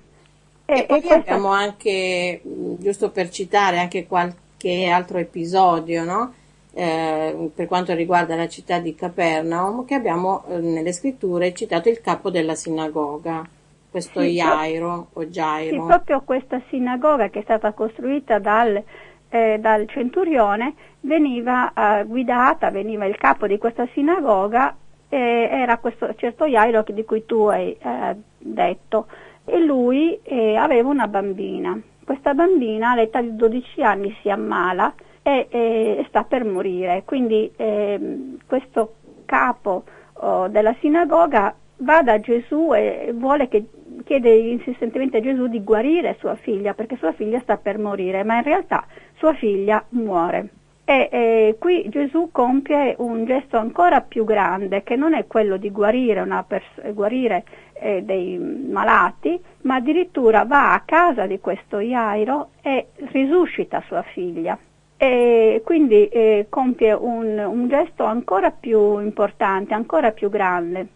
E, 0.66 0.80
e 0.80 0.84
poi 0.86 1.00
questa... 1.00 1.14
abbiamo 1.14 1.48
anche, 1.48 2.42
giusto 2.78 3.10
per 3.10 3.30
citare, 3.30 3.78
anche 3.78 4.06
qualche 4.06 4.86
altro 4.86 5.18
episodio, 5.18 6.04
no? 6.04 6.34
Eh, 6.72 7.50
per 7.54 7.66
quanto 7.66 7.94
riguarda 7.94 8.36
la 8.36 8.46
città 8.46 8.78
di 8.78 8.94
Capernaum, 8.94 9.84
che 9.84 9.94
abbiamo 9.94 10.44
eh, 10.48 10.58
nelle 10.58 10.92
scritture 10.92 11.52
citato 11.54 11.88
il 11.88 12.00
capo 12.00 12.30
della 12.30 12.54
sinagoga, 12.54 13.46
questo 13.90 14.20
sì, 14.20 14.34
Jairo 14.34 15.08
o 15.12 15.24
Jairo. 15.26 15.80
Sì, 15.80 15.86
proprio 15.86 16.20
questa 16.22 16.60
sinagoga 16.68 17.30
che 17.30 17.40
è 17.40 17.42
stata 17.42 17.72
costruita 17.72 18.38
dal, 18.38 18.82
eh, 19.28 19.58
dal 19.58 19.88
centurione 19.88 20.74
veniva 21.00 21.72
eh, 21.72 22.04
guidata, 22.04 22.70
veniva 22.70 23.06
il 23.06 23.16
capo 23.16 23.46
di 23.46 23.58
questa 23.58 23.86
sinagoga, 23.92 24.76
era 25.10 25.78
questo 25.78 26.14
certo 26.16 26.44
Jairo 26.44 26.84
di 26.86 27.02
cui 27.04 27.24
tu 27.24 27.46
hai 27.46 27.74
eh, 27.80 28.16
detto, 28.36 29.06
e 29.46 29.58
lui 29.58 30.18
eh, 30.22 30.56
aveva 30.56 30.90
una 30.90 31.08
bambina. 31.08 31.80
Questa 32.04 32.34
bambina 32.34 32.90
all'età 32.90 33.20
di 33.20 33.34
12 33.34 33.82
anni 33.82 34.16
si 34.20 34.30
ammala 34.30 34.92
e, 35.28 35.46
e 35.50 36.04
sta 36.08 36.24
per 36.24 36.44
morire. 36.44 37.02
Quindi 37.04 37.50
eh, 37.56 38.36
questo 38.46 38.94
capo 39.26 39.84
oh, 40.14 40.48
della 40.48 40.74
sinagoga 40.80 41.54
va 41.78 42.02
da 42.02 42.18
Gesù 42.18 42.72
e 42.74 43.12
vuole 43.14 43.48
che 43.48 43.66
chiede 44.04 44.34
insistentemente 44.34 45.18
a 45.18 45.20
Gesù 45.20 45.48
di 45.48 45.62
guarire 45.62 46.16
sua 46.18 46.34
figlia 46.34 46.72
perché 46.72 46.96
sua 46.96 47.12
figlia 47.12 47.40
sta 47.40 47.58
per 47.58 47.78
morire, 47.78 48.24
ma 48.24 48.36
in 48.36 48.42
realtà 48.42 48.86
sua 49.18 49.34
figlia 49.34 49.84
muore. 49.90 50.48
E, 50.84 51.08
e 51.12 51.56
qui 51.58 51.86
Gesù 51.90 52.30
compie 52.32 52.94
un 52.96 53.26
gesto 53.26 53.58
ancora 53.58 54.00
più 54.00 54.24
grande 54.24 54.82
che 54.82 54.96
non 54.96 55.12
è 55.12 55.26
quello 55.26 55.58
di 55.58 55.70
guarire, 55.70 56.26
pers- 56.46 56.92
guarire 56.94 57.44
eh, 57.74 58.02
dei 58.02 58.38
malati, 58.38 59.38
ma 59.62 59.74
addirittura 59.74 60.44
va 60.44 60.72
a 60.72 60.80
casa 60.86 61.26
di 61.26 61.38
questo 61.40 61.80
Iairo 61.80 62.52
e 62.62 62.86
risuscita 63.10 63.82
sua 63.86 64.00
figlia. 64.00 64.58
E 65.00 65.62
quindi 65.64 66.08
eh, 66.08 66.46
compie 66.48 66.92
un, 66.92 67.38
un 67.38 67.68
gesto 67.68 68.02
ancora 68.04 68.50
più 68.50 68.98
importante, 68.98 69.72
ancora 69.72 70.10
più 70.10 70.28
grande. 70.28 70.86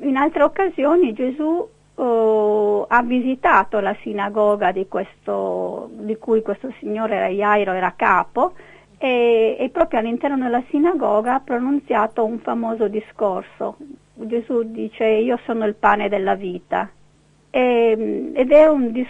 In 0.00 0.16
altre 0.16 0.42
occasioni 0.42 1.12
Gesù 1.12 1.68
Uh, 1.96 2.84
ha 2.86 3.02
visitato 3.02 3.80
la 3.80 3.96
sinagoga 4.02 4.70
di, 4.70 4.86
questo, 4.86 5.88
di, 5.92 6.18
cui 6.18 6.42
questo 6.42 6.70
signore 6.78 7.30
Iairo 7.30 7.72
era 7.72 7.94
capo 7.96 8.52
e, 8.98 9.56
e, 9.58 9.70
proprio 9.70 10.00
all'interno 10.00 10.36
della 10.36 10.62
sinagoga 10.68 11.36
ha 11.36 11.40
pronunziato 11.40 12.22
un 12.22 12.38
famoso 12.40 12.88
discorso. 12.88 13.76
Gesù 14.12 14.64
dice 14.64 15.06
io 15.06 15.38
sono 15.46 15.64
il 15.64 15.74
pane 15.74 16.10
della 16.10 16.34
vita 16.34 16.90
ed 17.48 18.52
è 18.52 18.66
un, 18.66 18.92
dis- 18.92 19.08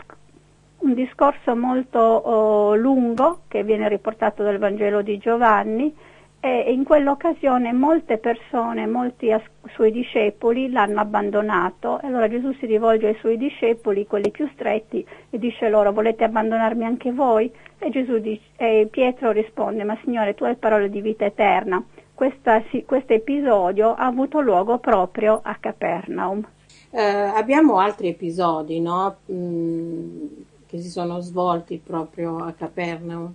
un 0.79 0.95
discorso 0.95 1.57
molto 1.57 2.01
uh, 2.01 2.75
lungo 2.75 3.41
che 3.49 3.65
viene 3.65 3.89
riportato 3.89 4.43
dal 4.43 4.59
Vangelo 4.59 5.03
di 5.03 5.19
Giovanni 5.19 5.95
e 6.41 6.73
in 6.73 6.85
quell'occasione 6.85 7.73
molte 7.73 8.19
persone, 8.19 8.87
molti 8.87 9.33
as- 9.33 9.43
suoi 9.73 9.91
discepoli 9.91 10.71
l'hanno 10.71 11.01
abbandonato 11.01 12.01
e 12.01 12.07
allora 12.07 12.29
Gesù 12.29 12.53
si 12.55 12.67
rivolge 12.67 13.09
ai 13.09 13.17
suoi 13.19 13.37
discepoli, 13.37 14.07
quelli 14.07 14.31
più 14.31 14.49
stretti, 14.53 15.05
e 15.31 15.39
dice 15.39 15.69
loro 15.69 15.93
volete 15.93 16.25
abbandonarmi 16.25 16.85
anche 16.85 17.13
voi? 17.13 17.51
E, 17.79 17.91
dice, 17.91 18.41
e 18.57 18.87
Pietro 18.91 19.33
risponde 19.33 19.83
ma 19.83 19.99
Signore 20.05 20.35
tu 20.35 20.45
hai 20.45 20.57
parole 20.57 20.89
di 20.89 21.01
vita 21.01 21.25
eterna. 21.25 21.83
Questo 22.15 22.51
sì, 22.71 22.85
episodio 22.87 23.95
ha 23.95 24.07
avuto 24.07 24.41
luogo 24.41 24.79
proprio 24.79 25.41
a 25.43 25.57
Capernaum. 25.59 26.47
Eh, 26.91 27.03
abbiamo 27.03 27.79
altri 27.79 28.09
episodi 28.09 28.81
no? 28.81 29.17
mm, 29.31 30.27
che 30.67 30.79
si 30.79 30.89
sono 30.89 31.21
svolti 31.21 31.81
proprio 31.85 32.39
a 32.39 32.53
Capernaum. 32.53 33.35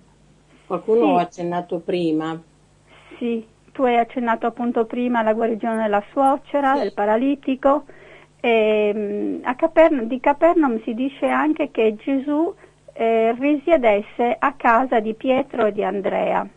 Qualcuno 0.66 1.06
sì. 1.06 1.20
ha 1.20 1.22
accennato 1.22 1.80
prima, 1.80 2.42
sì, 3.22 3.46
tu 3.72 3.84
hai 3.84 3.98
accennato 3.98 4.48
appunto 4.48 4.86
prima 4.86 5.20
alla 5.20 5.34
guarigione 5.34 5.84
della 5.84 6.04
suocera, 6.12 6.74
sì. 6.74 6.82
del 6.82 6.94
paralitico. 6.94 7.86
E, 8.40 8.92
mm, 8.96 9.44
Capernaum, 9.56 10.08
di 10.08 10.20
Capernaum 10.20 10.82
si 10.82 10.96
dice 10.96 11.28
anche 11.28 11.70
che 11.70 11.96
Gesù 11.98 12.52
eh, 12.94 13.36
risiedesse 13.38 14.36
a 14.40 14.54
casa 14.54 15.00
di 15.00 15.14
Pietro 15.14 15.68
e 15.68 15.72
di 15.72 15.84
Andrea. 15.84 16.48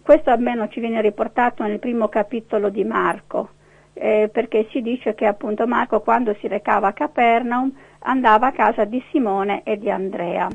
Questo 0.00 0.30
almeno 0.30 0.68
ci 0.68 0.80
viene 0.80 1.02
riportato 1.02 1.62
nel 1.64 1.80
primo 1.80 2.08
capitolo 2.08 2.70
di 2.70 2.84
Marco, 2.84 3.50
eh, 3.92 4.30
perché 4.32 4.68
si 4.70 4.80
dice 4.80 5.14
che 5.14 5.26
appunto 5.26 5.66
Marco 5.66 6.00
quando 6.00 6.34
si 6.40 6.48
recava 6.48 6.88
a 6.88 6.92
Capernaum 6.94 7.70
andava 8.06 8.48
a 8.48 8.52
casa 8.52 8.84
di 8.84 9.02
Simone 9.10 9.62
e 9.62 9.78
di 9.78 9.90
Andrea. 9.90 10.48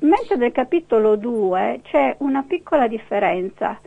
Mentre 0.00 0.36
nel 0.36 0.52
capitolo 0.52 1.16
2 1.16 1.80
c'è 1.84 2.16
una 2.18 2.42
piccola 2.42 2.86
differenza 2.86 3.78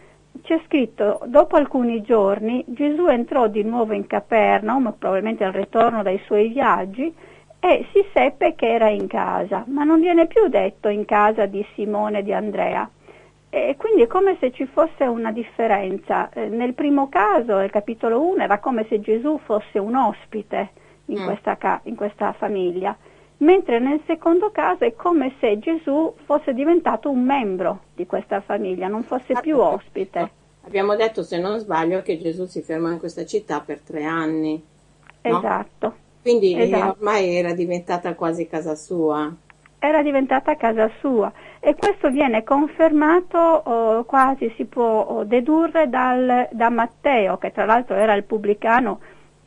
c'è 0.42 0.60
scritto, 0.66 1.22
dopo 1.26 1.56
alcuni 1.56 2.02
giorni 2.02 2.64
Gesù 2.68 3.08
entrò 3.08 3.48
di 3.48 3.64
nuovo 3.64 3.94
in 3.94 4.08
Capernaum, 4.08 4.96
probabilmente 4.98 5.44
al 5.44 5.52
ritorno 5.52 6.02
dai 6.04 6.20
suoi 6.26 6.50
viaggi, 6.50 7.14
e 7.60 7.86
si 7.94 8.04
seppe 8.12 8.56
che 8.56 8.74
era 8.74 8.90
in 8.90 9.06
casa, 9.08 9.64
ma 9.68 9.84
non 9.84 10.00
viene 10.00 10.26
più 10.26 10.48
detto 10.48 10.88
in 10.88 11.06
casa 11.06 11.46
di 11.46 11.64
Simone 11.76 12.20
e 12.20 12.24
di 12.24 12.34
Andrea. 12.34 12.90
E 13.50 13.76
quindi 13.78 14.02
è 14.02 14.08
come 14.08 14.38
se 14.40 14.52
ci 14.52 14.66
fosse 14.66 15.04
una 15.04 15.32
differenza. 15.32 16.30
Eh, 16.32 16.48
nel 16.48 16.74
primo 16.74 17.10
caso, 17.10 17.58
nel 17.58 17.70
capitolo 17.70 18.22
1, 18.22 18.44
era 18.44 18.60
come 18.60 18.86
se 18.88 19.00
Gesù 19.00 19.40
fosse 19.44 19.78
un 19.78 19.96
ospite 19.96 20.70
in, 21.06 21.22
mm. 21.22 21.26
questa, 21.26 21.82
in 21.84 21.96
questa 21.96 22.34
famiglia 22.34 22.96
mentre 23.42 23.80
nel 23.80 24.02
secondo 24.06 24.52
caso 24.52 24.84
è 24.84 24.94
come 24.96 25.34
se 25.40 25.60
Gesù 25.60 26.14
fosse 26.26 26.54
diventato 26.54 27.10
un 27.10 27.24
membro 27.24 27.84
di 27.94 28.06
questa 28.06 28.42
famiglia, 28.42 28.88
non 28.88 29.04
fosse 29.04 29.34
più 29.42 29.58
ospite. 29.58 30.32
Abbiamo 30.64 30.96
detto, 30.96 31.24
se 31.24 31.40
non 31.40 31.60
sbaglio, 31.60 32.02
che 32.02 32.20
Gesù 32.20 32.46
si 32.46 32.62
fermò 32.62 32.90
in 32.90 33.00
questa 33.00 33.26
città 33.26 33.62
per 33.62 33.80
tre 33.80 34.04
anni. 34.04 34.64
No? 35.24 35.38
Esatto. 35.38 35.96
Quindi 36.22 36.60
esatto. 36.60 36.98
ormai 37.00 37.36
era 37.36 37.54
diventata 37.54 38.14
quasi 38.14 38.48
casa 38.48 38.76
sua. 38.76 39.34
Era 39.80 40.04
diventata 40.04 40.56
casa 40.56 40.92
sua 41.00 41.34
e 41.60 41.74
questo 41.74 42.12
viene 42.12 42.44
confermato 42.44 43.40
oh, 43.40 44.04
quasi 44.04 44.54
si 44.56 44.66
può 44.66 45.02
oh, 45.02 45.24
dedurre 45.24 45.90
dal, 45.90 46.48
da 46.52 46.70
Matteo, 46.70 47.40
che 47.40 47.52
tra 47.52 47.66
l'altro 47.66 47.96
era 47.96 48.14
il 48.14 48.24
pubblicano, 48.24 49.00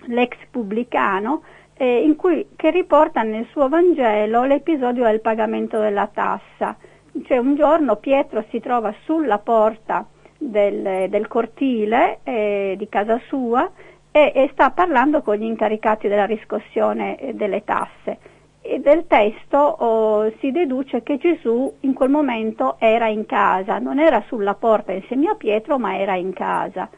l'ex 0.07 0.37
pubblicano, 0.51 1.43
eh, 1.77 2.15
cui, 2.17 2.49
che 2.57 2.71
riporta 2.71 3.23
nel 3.23 3.47
suo 3.51 3.69
Vangelo 3.69 4.45
l'episodio 4.45 5.05
del 5.05 5.21
pagamento 5.21 5.79
della 5.79 6.09
tassa. 6.13 6.77
Cioè 7.25 7.39
un 7.39 7.55
giorno 7.55 7.97
Pietro 7.97 8.45
si 8.51 8.61
trova 8.61 8.93
sulla 9.05 9.39
porta 9.39 10.07
del, 10.37 11.09
del 11.09 11.29
cortile 11.29 12.21
eh, 12.25 12.75
di 12.77 12.89
casa 12.89 13.21
sua 13.27 13.71
e, 14.11 14.33
e, 14.35 14.49
sta 14.53 14.71
parlando 14.71 15.23
con 15.23 15.37
gli 15.37 15.45
incaricati 15.45 16.07
della 16.09 16.27
riscossione 16.27 17.19
eh, 17.19 17.35
delle 17.35 17.65
tasse. 17.65 18.19
E 18.67 18.81
del 18.81 19.07
testo 19.07 19.59
oh, 19.59 20.33
si 20.39 20.51
deduce 20.51 21.03
che 21.03 21.19
Gesù 21.19 21.71
in 21.81 21.93
quel 21.93 22.09
momento 22.09 22.77
era 22.79 23.09
in 23.09 23.27
casa, 23.27 23.79
non 23.79 24.01
era 24.01 24.23
sulla 24.27 24.55
porta 24.55 24.93
insieme 24.93 25.29
a 25.29 25.35
Pietro, 25.35 25.79
ma 25.79 25.99
era 25.99 26.15
in 26.15 26.33
casa 26.33 26.89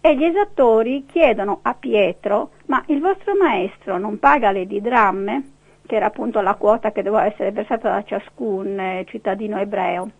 e 0.00 0.16
gli 0.16 0.24
esattori 0.24 1.04
chiedono 1.06 1.58
a 1.62 1.74
Pietro 1.74 2.50
ma 2.66 2.82
il 2.86 3.00
vostro 3.00 3.34
maestro 3.34 3.98
non 3.98 4.18
paga 4.18 4.50
le 4.50 4.66
didramme, 4.66 5.50
che 5.86 5.96
era 5.96 6.06
appunto 6.06 6.40
la 6.40 6.54
quota 6.54 6.92
che 6.92 7.02
doveva 7.02 7.26
essere 7.26 7.50
versata 7.50 7.90
da 7.90 8.04
ciascun 8.04 8.78
eh, 8.78 9.04
cittadino 9.08 9.58
ebreo. 9.58 10.10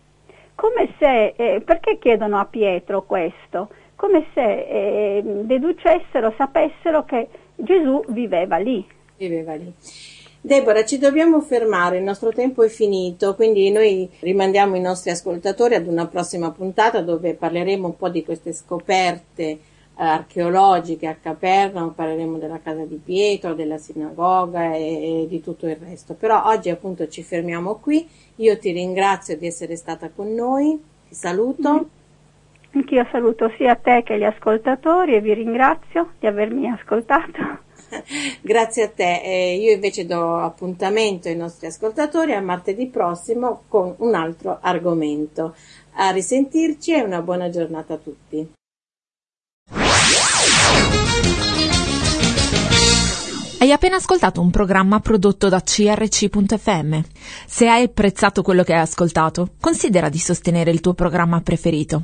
Se, 0.99 1.33
eh, 1.35 1.61
perché 1.61 1.97
chiedono 1.97 2.37
a 2.37 2.45
Pietro 2.45 3.03
questo? 3.03 3.69
Come 3.95 4.27
se 4.33 4.41
eh, 4.41 5.21
deducessero, 5.23 6.33
sapessero 6.37 7.05
che 7.05 7.27
Gesù 7.55 8.03
viveva 8.09 8.57
lì. 8.57 8.85
Viveva 9.17 9.55
lì. 9.55 9.73
Deborah, 10.45 10.83
ci 10.83 10.97
dobbiamo 10.97 11.39
fermare, 11.39 11.99
il 11.99 12.03
nostro 12.03 12.33
tempo 12.33 12.63
è 12.63 12.67
finito, 12.67 13.33
quindi 13.33 13.71
noi 13.71 14.09
rimandiamo 14.19 14.75
i 14.75 14.81
nostri 14.81 15.09
ascoltatori 15.09 15.75
ad 15.75 15.87
una 15.87 16.05
prossima 16.07 16.51
puntata 16.51 16.99
dove 16.99 17.33
parleremo 17.33 17.87
un 17.87 17.95
po' 17.95 18.09
di 18.09 18.25
queste 18.25 18.51
scoperte 18.51 19.41
eh, 19.41 19.59
archeologiche 19.95 21.07
a 21.07 21.15
Capernaum, 21.15 21.91
parleremo 21.91 22.37
della 22.39 22.59
casa 22.61 22.83
di 22.83 22.99
Pietro, 23.01 23.53
della 23.53 23.77
sinagoga 23.77 24.73
e, 24.73 25.21
e, 25.21 25.27
di 25.29 25.39
tutto 25.39 25.65
il 25.65 25.77
resto. 25.77 26.13
Però 26.13 26.43
oggi 26.47 26.69
appunto 26.69 27.07
ci 27.07 27.23
fermiamo 27.23 27.75
qui. 27.75 28.05
Io 28.35 28.57
ti 28.57 28.73
ringrazio 28.73 29.37
di 29.37 29.47
essere 29.47 29.77
stata 29.77 30.09
con 30.13 30.33
noi, 30.33 30.77
ti 31.07 31.15
saluto. 31.15 31.71
Mm-hmm. 31.71 31.83
Anch'io 32.73 33.07
saluto 33.13 33.49
sia 33.55 33.75
te 33.75 34.03
che 34.03 34.17
gli 34.17 34.25
ascoltatori 34.25 35.15
e 35.15 35.21
vi 35.21 35.35
ringrazio 35.35 36.15
di 36.19 36.27
avermi 36.27 36.69
ascoltato. 36.69 37.71
Grazie 38.41 38.83
a 38.83 38.89
te. 38.89 39.21
Eh, 39.21 39.55
io 39.57 39.71
invece 39.71 40.05
do 40.05 40.37
appuntamento 40.37 41.27
ai 41.27 41.35
nostri 41.35 41.67
ascoltatori 41.67 42.33
a 42.33 42.41
martedì 42.41 42.87
prossimo 42.87 43.63
con 43.67 43.93
un 43.97 44.15
altro 44.15 44.57
argomento. 44.61 45.55
A 45.93 46.09
risentirci 46.11 46.93
e 46.93 47.01
una 47.01 47.21
buona 47.21 47.49
giornata 47.49 47.93
a 47.93 47.97
tutti. 47.97 48.51
Hai 53.59 53.71
appena 53.71 53.95
ascoltato 53.95 54.41
un 54.41 54.51
programma 54.51 54.99
prodotto 54.99 55.47
da 55.47 55.61
crc.fm. 55.61 56.99
Se 57.47 57.69
hai 57.69 57.83
apprezzato 57.83 58.41
quello 58.41 58.61
che 58.63 58.73
hai 58.73 58.81
ascoltato, 58.81 59.51
considera 59.61 60.09
di 60.09 60.17
sostenere 60.17 60.69
il 60.69 60.81
tuo 60.81 60.93
programma 60.93 61.39
preferito. 61.39 62.03